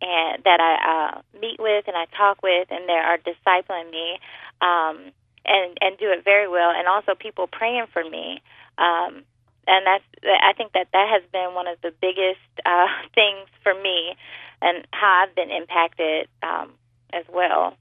and 0.00 0.42
that 0.44 0.58
I 0.58 0.72
uh, 0.82 1.38
meet 1.38 1.60
with 1.60 1.84
and 1.86 1.96
I 1.96 2.06
talk 2.16 2.42
with, 2.42 2.68
and 2.70 2.88
they 2.88 2.98
are 2.98 3.18
discipling 3.18 3.90
me. 3.90 4.18
Um, 4.60 5.12
and 5.44 5.76
and 5.80 5.98
do 5.98 6.10
it 6.10 6.24
very 6.24 6.48
well, 6.48 6.70
and 6.70 6.86
also 6.86 7.14
people 7.14 7.46
praying 7.46 7.86
for 7.92 8.04
me, 8.04 8.40
um, 8.78 9.24
and 9.66 9.86
that's 9.86 10.04
I 10.24 10.52
think 10.56 10.72
that 10.72 10.88
that 10.92 11.08
has 11.10 11.22
been 11.32 11.54
one 11.54 11.66
of 11.66 11.80
the 11.82 11.92
biggest 12.00 12.40
uh, 12.64 12.86
things 13.14 13.48
for 13.62 13.74
me, 13.74 14.14
and 14.60 14.86
how 14.92 15.24
I've 15.24 15.34
been 15.34 15.50
impacted 15.50 16.28
um, 16.42 16.70
as 17.12 17.24
well. 17.32 17.74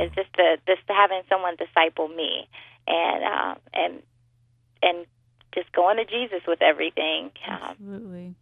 Is 0.00 0.10
just 0.14 0.30
the 0.36 0.58
just 0.66 0.82
having 0.88 1.22
someone 1.28 1.54
disciple 1.56 2.08
me, 2.08 2.48
and 2.88 3.24
uh, 3.24 3.54
and 3.72 4.02
and 4.82 5.06
just 5.54 5.72
going 5.72 5.96
to 5.96 6.04
Jesus 6.04 6.40
with 6.46 6.60
everything. 6.60 7.30
Um, 7.48 7.58
Absolutely. 7.70 8.34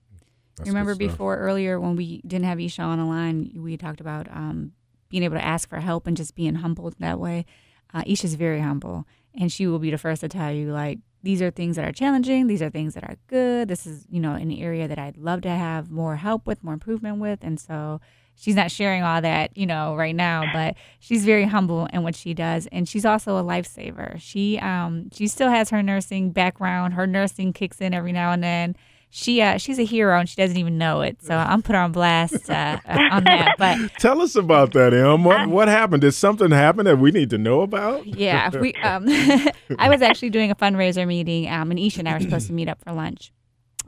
That's 0.57 0.69
Remember 0.69 0.95
before 0.95 1.37
earlier 1.37 1.81
when 1.81 1.97
we 1.97 2.23
didn't 2.23 2.45
have 2.45 2.61
Isha 2.61 2.83
on 2.83 2.99
the 2.99 3.05
line, 3.05 3.51
we 3.57 3.77
talked 3.77 4.01
about 4.01 4.29
um, 4.31 4.73
being 5.09 5.23
able 5.23 5.37
to 5.37 5.45
ask 5.45 5.69
for 5.69 5.81
help 5.81 6.07
and 6.07 6.17
just 6.17 6.35
being 6.35 6.57
humbled 6.57 6.95
that 6.99 7.19
way. 7.19 7.45
Uh, 7.93 8.03
Isha's 8.07 8.35
very 8.35 8.61
humble, 8.61 9.07
and 9.39 9.51
she 9.53 9.67
will 9.67 9.79
be 9.79 9.91
the 9.91 9.99
first 9.99 10.21
to 10.21 10.29
tell 10.29 10.53
you 10.53 10.73
like 10.73 10.99
these 11.23 11.41
are 11.41 11.51
things 11.51 11.77
that 11.77 11.85
are 11.85 11.93
challenging, 11.93 12.47
these 12.47 12.63
are 12.63 12.71
things 12.71 12.95
that 12.95 13.05
are 13.05 13.17
good. 13.27 13.69
This 13.69 13.87
is 13.87 14.07
you 14.09 14.21
know 14.21 14.33
an 14.33 14.51
area 14.53 14.87
that 14.89 14.99
I'd 14.99 15.17
love 15.17 15.43
to 15.43 15.51
have 15.51 15.91
more 15.91 16.17
help 16.17 16.47
with, 16.47 16.63
more 16.63 16.75
improvement 16.75 17.19
with, 17.19 17.41
and 17.43 17.59
so 17.59 18.01
she's 18.37 18.55
not 18.55 18.71
sharing 18.71 19.03
all 19.03 19.21
that 19.21 19.57
you 19.57 19.67
know 19.67 19.95
right 19.97 20.15
now, 20.15 20.45
but 20.53 20.77
she's 21.01 21.25
very 21.25 21.45
humble 21.45 21.87
in 21.87 22.03
what 22.03 22.15
she 22.15 22.35
does, 22.35 22.67
and 22.73 22.89
she's 22.89 23.05
also 23.05 23.37
a 23.37 23.43
lifesaver. 23.43 24.21
She 24.21 24.59
um 24.59 25.11
she 25.13 25.27
still 25.27 25.51
has 25.51 25.71
her 25.71 25.83
nursing 25.83 26.31
background. 26.31 26.95
Her 26.95 27.07
nursing 27.07 27.53
kicks 27.53 27.81
in 27.81 27.95
every 27.95 28.13
now 28.13 28.33
and 28.33 28.43
then 28.43 28.77
she 29.17 29.41
uh, 29.41 29.59
she's 29.59 29.79
a 29.79 29.85
hero 29.85 30.19
and 30.19 30.29
she 30.29 30.35
doesn't 30.35 30.57
even 30.57 30.77
know 30.77 31.01
it. 31.01 31.23
So 31.23 31.37
I'm 31.37 31.63
put 31.63 31.77
her 31.77 31.81
on 31.81 31.93
blast 31.93 32.51
uh, 32.51 32.81
on 32.85 33.23
that. 33.23 33.55
But 33.59 33.79
Tell 34.01 34.21
us 34.21 34.35
about 34.35 34.73
that, 34.73 34.93
Em. 34.93 35.23
What 35.23 35.49
what 35.49 35.69
happened? 35.69 36.01
Did 36.01 36.13
something 36.13 36.51
happen 36.51 36.85
that 36.87 36.99
we 36.99 37.13
need 37.13 37.31
to 37.31 37.39
know 37.39 37.61
about? 37.61 38.05
yeah, 38.05 38.51
we 38.59 38.75
um, 38.83 39.05
I 39.79 39.89
was 39.89 40.03
actually 40.03 40.31
doing 40.31 40.51
a 40.51 40.57
fundraiser 40.57 41.07
meeting, 41.07 41.49
um, 41.49 41.71
and 41.71 41.79
Isha 41.79 42.01
and 42.01 42.09
I 42.09 42.15
were 42.15 42.21
supposed 42.21 42.49
to 42.49 42.53
meet 42.53 42.69
up 42.69 42.83
for 42.83 42.93
lunch, 42.93 43.33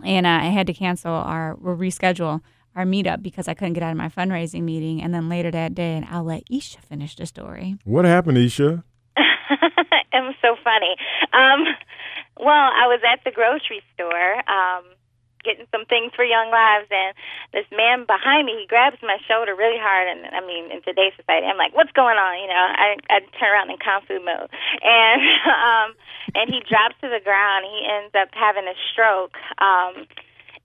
and 0.05 0.27
uh, 0.27 0.39
I 0.43 0.45
had 0.45 0.69
to 0.69 0.75
cancel 0.75 1.13
our 1.13 1.57
reschedule 1.57 2.41
our 2.77 2.85
meetup 2.85 3.23
because 3.23 3.49
I 3.49 3.55
couldn't 3.55 3.73
get 3.73 3.83
out 3.83 3.91
of 3.91 3.97
my 3.97 4.09
fundraising 4.09 4.63
meeting. 4.63 5.03
And 5.03 5.13
then 5.13 5.29
later 5.29 5.51
that 5.51 5.75
day, 5.75 5.97
and 5.97 6.05
I'll 6.05 6.25
let 6.25 6.45
Isha 6.51 6.83
finish 6.83 7.17
the 7.17 7.27
story. 7.27 7.77
What 7.85 8.05
happened, 8.05 8.39
Isha? 8.39 8.85
it 9.17 10.23
was 10.23 10.37
so 10.43 10.55
funny. 10.63 10.95
Um, 11.33 11.65
well, 12.39 12.69
I 12.69 12.87
was 12.87 13.01
at 13.11 13.25
the 13.25 13.33
grocery 13.33 13.81
store 13.95 14.37
um, 14.45 14.85
getting 15.43 15.65
some 15.73 15.87
things 15.87 16.13
for 16.15 16.27
Young 16.27 16.51
Lives, 16.51 16.91
and 16.91 17.17
this 17.55 17.65
man 17.73 18.05
behind 18.05 18.45
me, 18.45 18.61
he 18.61 18.67
grabs 18.69 19.01
my 19.01 19.17
shoulder 19.25 19.57
really 19.57 19.81
hard. 19.81 20.11
And 20.13 20.29
I 20.37 20.45
mean, 20.45 20.69
in 20.69 20.83
today's 20.83 21.17
society, 21.17 21.49
I'm 21.49 21.57
like, 21.57 21.73
"What's 21.73 21.95
going 21.97 22.21
on?" 22.21 22.43
You 22.43 22.51
know, 22.51 22.61
I 22.61 23.01
I 23.09 23.25
turn 23.41 23.55
around 23.55 23.71
in 23.71 23.79
kung 23.81 24.05
fu 24.05 24.21
mode, 24.21 24.53
and 24.85 25.21
um, 25.65 25.89
and 26.37 26.53
he 26.53 26.61
drops 26.69 26.99
to 27.01 27.09
the 27.09 27.25
ground. 27.25 27.65
He 27.65 27.89
ends 27.89 28.13
up 28.13 28.29
having 28.37 28.69
a 28.69 28.77
stroke. 28.93 29.39
Um, 29.63 30.05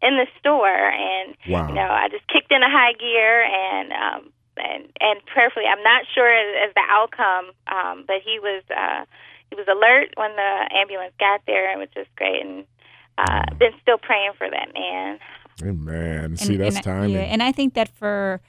in 0.02 0.18
the 0.18 0.28
store, 0.40 0.90
and 0.90 1.36
Wow. 1.48 1.68
you 1.68 1.76
know, 1.76 1.88
I 1.88 2.10
just 2.10 2.28
kicked 2.28 2.52
in 2.52 2.64
a 2.64 2.70
high 2.70 2.94
gear 2.94 3.44
and 3.44 3.92
um, 3.94 4.34
and 4.58 4.90
and 5.00 5.26
prayerfully. 5.26 5.66
I'm 5.66 5.84
not 5.84 6.04
sure 6.14 6.30
as, 6.30 6.70
as 6.70 6.74
the 6.74 6.84
outcome, 6.90 7.52
um, 7.68 8.04
but 8.08 8.18
he 8.24 8.40
was 8.40 8.64
uh, 8.70 9.06
he 9.50 9.56
was 9.56 9.68
alert 9.68 10.14
when 10.16 10.36
the 10.36 10.70
ambulance 10.76 11.14
got 11.20 11.42
there, 11.46 11.70
and 11.70 11.80
which 11.80 11.94
was 11.96 12.08
great. 12.16 12.46
And 12.46 12.66
uh, 13.18 13.44
been 13.60 13.74
still 13.82 13.98
praying 13.98 14.32
for 14.38 14.50
that 14.50 14.74
man. 14.74 15.20
Amen. 15.64 16.38
See, 16.38 16.58
that's 16.58 16.78
and, 16.78 16.84
timing. 16.84 17.12
Yeah, 17.12 17.22
and 17.22 17.44
I 17.44 17.52
think 17.52 17.76
that 17.76 17.90
for 17.90 18.42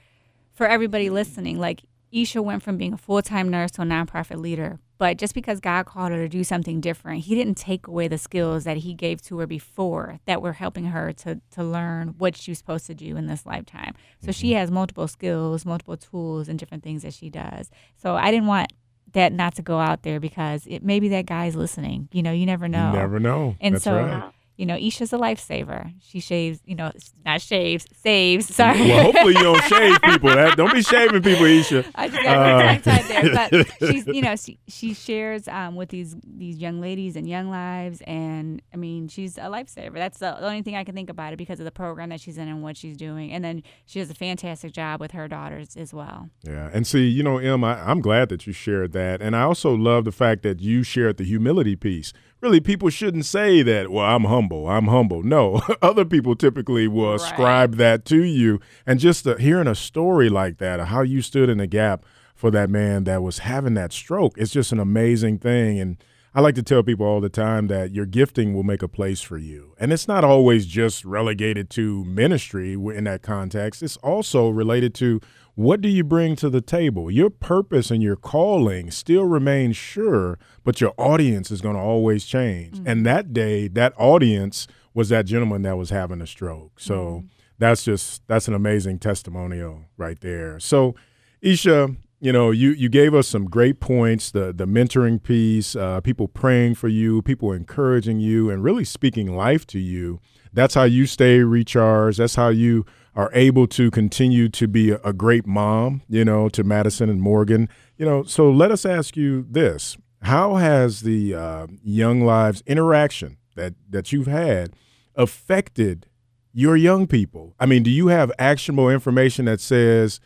for 0.53 0.65
everybody 0.65 1.09
listening, 1.09 1.59
like 1.59 1.83
Isha 2.11 2.41
went 2.41 2.63
from 2.63 2.77
being 2.77 2.93
a 2.93 2.97
full 2.97 3.21
time 3.21 3.49
nurse 3.49 3.71
to 3.71 3.81
a 3.81 3.85
nonprofit 3.85 4.37
leader, 4.39 4.79
but 5.03 5.17
just 5.17 5.33
because 5.33 5.59
God 5.59 5.85
called 5.85 6.11
her 6.13 6.17
to 6.17 6.29
do 6.29 6.45
something 6.45 6.79
different, 6.79 7.25
He 7.25 7.35
didn't 7.35 7.55
take 7.55 7.87
away 7.87 8.07
the 8.07 8.17
skills 8.17 8.63
that 8.63 8.77
He 8.77 8.93
gave 8.93 9.21
to 9.23 9.37
her 9.39 9.45
before 9.47 10.21
that 10.27 10.41
were 10.41 10.53
helping 10.53 10.85
her 10.85 11.11
to 11.23 11.41
to 11.55 11.61
learn 11.61 12.15
what 12.17 12.37
she 12.37 12.51
was 12.51 12.57
supposed 12.59 12.85
to 12.87 12.95
do 12.95 13.17
in 13.17 13.27
this 13.27 13.45
lifetime. 13.45 13.95
So 14.25 14.31
she 14.31 14.51
Mm-hmm. 14.51 14.59
has 14.59 14.71
multiple 14.71 15.09
skills, 15.09 15.65
multiple 15.65 15.97
tools, 15.97 16.47
and 16.47 16.57
different 16.57 16.83
things 16.85 17.01
that 17.01 17.13
she 17.13 17.29
does. 17.29 17.69
So 17.97 18.15
I 18.15 18.31
didn't 18.31 18.47
want 18.47 18.71
that 19.11 19.33
not 19.33 19.55
to 19.55 19.61
go 19.61 19.77
out 19.79 20.03
there 20.03 20.21
because 20.21 20.65
it 20.67 20.83
maybe 20.83 21.09
that 21.09 21.25
guy's 21.25 21.55
listening. 21.55 22.07
You 22.13 22.23
know, 22.23 22.31
you 22.31 22.45
never 22.45 22.69
know. 22.69 22.93
You 22.93 22.99
never 22.99 23.19
know. 23.19 23.57
And 23.59 23.75
that's 23.75 23.83
so, 23.83 23.95
right. 23.97 24.31
You 24.57 24.65
know, 24.65 24.75
Isha's 24.75 25.11
a 25.13 25.17
lifesaver. 25.17 25.93
She 26.01 26.19
shaves, 26.19 26.59
you 26.65 26.75
know, 26.75 26.91
not 27.25 27.41
shaves, 27.41 27.87
saves. 28.03 28.53
Sorry. 28.53 28.79
Well, 28.81 29.03
hopefully 29.05 29.33
you 29.33 29.43
don't 29.43 29.63
shave 29.63 30.01
people. 30.03 30.29
That 30.29 30.55
don't 30.57 30.71
be 30.73 30.81
shaving 30.83 31.21
people, 31.23 31.45
Isha. 31.45 31.85
I 31.95 32.07
just 32.07 32.21
got 32.23 32.37
Uh, 32.37 32.97
there, 33.07 33.33
but 33.33 33.67
she's, 33.91 34.05
you 34.07 34.21
know, 34.21 34.35
she, 34.35 34.59
she 34.67 34.93
shares 34.93 35.47
um, 35.47 35.75
with 35.75 35.89
these 35.89 36.15
these 36.23 36.57
young 36.57 36.79
ladies 36.81 37.15
and 37.15 37.27
young 37.27 37.49
lives, 37.49 38.01
and 38.05 38.61
I 38.73 38.77
mean, 38.77 39.07
she's 39.07 39.37
a 39.37 39.41
lifesaver. 39.49 39.93
That's 39.95 40.19
the 40.19 40.39
only 40.43 40.61
thing 40.61 40.75
I 40.75 40.83
can 40.83 40.93
think 40.93 41.09
about 41.09 41.33
it 41.33 41.37
because 41.37 41.59
of 41.59 41.65
the 41.65 41.71
program 41.71 42.09
that 42.09 42.19
she's 42.21 42.37
in 42.37 42.47
and 42.47 42.61
what 42.61 42.77
she's 42.77 42.95
doing, 42.95 43.31
and 43.31 43.43
then 43.43 43.63
she 43.85 43.99
does 43.99 44.09
a 44.09 44.13
fantastic 44.15 44.71
job 44.73 44.99
with 44.99 45.11
her 45.11 45.27
daughters 45.27 45.75
as 45.75 45.93
well. 45.93 46.29
Yeah, 46.43 46.69
and 46.73 46.85
see, 46.85 47.07
you 47.07 47.23
know, 47.23 47.37
Em, 47.39 47.63
I, 47.63 47.81
I'm 47.89 48.01
glad 48.01 48.29
that 48.29 48.45
you 48.45 48.53
shared 48.53 48.91
that, 48.93 49.21
and 49.21 49.35
I 49.35 49.41
also 49.41 49.73
love 49.73 50.05
the 50.05 50.11
fact 50.11 50.43
that 50.43 50.59
you 50.59 50.83
shared 50.83 51.17
the 51.17 51.23
humility 51.23 51.75
piece. 51.75 52.13
Really, 52.43 52.59
people 52.59 52.89
shouldn't 52.89 53.23
say 53.23 53.61
that. 53.61 53.89
Well, 53.89 54.03
I'm 54.03 54.25
humble. 54.25 54.67
I'm 54.67 54.87
humble. 54.87 55.23
No, 55.23 55.61
other 55.81 56.03
people 56.03 56.35
typically 56.35 56.89
will 56.89 57.11
Right. 57.11 57.15
ascribe 57.15 57.75
that 57.75 58.03
to 58.07 58.21
you, 58.21 58.59
and 58.85 58.99
just 58.99 59.25
uh, 59.25 59.37
hearing 59.37 59.65
a 59.65 59.73
story 59.75 60.27
like 60.27 60.57
that, 60.57 60.81
of 60.81 60.87
how 60.89 61.03
you 61.03 61.21
stood 61.21 61.47
in 61.47 61.59
the 61.59 61.67
gap 61.67 62.03
for 62.35 62.51
that 62.51 62.69
man 62.69 63.05
that 63.05 63.23
was 63.23 63.39
having 63.39 63.75
that 63.75 63.93
stroke, 63.93 64.37
it's 64.37 64.51
just 64.51 64.73
an 64.73 64.79
amazing 64.81 65.37
thing. 65.39 65.79
And 65.79 65.95
I 66.35 66.41
like 66.41 66.55
to 66.55 66.63
tell 66.63 66.81
people 66.81 67.05
all 67.05 67.21
the 67.21 67.29
time 67.29 67.67
that 67.67 67.91
your 67.91 68.07
gifting 68.07 68.55
will 68.55 68.63
make 68.63 68.81
a 68.81 68.87
place 68.87 69.21
for 69.21 69.37
you. 69.37 69.75
And 69.79 69.93
it's 69.93 70.07
not 70.07 70.23
always 70.23 70.65
just 70.65 71.05
relegated 71.05 71.69
to 71.71 72.03
ministry 72.05 72.73
in 72.73 73.03
that 73.03 73.21
context, 73.21 73.83
it's 73.83 73.97
also 73.97 74.49
related 74.49 74.95
to 74.95 75.21
what 75.55 75.81
do 75.81 75.89
you 75.89 76.03
bring 76.03 76.35
to 76.37 76.49
the 76.49 76.61
table? 76.61 77.11
Your 77.11 77.29
purpose 77.29 77.91
and 77.91 78.01
your 78.01 78.15
calling 78.15 78.89
still 78.89 79.25
remains 79.25 79.77
sure, 79.77 80.39
but 80.63 80.81
your 80.81 80.93
audience 80.97 81.51
is 81.51 81.61
going 81.61 81.75
to 81.75 81.81
always 81.81 82.25
change. 82.25 82.81
And 82.83 83.05
that 83.05 83.33
day, 83.33 83.67
that 83.67 83.93
audience 83.97 84.67
was 84.95 85.09
that 85.09 85.27
gentleman 85.27 85.61
that 85.61 85.77
was 85.77 85.91
having 85.91 86.21
a 86.21 86.27
stroke. 86.27 86.79
So 86.79 86.95
mm-hmm. 86.95 87.27
that's 87.59 87.83
just 87.83 88.27
that's 88.27 88.47
an 88.47 88.55
amazing 88.55 88.97
testimonial 88.97 89.85
right 89.97 90.19
there. 90.21 90.59
So, 90.59 90.95
Isha, 91.41 91.95
you 92.23 92.31
know, 92.31 92.51
you 92.51 92.69
you 92.69 92.87
gave 92.87 93.13
us 93.13 93.27
some 93.27 93.49
great 93.49 93.81
points. 93.81 94.31
The 94.31 94.53
the 94.53 94.65
mentoring 94.65 95.21
piece, 95.21 95.75
uh, 95.75 95.99
people 95.99 96.29
praying 96.29 96.75
for 96.75 96.87
you, 96.87 97.21
people 97.21 97.51
encouraging 97.51 98.21
you, 98.21 98.49
and 98.49 98.63
really 98.63 98.85
speaking 98.85 99.35
life 99.35 99.67
to 99.67 99.79
you. 99.79 100.21
That's 100.53 100.73
how 100.73 100.83
you 100.83 101.05
stay 101.05 101.39
recharged. 101.39 102.19
That's 102.19 102.35
how 102.35 102.47
you 102.47 102.85
are 103.13 103.29
able 103.33 103.67
to 103.67 103.91
continue 103.91 104.47
to 104.49 104.69
be 104.69 104.91
a, 104.91 105.01
a 105.03 105.11
great 105.11 105.45
mom. 105.45 106.01
You 106.07 106.23
know, 106.23 106.47
to 106.47 106.63
Madison 106.63 107.09
and 107.09 107.21
Morgan. 107.21 107.67
You 107.97 108.05
know, 108.05 108.23
so 108.23 108.49
let 108.49 108.71
us 108.71 108.85
ask 108.85 109.17
you 109.17 109.45
this: 109.49 109.97
How 110.21 110.55
has 110.55 111.01
the 111.01 111.35
uh, 111.35 111.67
Young 111.83 112.21
Lives 112.21 112.63
interaction 112.65 113.35
that 113.55 113.73
that 113.89 114.13
you've 114.13 114.27
had 114.27 114.71
affected 115.13 116.05
your 116.53 116.77
young 116.77 117.05
people? 117.05 117.53
I 117.59 117.65
mean, 117.65 117.83
do 117.83 117.91
you 117.91 118.07
have 118.07 118.31
actionable 118.39 118.89
information 118.89 119.43
that 119.43 119.59
says 119.59 120.21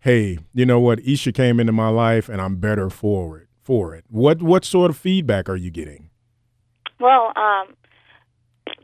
hey, 0.00 0.38
you 0.52 0.66
know 0.66 0.80
what, 0.80 1.00
Isha 1.00 1.32
came 1.32 1.60
into 1.60 1.72
my 1.72 1.88
life 1.88 2.28
and 2.28 2.40
I'm 2.40 2.56
better 2.56 2.90
for 2.90 3.38
it. 3.38 3.46
For 3.62 3.94
it, 3.94 4.04
what 4.08 4.42
what 4.42 4.64
sort 4.64 4.90
of 4.90 4.96
feedback 4.96 5.48
are 5.48 5.54
you 5.54 5.70
getting? 5.70 6.10
Well, 6.98 7.32
um, 7.36 7.76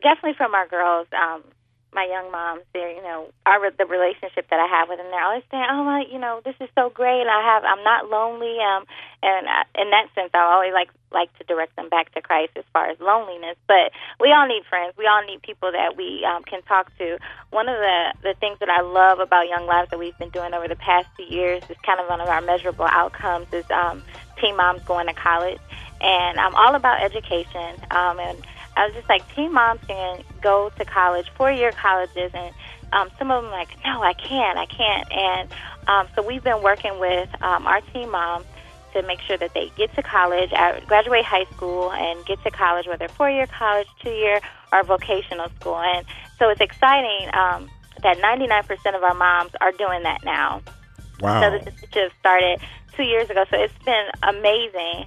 definitely 0.03 0.35
from 0.37 0.55
our 0.55 0.69
girls. 0.69 1.09
Um, 1.13 1.43
my 1.93 2.05
young 2.05 2.31
moms, 2.31 2.63
they're 2.73 2.93
you 2.93 3.03
know 3.03 3.29
our 3.47 3.71
the 3.71 3.87
relationship 3.87 4.49
that 4.51 4.61
I 4.61 4.67
have 4.67 4.89
with 4.89 4.99
them. 4.99 5.07
They're 5.11 5.25
always 5.25 5.45
saying, 5.51 5.67
"Oh 5.71 5.85
my, 5.85 6.05
you 6.11 6.19
know, 6.19 6.41
this 6.45 6.55
is 6.61 6.69
so 6.75 6.91
great. 6.91 7.27
I 7.27 7.41
have 7.43 7.65
I'm 7.65 7.83
not 7.85 8.11
lonely." 8.11 8.59
Um, 8.61 8.85
and 9.23 9.49
I, 9.49 9.65
in 9.81 9.91
that 9.91 10.09
sense, 10.15 10.31
I 10.35 10.41
always 10.53 10.73
like 10.73 10.91
like 11.13 11.33
to 11.39 11.45
direct 11.45 11.75
them 11.77 11.89
back 11.89 12.13
to 12.13 12.21
Christ 12.21 12.53
as 12.57 12.65
far 12.73 12.91
as 12.91 13.01
loneliness. 13.01 13.57
But 13.67 13.93
we 14.21 14.33
all 14.33 14.47
need 14.47 14.65
friends. 14.69 14.95
We 14.99 15.07
all 15.07 15.25
need 15.25 15.43
people 15.43 15.73
that 15.73 15.97
we 15.97 16.25
um, 16.25 16.43
can 16.43 16.63
talk 16.63 16.91
to. 16.99 17.19
One 17.51 17.69
of 17.69 17.77
the 17.77 18.13
the 18.23 18.35
things 18.41 18.59
that 18.61 18.69
I 18.69 18.83
love 18.83 19.19
about 19.19 19.49
Young 19.49 19.67
Lives 19.67 19.91
that 19.91 19.99
we've 19.99 20.19
been 20.19 20.31
doing 20.31 20.55
over 20.55 20.69
the 20.69 20.77
past 20.77 21.09
few 21.17 21.27
years 21.27 21.63
is 21.69 21.77
kind 21.85 22.01
of 22.01 22.09
one 22.09 22.21
of 22.21 22.29
our 22.29 22.43
measurable 22.43 22.87
outcomes 22.91 23.47
is 23.53 23.65
um, 23.71 24.03
teen 24.41 24.57
moms 24.57 24.83
going 24.85 25.07
to 25.07 25.15
college, 25.15 25.61
and 26.01 26.39
I'm 26.39 26.55
all 26.55 26.75
about 26.75 27.03
education 27.03 27.81
um, 27.91 28.19
and 28.21 28.39
I 28.77 28.87
was 28.87 28.95
just 28.95 29.09
like, 29.09 29.23
teen 29.35 29.53
moms 29.53 29.81
can 29.87 30.23
go 30.43 30.71
to 30.79 30.85
college, 30.85 31.27
four 31.37 31.51
year 31.51 31.73
colleges, 31.73 32.31
and 32.35 32.55
um, 32.93 33.11
some 33.19 33.31
of 33.31 33.43
them 33.43 33.51
like, 33.51 33.69
no, 33.85 34.03
I 34.03 34.13
can't, 34.13 34.59
I 34.59 34.67
can't. 34.67 35.13
And 35.13 35.49
um, 35.89 36.07
so 36.15 36.23
we've 36.23 36.45
been 36.45 36.63
working 36.63 36.99
with 37.01 37.29
um, 37.43 37.67
our 37.67 37.81
teen 37.93 38.11
moms 38.11 38.45
to 38.93 39.03
make 39.03 39.21
sure 39.21 39.37
that 39.37 39.53
they 39.55 39.71
get 39.77 39.95
to 39.95 40.03
college, 40.03 40.51
graduate 40.87 41.25
high 41.25 41.45
school, 41.55 41.93
and 41.93 42.25
get 42.27 42.43
to 42.45 42.51
college, 42.51 42.87
whether 42.87 43.09
four 43.09 43.31
year 43.31 43.47
college, 43.47 43.87
two 44.03 44.11
year, 44.11 44.41
or 44.73 44.83
vocational 44.85 45.49
school. 45.61 45.79
And 45.79 46.07
so 46.39 46.49
it's 46.51 46.61
exciting 46.61 47.29
um, 47.35 47.71
that 48.03 48.19
99% 48.19 48.97
of 48.97 49.03
our 49.03 49.15
moms 49.15 49.53
are 49.61 49.73
doing 49.73 50.03
that 50.03 50.25
now. 50.25 50.63
Wow. 51.21 51.41
So 51.41 51.51
this 51.59 51.67
initiative 51.67 52.13
started 52.21 52.61
two 52.95 53.05
years 53.05 53.31
ago. 53.31 53.45
So 53.51 53.59
it's 53.59 53.85
been 53.85 54.07
amazing. 54.23 55.07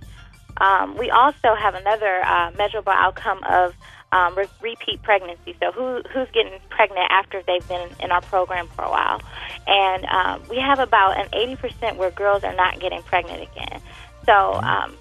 Um, 0.58 0.98
we 0.98 1.10
also 1.10 1.56
have 1.56 1.76
another 1.76 2.22
uh, 2.24 2.52
measurable 2.58 2.92
outcome 2.92 3.44
of 3.44 3.74
um, 4.12 4.36
re- 4.36 4.48
repeat 4.62 5.02
pregnancy. 5.04 5.56
So 5.60 5.72
who 5.72 6.02
who's 6.12 6.28
getting 6.34 6.60
pregnant 6.70 7.08
after 7.10 7.42
they've 7.46 7.68
been 7.68 7.90
in 8.02 8.12
our 8.12 8.22
program 8.22 8.68
for 8.70 8.84
a 8.84 8.90
while, 8.90 9.22
and 9.68 10.06
um, 10.06 10.42
we 10.50 10.58
have 10.58 10.80
about 10.80 11.20
an 11.20 11.28
80% 11.30 11.98
where 11.98 12.12
girls 12.12 12.44
are 12.44 12.56
not 12.56 12.80
getting 12.80 13.02
pregnant 13.04 13.44
again. 13.44 13.82
So. 14.26 14.54
Um, 14.56 14.96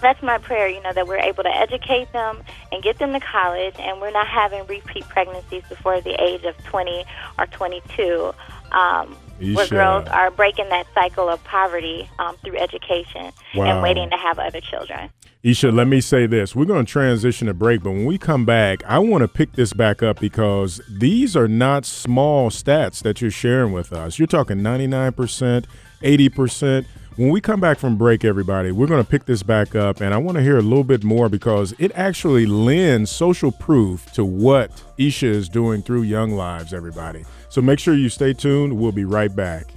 that's 0.00 0.22
my 0.22 0.36
prayer, 0.36 0.68
you 0.68 0.82
know, 0.82 0.92
that 0.92 1.06
we're 1.06 1.18
able 1.18 1.44
to 1.44 1.56
educate 1.56 2.12
them 2.12 2.42
and 2.70 2.82
get 2.82 2.98
them 2.98 3.12
to 3.14 3.20
college, 3.20 3.74
and 3.78 4.00
we're 4.00 4.10
not 4.10 4.26
having 4.26 4.66
repeat 4.66 5.08
pregnancies 5.08 5.62
before 5.68 6.00
the 6.02 6.20
age 6.22 6.44
of 6.44 6.56
20 6.64 7.06
or 7.38 7.46
22. 7.46 8.34
Um, 8.72 9.16
where 9.38 9.66
girls 9.68 10.08
are 10.08 10.30
breaking 10.30 10.68
that 10.68 10.86
cycle 10.94 11.28
of 11.28 11.42
poverty 11.44 12.08
um, 12.18 12.36
through 12.38 12.56
education 12.56 13.32
wow. 13.54 13.64
and 13.64 13.82
waiting 13.82 14.10
to 14.10 14.16
have 14.16 14.38
other 14.38 14.60
children. 14.60 15.10
Isha, 15.44 15.70
let 15.70 15.88
me 15.88 16.00
say 16.00 16.26
this. 16.26 16.56
We're 16.56 16.64
going 16.64 16.86
to 16.86 16.90
transition 16.90 17.48
to 17.48 17.54
break, 17.54 17.82
but 17.82 17.90
when 17.90 18.06
we 18.06 18.16
come 18.16 18.46
back, 18.46 18.82
I 18.86 18.98
want 18.98 19.20
to 19.22 19.28
pick 19.28 19.52
this 19.52 19.74
back 19.74 20.02
up 20.02 20.18
because 20.18 20.80
these 20.88 21.36
are 21.36 21.48
not 21.48 21.84
small 21.84 22.48
stats 22.48 23.02
that 23.02 23.20
you're 23.20 23.30
sharing 23.30 23.72
with 23.72 23.92
us. 23.92 24.18
You're 24.18 24.26
talking 24.26 24.60
99%, 24.60 25.66
80%. 26.02 26.86
When 27.16 27.28
we 27.28 27.42
come 27.42 27.60
back 27.60 27.78
from 27.78 27.98
break, 27.98 28.24
everybody, 28.24 28.72
we're 28.72 28.86
going 28.86 29.04
to 29.04 29.08
pick 29.08 29.26
this 29.26 29.42
back 29.42 29.74
up, 29.74 30.00
and 30.00 30.14
I 30.14 30.16
want 30.16 30.36
to 30.36 30.42
hear 30.42 30.56
a 30.56 30.62
little 30.62 30.82
bit 30.82 31.04
more 31.04 31.28
because 31.28 31.74
it 31.78 31.92
actually 31.94 32.46
lends 32.46 33.10
social 33.10 33.52
proof 33.52 34.10
to 34.14 34.24
what 34.24 34.82
Isha 34.96 35.26
is 35.26 35.50
doing 35.50 35.82
through 35.82 36.02
Young 36.02 36.32
Lives, 36.32 36.72
everybody. 36.72 37.24
So 37.54 37.62
make 37.62 37.78
sure 37.78 37.94
you 37.94 38.08
stay 38.08 38.32
tuned. 38.32 38.76
We'll 38.80 38.90
be 38.90 39.04
right 39.04 39.32
back. 39.32 39.68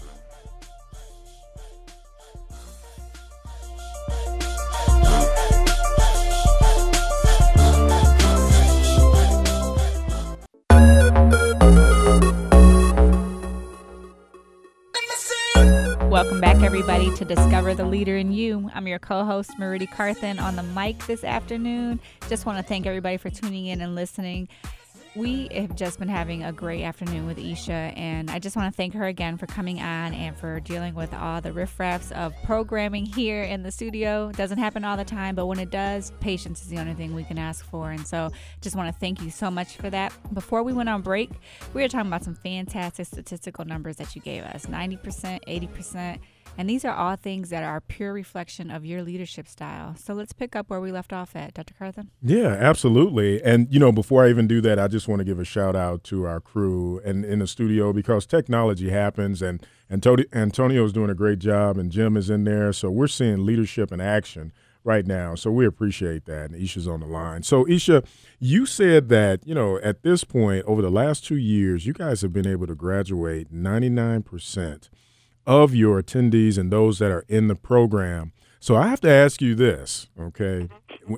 Welcome 16.10 16.42
back, 16.42 16.64
everybody, 16.64 17.16
to 17.16 17.26
Discover 17.26 17.76
the 17.76 17.86
Leader 17.86 18.18
in 18.18 18.32
You. 18.32 18.72
I'm 18.74 18.88
your 18.88 18.98
co 18.98 19.24
host, 19.24 19.52
Marity 19.60 19.88
Carthen, 19.92 20.40
on 20.40 20.56
the 20.56 20.64
mic 20.64 21.06
this 21.06 21.24
afternoon. 21.24 22.00
Just 22.28 22.48
want 22.48 22.58
to 22.58 22.64
thank 22.64 22.88
everybody 22.88 23.18
for 23.18 23.30
tuning 23.30 23.68
in 23.68 23.82
and 23.82 23.94
listening. 23.94 24.48
We 25.18 25.48
have 25.52 25.76
just 25.76 25.98
been 25.98 26.10
having 26.10 26.44
a 26.44 26.52
great 26.52 26.84
afternoon 26.84 27.26
with 27.26 27.40
Isha, 27.40 27.72
and 27.72 28.30
I 28.30 28.38
just 28.38 28.56
want 28.56 28.72
to 28.72 28.78
thank 28.78 28.94
her 28.94 29.06
again 29.06 29.36
for 29.38 29.48
coming 29.48 29.80
on 29.80 30.14
and 30.14 30.38
for 30.38 30.60
dealing 30.60 30.94
with 30.94 31.12
all 31.12 31.42
the 31.42 31.50
riffraffs 31.50 32.12
of 32.12 32.36
programming 32.44 33.04
here 33.04 33.42
in 33.42 33.64
the 33.64 33.72
studio. 33.72 34.30
It 34.30 34.38
doesn't 34.38 34.60
happen 34.60 34.84
all 34.84 34.96
the 34.96 35.04
time, 35.04 35.34
but 35.34 35.48
when 35.48 35.58
it 35.58 35.72
does, 35.72 36.12
patience 36.20 36.62
is 36.62 36.68
the 36.68 36.78
only 36.78 36.94
thing 36.94 37.16
we 37.16 37.24
can 37.24 37.40
ask 37.40 37.66
for. 37.66 37.90
And 37.90 38.06
so, 38.06 38.30
just 38.62 38.76
want 38.76 38.94
to 38.94 39.00
thank 39.00 39.20
you 39.20 39.32
so 39.32 39.50
much 39.50 39.78
for 39.78 39.90
that. 39.90 40.14
Before 40.36 40.62
we 40.62 40.72
went 40.72 40.88
on 40.88 41.02
break, 41.02 41.32
we 41.74 41.82
were 41.82 41.88
talking 41.88 42.10
about 42.10 42.24
some 42.24 42.36
fantastic 42.36 43.08
statistical 43.08 43.66
numbers 43.66 43.96
that 43.96 44.16
you 44.16 44.22
gave 44.22 44.44
us 44.44 44.68
90%, 44.68 45.00
80%. 45.48 46.20
And 46.58 46.68
these 46.70 46.84
are 46.84 46.94
all 46.94 47.16
things 47.16 47.50
that 47.50 47.64
are 47.64 47.80
pure 47.80 48.12
reflection 48.12 48.72
of 48.72 48.84
your 48.84 49.04
leadership 49.04 49.48
style. 49.48 49.96
So 49.96 50.14
let's 50.14 50.34
pick 50.34 50.56
up 50.56 50.70
where 50.70 50.82
we 50.82 50.92
left 50.92 51.14
off 51.14 51.36
at, 51.36 51.54
Dr. 51.54 51.76
Carthen. 51.78 52.10
Yeah, 52.22 52.48
absolutely. 52.48 53.42
And, 53.44 53.72
you 53.72 53.80
know, 53.80 53.92
before 53.92 54.26
I 54.26 54.30
even 54.30 54.48
do 54.48 54.60
that, 54.62 54.80
I 54.80 54.88
just 54.88 55.08
want 55.08 55.20
to 55.20 55.26
give 55.26 55.40
a 55.40 55.46
shout 55.46 55.76
out 55.76 56.04
to 56.06 56.26
our 56.26 56.40
crew 56.40 57.00
and 57.06 57.24
in 57.24 57.40
the 57.40 57.48
studio 57.48 57.94
because 57.94 58.26
technology 58.26 58.90
happens 58.90 59.42
and, 59.42 59.64
and 59.88 60.06
is 60.06 60.94
doing 60.94 61.10
a 61.10 61.16
great 61.16 61.40
job 61.40 61.78
and 61.78 61.92
Jim 61.92 62.18
is 62.18 62.30
in 62.30 62.44
there. 62.44 62.74
So 62.74 62.90
we're 62.90 63.08
seeing 63.08 63.46
leadership 63.46 63.92
in 63.92 64.02
action 64.02 64.52
right 64.84 65.06
now. 65.06 65.36
So 65.36 65.52
we 65.52 65.66
appreciate 65.66 66.26
that. 66.26 66.50
And 66.50 66.56
Isha's 66.56 66.88
on 66.88 67.02
the 67.02 67.06
line. 67.06 67.44
So, 67.44 67.68
Isha, 67.68 68.04
you 68.40 68.66
said 68.66 69.10
that, 69.10 69.46
you 69.46 69.54
know, 69.54 69.78
at 69.80 70.02
this 70.02 70.24
point, 70.24 70.66
over 70.66 70.82
the 70.82 70.90
last 70.90 71.26
two 71.26 71.36
years, 71.36 71.86
you 71.86 71.94
guys 71.94 72.22
have 72.22 72.34
been 72.34 72.48
able 72.48 72.66
to 72.68 72.76
graduate 72.76 73.54
99% 73.54 74.90
of 75.48 75.74
your 75.74 76.04
attendees 76.04 76.58
and 76.58 76.72
those 76.72 77.00
that 77.00 77.10
are 77.10 77.26
in 77.30 77.48
the 77.48 77.56
program. 77.56 78.34
So 78.60 78.76
I 78.76 78.88
have 78.88 79.02
to 79.02 79.10
ask 79.10 79.42
you 79.42 79.56
this, 79.56 80.08
okay? 80.20 80.68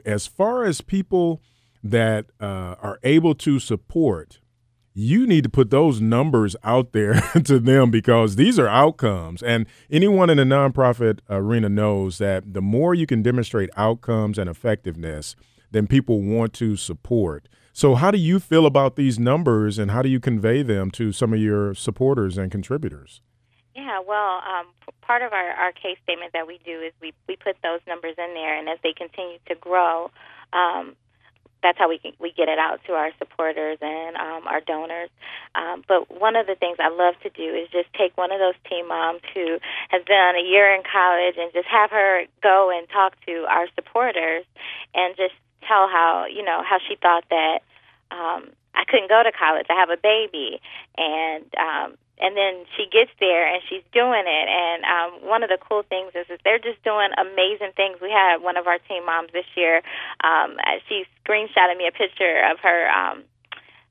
As 0.05 0.27
far 0.27 0.63
as 0.63 0.82
people 0.82 1.41
that 1.84 2.27
uh, 2.39 2.75
are 2.82 2.99
able 3.03 3.34
to 3.34 3.57
support, 3.57 4.39
you 4.93 5.25
need 5.25 5.43
to 5.43 5.49
put 5.49 5.71
those 5.71 5.99
numbers 5.99 6.55
out 6.63 6.91
there 6.91 7.21
to 7.43 7.59
them 7.59 7.89
because 7.89 8.36
these 8.36 8.59
are 8.59 8.67
outcomes. 8.67 9.41
And 9.41 9.65
anyone 9.89 10.30
in 10.30 10.38
the 10.38 10.43
nonprofit 10.43 11.19
arena 11.30 11.69
knows 11.69 12.19
that 12.19 12.53
the 12.53 12.61
more 12.61 12.93
you 12.93 13.07
can 13.07 13.23
demonstrate 13.23 13.69
outcomes 13.75 14.38
and 14.38 14.49
effectiveness, 14.49 15.36
then 15.71 15.88
people 15.88 16.21
want 16.21 16.53
to 16.53 16.75
support. 16.75 17.47
So, 17.71 17.95
how 17.95 18.11
do 18.11 18.17
you 18.17 18.39
feel 18.39 18.65
about 18.65 18.95
these 18.95 19.17
numbers 19.17 19.80
and 19.80 19.91
how 19.91 20.01
do 20.01 20.09
you 20.09 20.19
convey 20.19 20.63
them 20.63 20.91
to 20.91 21.11
some 21.11 21.34
of 21.34 21.39
your 21.39 21.73
supporters 21.73 22.38
and 22.38 22.51
contributors? 22.51 23.21
Yeah, 23.76 24.01
well, 24.05 24.41
um, 24.45 24.67
part 25.01 25.22
of 25.22 25.32
our, 25.34 25.51
our 25.51 25.72
case 25.72 25.97
statement 26.03 26.34
that 26.34 26.47
we 26.47 26.59
do 26.65 26.82
is 26.82 26.93
we, 27.01 27.13
we 27.28 27.36
put 27.36 27.55
those 27.63 27.80
numbers 27.88 28.15
in 28.17 28.34
there, 28.34 28.57
and 28.57 28.67
as 28.67 28.80
they 28.84 28.93
continue 28.93 29.38
to 29.47 29.55
grow, 29.55 30.11
um, 30.53 30.95
that's 31.61 31.78
how 31.78 31.89
we 31.89 31.99
we 32.20 32.32
get 32.32 32.47
it 32.47 32.57
out 32.57 32.80
to 32.88 32.93
our 32.93 33.11
supporters 33.20 33.78
and 33.82 34.15
um, 34.15 34.47
our 34.47 34.61
donors. 34.61 35.09
Um, 35.55 35.84
but 35.88 36.09
one 36.09 36.36
of 36.36 36.47
the 36.47 36.55
things 36.55 36.78
I 36.80 36.89
love 36.89 37.15
to 37.24 37.30
do 37.30 37.53
is 37.53 37.67
just 37.70 37.91
take 37.93 38.17
one 38.17 38.32
of 38.32 38.39
those 38.39 38.55
teen 38.70 38.88
moms 38.88 39.22
who 39.34 39.59
has 39.89 40.01
been 40.05 40.34
a 40.39 40.43
year 40.47 40.74
in 40.74 40.84
college 40.89 41.36
and 41.38 41.51
just 41.53 41.67
have 41.67 41.91
her 41.91 42.24
go 42.41 42.72
and 42.72 42.88
talk 42.89 43.13
to 43.28 43.45
our 43.49 43.67
supporters 43.76 44.45
and 44.95 45.15
just 45.17 45.36
tell 45.67 45.88
how 45.89 46.26
you 46.32 46.43
know 46.43 46.63
how 46.63 46.78
she 46.88 46.95
thought 46.95 47.26
that 47.30 47.59
um, 48.11 48.49
I 48.80 48.86
couldn't 48.88 49.09
go 49.09 49.21
to 49.21 49.32
college. 49.36 49.67
I 49.69 49.75
have 49.75 49.89
a 49.89 49.97
baby, 49.99 50.61
and 50.97 51.43
um, 51.59 51.97
and 52.19 52.36
then 52.36 52.63
she 52.75 52.88
gets 52.88 53.11
there 53.19 53.47
and 53.47 53.61
she's 53.67 53.84
doing 53.91 54.23
it. 54.27 54.47
And 54.47 54.84
um, 54.88 55.27
one 55.27 55.43
of 55.43 55.49
the 55.49 55.57
cool 55.59 55.84
things 55.84 56.11
is, 56.15 56.27
is 56.30 56.39
they're 56.43 56.59
just 56.59 56.82
doing 56.84 57.09
amazing 57.19 57.71
things. 57.75 57.97
We 58.01 58.11
had 58.11 58.39
one 58.39 58.55
of 58.57 58.67
our 58.67 58.80
team 58.80 59.05
moms 59.05 59.32
this 59.32 59.47
year. 59.55 59.82
Um, 60.23 60.57
she 60.88 61.03
screenshotted 61.23 61.77
me 61.77 61.88
a 61.88 61.91
picture 61.91 62.39
of 62.51 62.59
her. 62.59 62.89
Um, 62.89 63.23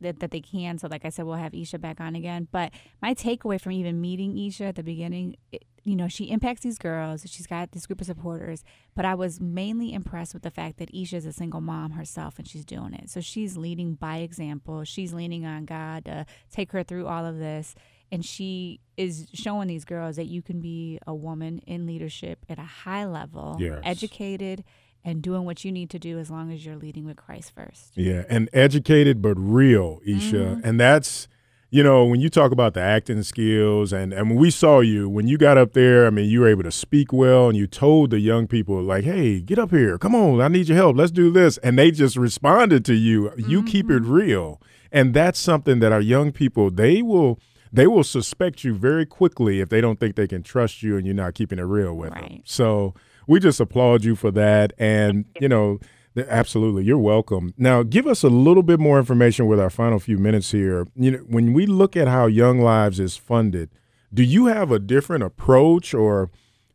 that, 0.01 0.19
that 0.19 0.31
they 0.31 0.41
can. 0.41 0.77
So, 0.77 0.87
like 0.87 1.05
I 1.05 1.09
said, 1.09 1.25
we'll 1.25 1.35
have 1.35 1.53
Isha 1.53 1.79
back 1.79 1.99
on 2.01 2.15
again. 2.15 2.47
But 2.51 2.71
my 3.01 3.13
takeaway 3.13 3.59
from 3.59 3.71
even 3.73 4.01
meeting 4.01 4.37
Isha 4.37 4.65
at 4.65 4.75
the 4.75 4.83
beginning, 4.83 5.35
it, 5.51 5.63
you 5.83 5.95
know, 5.95 6.07
she 6.07 6.25
impacts 6.29 6.61
these 6.61 6.77
girls. 6.77 7.23
She's 7.25 7.47
got 7.47 7.71
this 7.71 7.87
group 7.87 8.01
of 8.01 8.07
supporters. 8.07 8.63
But 8.95 9.05
I 9.05 9.15
was 9.15 9.39
mainly 9.39 9.93
impressed 9.93 10.33
with 10.33 10.43
the 10.43 10.51
fact 10.51 10.77
that 10.77 10.93
Isha 10.93 11.15
is 11.15 11.25
a 11.25 11.33
single 11.33 11.61
mom 11.61 11.91
herself 11.91 12.37
and 12.37 12.47
she's 12.47 12.65
doing 12.65 12.93
it. 12.93 13.09
So 13.09 13.19
she's 13.21 13.57
leading 13.57 13.95
by 13.95 14.17
example. 14.17 14.83
She's 14.83 15.13
leaning 15.13 15.45
on 15.45 15.65
God 15.65 16.05
to 16.05 16.25
take 16.51 16.71
her 16.73 16.83
through 16.83 17.07
all 17.07 17.25
of 17.25 17.39
this. 17.39 17.73
And 18.11 18.25
she 18.25 18.81
is 18.97 19.27
showing 19.33 19.69
these 19.69 19.85
girls 19.85 20.17
that 20.17 20.25
you 20.25 20.41
can 20.41 20.59
be 20.59 20.99
a 21.07 21.15
woman 21.15 21.59
in 21.59 21.85
leadership 21.87 22.45
at 22.49 22.59
a 22.59 22.63
high 22.63 23.05
level, 23.05 23.55
Yes. 23.57 23.81
educated, 23.85 24.63
and 25.03 25.21
doing 25.21 25.45
what 25.45 25.63
you 25.65 25.71
need 25.71 25.89
to 25.91 25.99
do 25.99 26.19
as 26.19 26.29
long 26.29 26.51
as 26.51 26.65
you're 26.65 26.75
leading 26.75 27.05
with 27.05 27.17
Christ 27.17 27.53
first. 27.55 27.91
Yeah, 27.95 28.23
and 28.29 28.49
educated 28.53 29.21
but 29.21 29.35
real, 29.35 29.99
Isha. 30.05 30.35
Mm-hmm. 30.35 30.61
And 30.67 30.79
that's 30.79 31.27
you 31.73 31.83
know, 31.83 32.03
when 32.03 32.19
you 32.19 32.29
talk 32.29 32.51
about 32.51 32.73
the 32.73 32.81
acting 32.81 33.23
skills 33.23 33.93
and 33.93 34.11
and 34.11 34.29
when 34.29 34.37
we 34.37 34.51
saw 34.51 34.81
you, 34.81 35.07
when 35.09 35.27
you 35.27 35.37
got 35.37 35.57
up 35.57 35.71
there, 35.71 36.05
I 36.05 36.09
mean, 36.09 36.29
you 36.29 36.41
were 36.41 36.49
able 36.49 36.63
to 36.63 36.71
speak 36.71 37.13
well 37.13 37.47
and 37.47 37.57
you 37.57 37.65
told 37.65 38.09
the 38.09 38.19
young 38.19 38.45
people 38.45 38.81
like, 38.83 39.05
"Hey, 39.05 39.39
get 39.39 39.57
up 39.57 39.71
here. 39.71 39.97
Come 39.97 40.13
on, 40.13 40.41
I 40.41 40.49
need 40.49 40.67
your 40.67 40.75
help. 40.77 40.97
Let's 40.97 41.11
do 41.11 41.31
this." 41.31 41.57
And 41.59 41.79
they 41.79 41.91
just 41.91 42.17
responded 42.17 42.83
to 42.85 42.93
you. 42.93 43.31
You 43.37 43.63
keep 43.63 43.89
it 43.89 44.03
Mm-hmm. 44.03 44.11
real. 44.11 44.61
And 44.91 45.13
that's 45.13 45.39
something 45.39 45.79
that 45.79 45.93
our 45.93 46.01
young 46.01 46.33
people, 46.33 46.69
they 46.69 47.01
will 47.01 47.39
they 47.71 47.87
will 47.87 48.03
suspect 48.03 48.65
you 48.65 48.73
very 48.73 49.05
quickly 49.05 49.61
if 49.61 49.69
they 49.69 49.79
don't 49.79 49.97
think 49.97 50.15
they 50.17 50.27
can 50.27 50.43
trust 50.43 50.83
you 50.83 50.97
and 50.97 51.05
you're 51.05 51.15
not 51.15 51.35
keeping 51.35 51.57
it 51.57 51.61
real 51.63 51.93
with 51.95 52.13
them. 52.13 52.41
So, 52.43 52.93
we 53.27 53.39
just 53.39 53.59
applaud 53.59 54.03
you 54.03 54.15
for 54.15 54.31
that 54.31 54.73
and, 54.77 55.25
you 55.39 55.49
know, 55.49 55.79
Absolutely, 56.17 56.83
you're 56.83 56.97
welcome. 56.97 57.53
Now, 57.57 57.83
give 57.83 58.05
us 58.05 58.21
a 58.21 58.27
little 58.27 58.63
bit 58.63 58.79
more 58.79 58.99
information 58.99 59.47
with 59.47 59.61
our 59.61 59.69
final 59.69 59.97
few 59.97 60.17
minutes 60.17 60.51
here. 60.51 60.85
You 60.95 61.11
know, 61.11 61.17
when 61.19 61.53
we 61.53 61.65
look 61.65 61.95
at 61.95 62.09
how 62.09 62.25
Young 62.25 62.59
Lives 62.59 62.99
is 62.99 63.15
funded, 63.15 63.69
do 64.13 64.21
you 64.21 64.47
have 64.47 64.71
a 64.71 64.79
different 64.79 65.23
approach, 65.23 65.93
or 65.93 66.29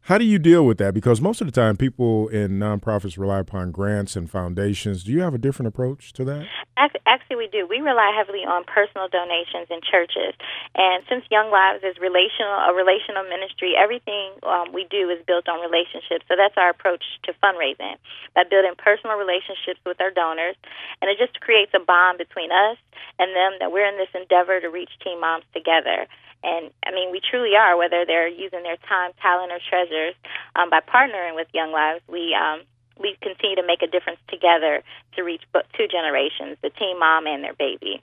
how 0.06 0.18
do 0.18 0.24
you 0.24 0.38
deal 0.38 0.64
with 0.64 0.78
that? 0.78 0.94
Because 0.94 1.20
most 1.20 1.40
of 1.40 1.50
the 1.50 1.52
time, 1.52 1.76
people 1.76 2.28
in 2.28 2.62
nonprofits 2.62 3.18
rely 3.18 3.40
upon 3.40 3.72
grants 3.72 4.14
and 4.14 4.30
foundations. 4.30 5.02
Do 5.02 5.10
you 5.10 5.18
have 5.22 5.34
a 5.34 5.38
different 5.38 5.66
approach 5.66 6.12
to 6.14 6.24
that? 6.24 6.46
Actually, 7.06 7.36
we 7.36 7.48
do. 7.50 7.66
We 7.66 7.82
rely 7.82 8.14
heavily 8.14 8.46
on 8.46 8.62
personal 8.70 9.08
donations 9.10 9.66
and 9.66 9.82
churches, 9.82 10.34
and 10.78 11.02
since 11.08 11.24
Young 11.30 11.50
Lives 11.50 11.82
is 11.82 11.98
relational, 11.98 12.54
a 12.70 12.74
relational 12.76 13.26
ministry, 13.26 13.74
everything 13.74 14.30
um, 14.46 14.70
we 14.70 14.86
do 14.86 15.10
is 15.10 15.18
built 15.26 15.48
on 15.48 15.58
relationships. 15.58 16.22
So 16.28 16.38
that's 16.38 16.54
our 16.54 16.70
approach 16.70 17.02
to 17.26 17.34
fundraising 17.42 17.98
by 18.36 18.44
building 18.46 18.78
personal 18.78 19.16
relationships 19.16 19.80
with 19.82 19.98
our 19.98 20.14
donors, 20.14 20.54
and 21.02 21.10
it 21.10 21.18
just 21.18 21.40
creates 21.40 21.72
a 21.74 21.82
bond 21.82 22.18
between 22.18 22.52
us 22.52 22.78
and 23.18 23.34
them 23.34 23.58
that 23.60 23.72
we're 23.72 23.86
in 23.86 23.96
this 23.96 24.12
endeavor 24.14 24.60
to 24.60 24.68
reach 24.68 24.90
teen 25.02 25.20
moms 25.20 25.44
together. 25.52 26.06
And 26.42 26.70
I 26.84 26.92
mean, 26.92 27.10
we 27.10 27.20
truly 27.20 27.56
are, 27.56 27.76
whether 27.76 28.04
they're 28.06 28.28
using 28.28 28.62
their 28.62 28.76
time, 28.88 29.12
talent, 29.22 29.52
or 29.52 29.58
treasures. 29.68 30.14
Um, 30.54 30.70
by 30.70 30.80
partnering 30.80 31.34
with 31.34 31.48
Young 31.52 31.72
Lives, 31.72 32.02
we 32.08 32.34
um, 32.34 32.62
we 33.00 33.16
continue 33.20 33.56
to 33.56 33.66
make 33.66 33.82
a 33.82 33.86
difference 33.86 34.20
together 34.28 34.82
to 35.16 35.22
reach 35.22 35.42
two 35.76 35.86
generations, 35.88 36.56
the 36.62 36.70
teen 36.70 36.98
mom 36.98 37.26
and 37.26 37.44
their 37.44 37.54
baby. 37.54 38.02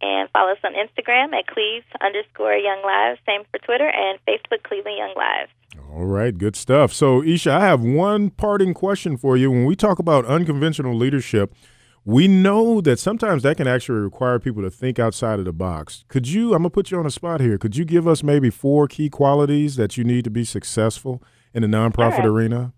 and 0.02 0.30
follow 0.32 0.52
us 0.52 0.58
on 0.64 0.74
Instagram 0.74 1.34
at 1.34 1.48
Cleve 1.48 1.84
underscore 2.02 2.56
Young 2.56 2.82
Lives. 2.84 3.20
Same 3.26 3.44
for 3.52 3.60
Twitter 3.60 3.88
and 3.90 4.20
Facebook 4.28 4.64
Cleveland 4.64 4.98
Young 4.98 5.14
Lives. 5.16 5.52
All 5.94 6.06
right, 6.06 6.38
good 6.38 6.56
stuff. 6.56 6.94
So, 6.94 7.22
Isha, 7.22 7.52
I 7.52 7.60
have 7.66 7.82
one 7.82 8.30
parting 8.30 8.74
question 8.74 9.18
for 9.18 9.36
you. 9.36 9.52
When 9.52 9.66
we 9.66 9.76
talk 9.76 10.00
about 10.00 10.26
unconventional 10.26 10.96
leadership, 10.96 11.54
we 12.06 12.30
know 12.30 12.80
that 12.80 12.98
sometimes 12.98 13.44
that 13.44 13.58
can 13.58 13.68
actually 13.68 14.00
require 14.00 14.40
people 14.40 14.62
to 14.62 14.72
think 14.72 15.00
outside 15.00 15.38
of 15.38 15.44
the 15.44 15.52
box. 15.52 16.06
Could 16.08 16.30
you, 16.30 16.54
I'm 16.54 16.62
going 16.62 16.64
to 16.64 16.70
put 16.70 16.92
you 16.92 16.98
on 16.98 17.06
a 17.06 17.12
spot 17.12 17.42
here, 17.42 17.58
could 17.58 17.76
you 17.76 17.84
give 17.84 18.08
us 18.08 18.24
maybe 18.24 18.50
four 18.50 18.88
key 18.88 19.10
qualities 19.10 19.76
that 19.76 19.98
you 19.98 20.06
need 20.06 20.24
to 20.24 20.30
be 20.30 20.46
successful 20.46 21.22
in 21.54 21.62
the 21.62 21.68
nonprofit 21.68 22.24
arena? 22.24 22.72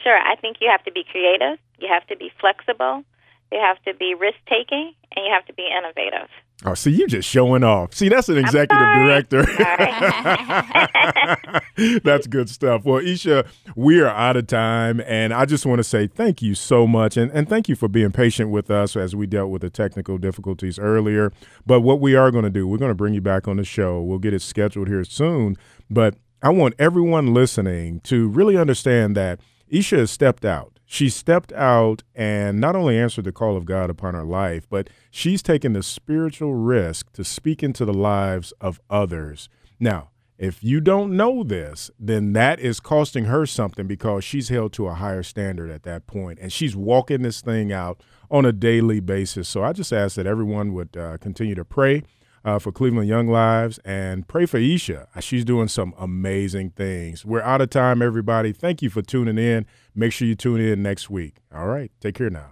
Sure. 0.00 0.16
I 0.16 0.36
think 0.36 0.58
you 0.60 0.68
have 0.70 0.84
to 0.84 0.92
be 0.92 1.04
creative, 1.10 1.58
you 1.80 1.88
have 1.88 2.06
to 2.06 2.16
be 2.16 2.30
flexible, 2.40 3.02
you 3.50 3.58
have 3.58 3.82
to 3.82 3.94
be 3.94 4.14
risk 4.14 4.38
taking, 4.48 4.94
and 5.16 5.26
you 5.26 5.32
have 5.32 5.44
to 5.46 5.52
be 5.52 5.66
innovative. 5.66 6.28
Oh, 6.64 6.74
see, 6.74 6.92
you 6.92 7.08
just 7.08 7.28
showing 7.28 7.64
off. 7.64 7.94
See, 7.94 8.08
that's 8.08 8.28
an 8.28 8.38
executive 8.38 8.78
director. 8.78 9.42
That's 12.04 12.26
good 12.26 12.48
stuff. 12.48 12.84
Well, 12.84 12.98
Isha, 12.98 13.44
we 13.74 14.00
are 14.00 14.08
out 14.08 14.36
of 14.36 14.46
time, 14.46 15.00
and 15.06 15.32
I 15.32 15.44
just 15.44 15.66
want 15.66 15.78
to 15.78 15.84
say 15.84 16.06
thank 16.06 16.42
you 16.42 16.54
so 16.54 16.86
much, 16.86 17.16
and, 17.16 17.30
and 17.32 17.48
thank 17.48 17.68
you 17.68 17.74
for 17.74 17.88
being 17.88 18.12
patient 18.12 18.50
with 18.50 18.70
us 18.70 18.94
as 18.94 19.16
we 19.16 19.26
dealt 19.26 19.50
with 19.50 19.62
the 19.62 19.70
technical 19.70 20.18
difficulties 20.18 20.78
earlier. 20.78 21.32
But 21.66 21.80
what 21.80 22.00
we 22.00 22.14
are 22.14 22.30
going 22.30 22.44
to 22.44 22.50
do, 22.50 22.66
we're 22.66 22.78
going 22.78 22.90
to 22.90 22.94
bring 22.94 23.14
you 23.14 23.20
back 23.20 23.48
on 23.48 23.56
the 23.56 23.64
show. 23.64 24.02
We'll 24.02 24.18
get 24.18 24.34
it 24.34 24.42
scheduled 24.42 24.88
here 24.88 25.04
soon. 25.04 25.56
But 25.90 26.16
I 26.42 26.50
want 26.50 26.74
everyone 26.78 27.34
listening 27.34 28.00
to 28.00 28.28
really 28.28 28.56
understand 28.56 29.16
that 29.16 29.40
Isha 29.68 29.96
has 29.96 30.10
stepped 30.10 30.44
out. 30.44 30.78
She 30.92 31.08
stepped 31.08 31.54
out 31.54 32.02
and 32.14 32.60
not 32.60 32.76
only 32.76 32.98
answered 32.98 33.24
the 33.24 33.32
call 33.32 33.56
of 33.56 33.64
God 33.64 33.88
upon 33.88 34.12
her 34.12 34.26
life, 34.26 34.68
but 34.68 34.90
she's 35.10 35.42
taken 35.42 35.72
the 35.72 35.82
spiritual 35.82 36.52
risk 36.52 37.10
to 37.14 37.24
speak 37.24 37.62
into 37.62 37.86
the 37.86 37.94
lives 37.94 38.52
of 38.60 38.78
others. 38.90 39.48
Now, 39.80 40.10
if 40.36 40.62
you 40.62 40.82
don't 40.82 41.16
know 41.16 41.44
this, 41.44 41.90
then 41.98 42.34
that 42.34 42.60
is 42.60 42.78
costing 42.78 43.24
her 43.24 43.46
something 43.46 43.86
because 43.86 44.22
she's 44.22 44.50
held 44.50 44.74
to 44.74 44.86
a 44.86 44.92
higher 44.92 45.22
standard 45.22 45.70
at 45.70 45.84
that 45.84 46.06
point, 46.06 46.38
and 46.42 46.52
she's 46.52 46.76
walking 46.76 47.22
this 47.22 47.40
thing 47.40 47.72
out 47.72 48.02
on 48.30 48.44
a 48.44 48.52
daily 48.52 49.00
basis. 49.00 49.48
So 49.48 49.64
I 49.64 49.72
just 49.72 49.94
ask 49.94 50.16
that 50.16 50.26
everyone 50.26 50.74
would 50.74 50.94
uh, 50.94 51.16
continue 51.16 51.54
to 51.54 51.64
pray 51.64 52.02
uh, 52.44 52.58
for 52.58 52.72
Cleveland 52.72 53.08
Young 53.08 53.28
Lives 53.28 53.78
and 53.84 54.26
pray 54.26 54.46
for 54.46 54.58
Isha. 54.58 55.08
She's 55.20 55.44
doing 55.44 55.68
some 55.68 55.94
amazing 55.98 56.70
things. 56.70 57.24
We're 57.24 57.42
out 57.42 57.60
of 57.60 57.70
time, 57.70 58.02
everybody. 58.02 58.52
Thank 58.52 58.82
you 58.82 58.90
for 58.90 59.02
tuning 59.02 59.38
in. 59.38 59.66
Make 59.94 60.12
sure 60.12 60.26
you 60.26 60.34
tune 60.34 60.60
in 60.60 60.82
next 60.82 61.10
week. 61.10 61.36
All 61.54 61.66
right, 61.66 61.90
take 62.00 62.14
care 62.14 62.30
now. 62.30 62.50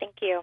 Thank 0.00 0.16
you. 0.20 0.42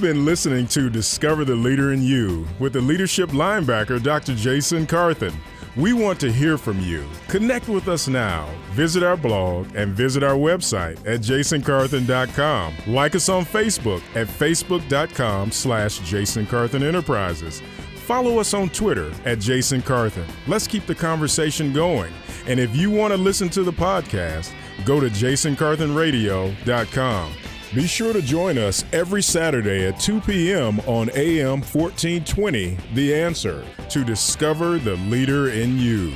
You've 0.00 0.14
been 0.14 0.24
listening 0.24 0.66
to 0.68 0.88
Discover 0.88 1.44
the 1.44 1.54
Leader 1.54 1.92
in 1.92 2.02
You 2.02 2.48
with 2.58 2.72
the 2.72 2.80
leadership 2.80 3.28
linebacker, 3.32 4.02
Dr. 4.02 4.34
Jason 4.34 4.86
Carthen. 4.86 5.34
We 5.76 5.92
want 5.92 6.18
to 6.20 6.32
hear 6.32 6.56
from 6.56 6.80
you. 6.80 7.06
Connect 7.28 7.68
with 7.68 7.86
us 7.86 8.08
now. 8.08 8.48
Visit 8.70 9.02
our 9.02 9.18
blog 9.18 9.76
and 9.76 9.92
visit 9.92 10.22
our 10.22 10.36
website 10.36 10.96
at 11.06 11.20
jasoncarthen.com. 11.20 12.74
Like 12.86 13.14
us 13.14 13.28
on 13.28 13.44
Facebook 13.44 14.00
at 14.14 14.26
facebook.com 14.26 15.52
slash 15.52 16.00
jasoncarthen 16.00 16.82
Enterprises. 16.82 17.60
Follow 17.96 18.38
us 18.38 18.54
on 18.54 18.70
Twitter 18.70 19.12
at 19.26 19.38
Jason 19.38 19.82
Carthen. 19.82 20.24
Let's 20.46 20.66
keep 20.66 20.86
the 20.86 20.94
conversation 20.94 21.74
going. 21.74 22.14
And 22.46 22.58
if 22.58 22.74
you 22.74 22.90
want 22.90 23.12
to 23.12 23.18
listen 23.18 23.50
to 23.50 23.62
the 23.62 23.70
podcast, 23.70 24.50
go 24.86 24.98
to 24.98 25.10
jasoncarthenradio.com. 25.10 27.32
Be 27.72 27.86
sure 27.86 28.12
to 28.12 28.20
join 28.20 28.58
us 28.58 28.84
every 28.92 29.22
Saturday 29.22 29.86
at 29.86 30.00
2 30.00 30.22
p.m. 30.22 30.80
on 30.88 31.08
AM 31.14 31.60
1420, 31.60 32.76
The 32.94 33.14
Answer, 33.14 33.64
to 33.90 34.02
discover 34.02 34.80
the 34.80 34.96
leader 34.96 35.50
in 35.50 35.78
you. 35.78 36.12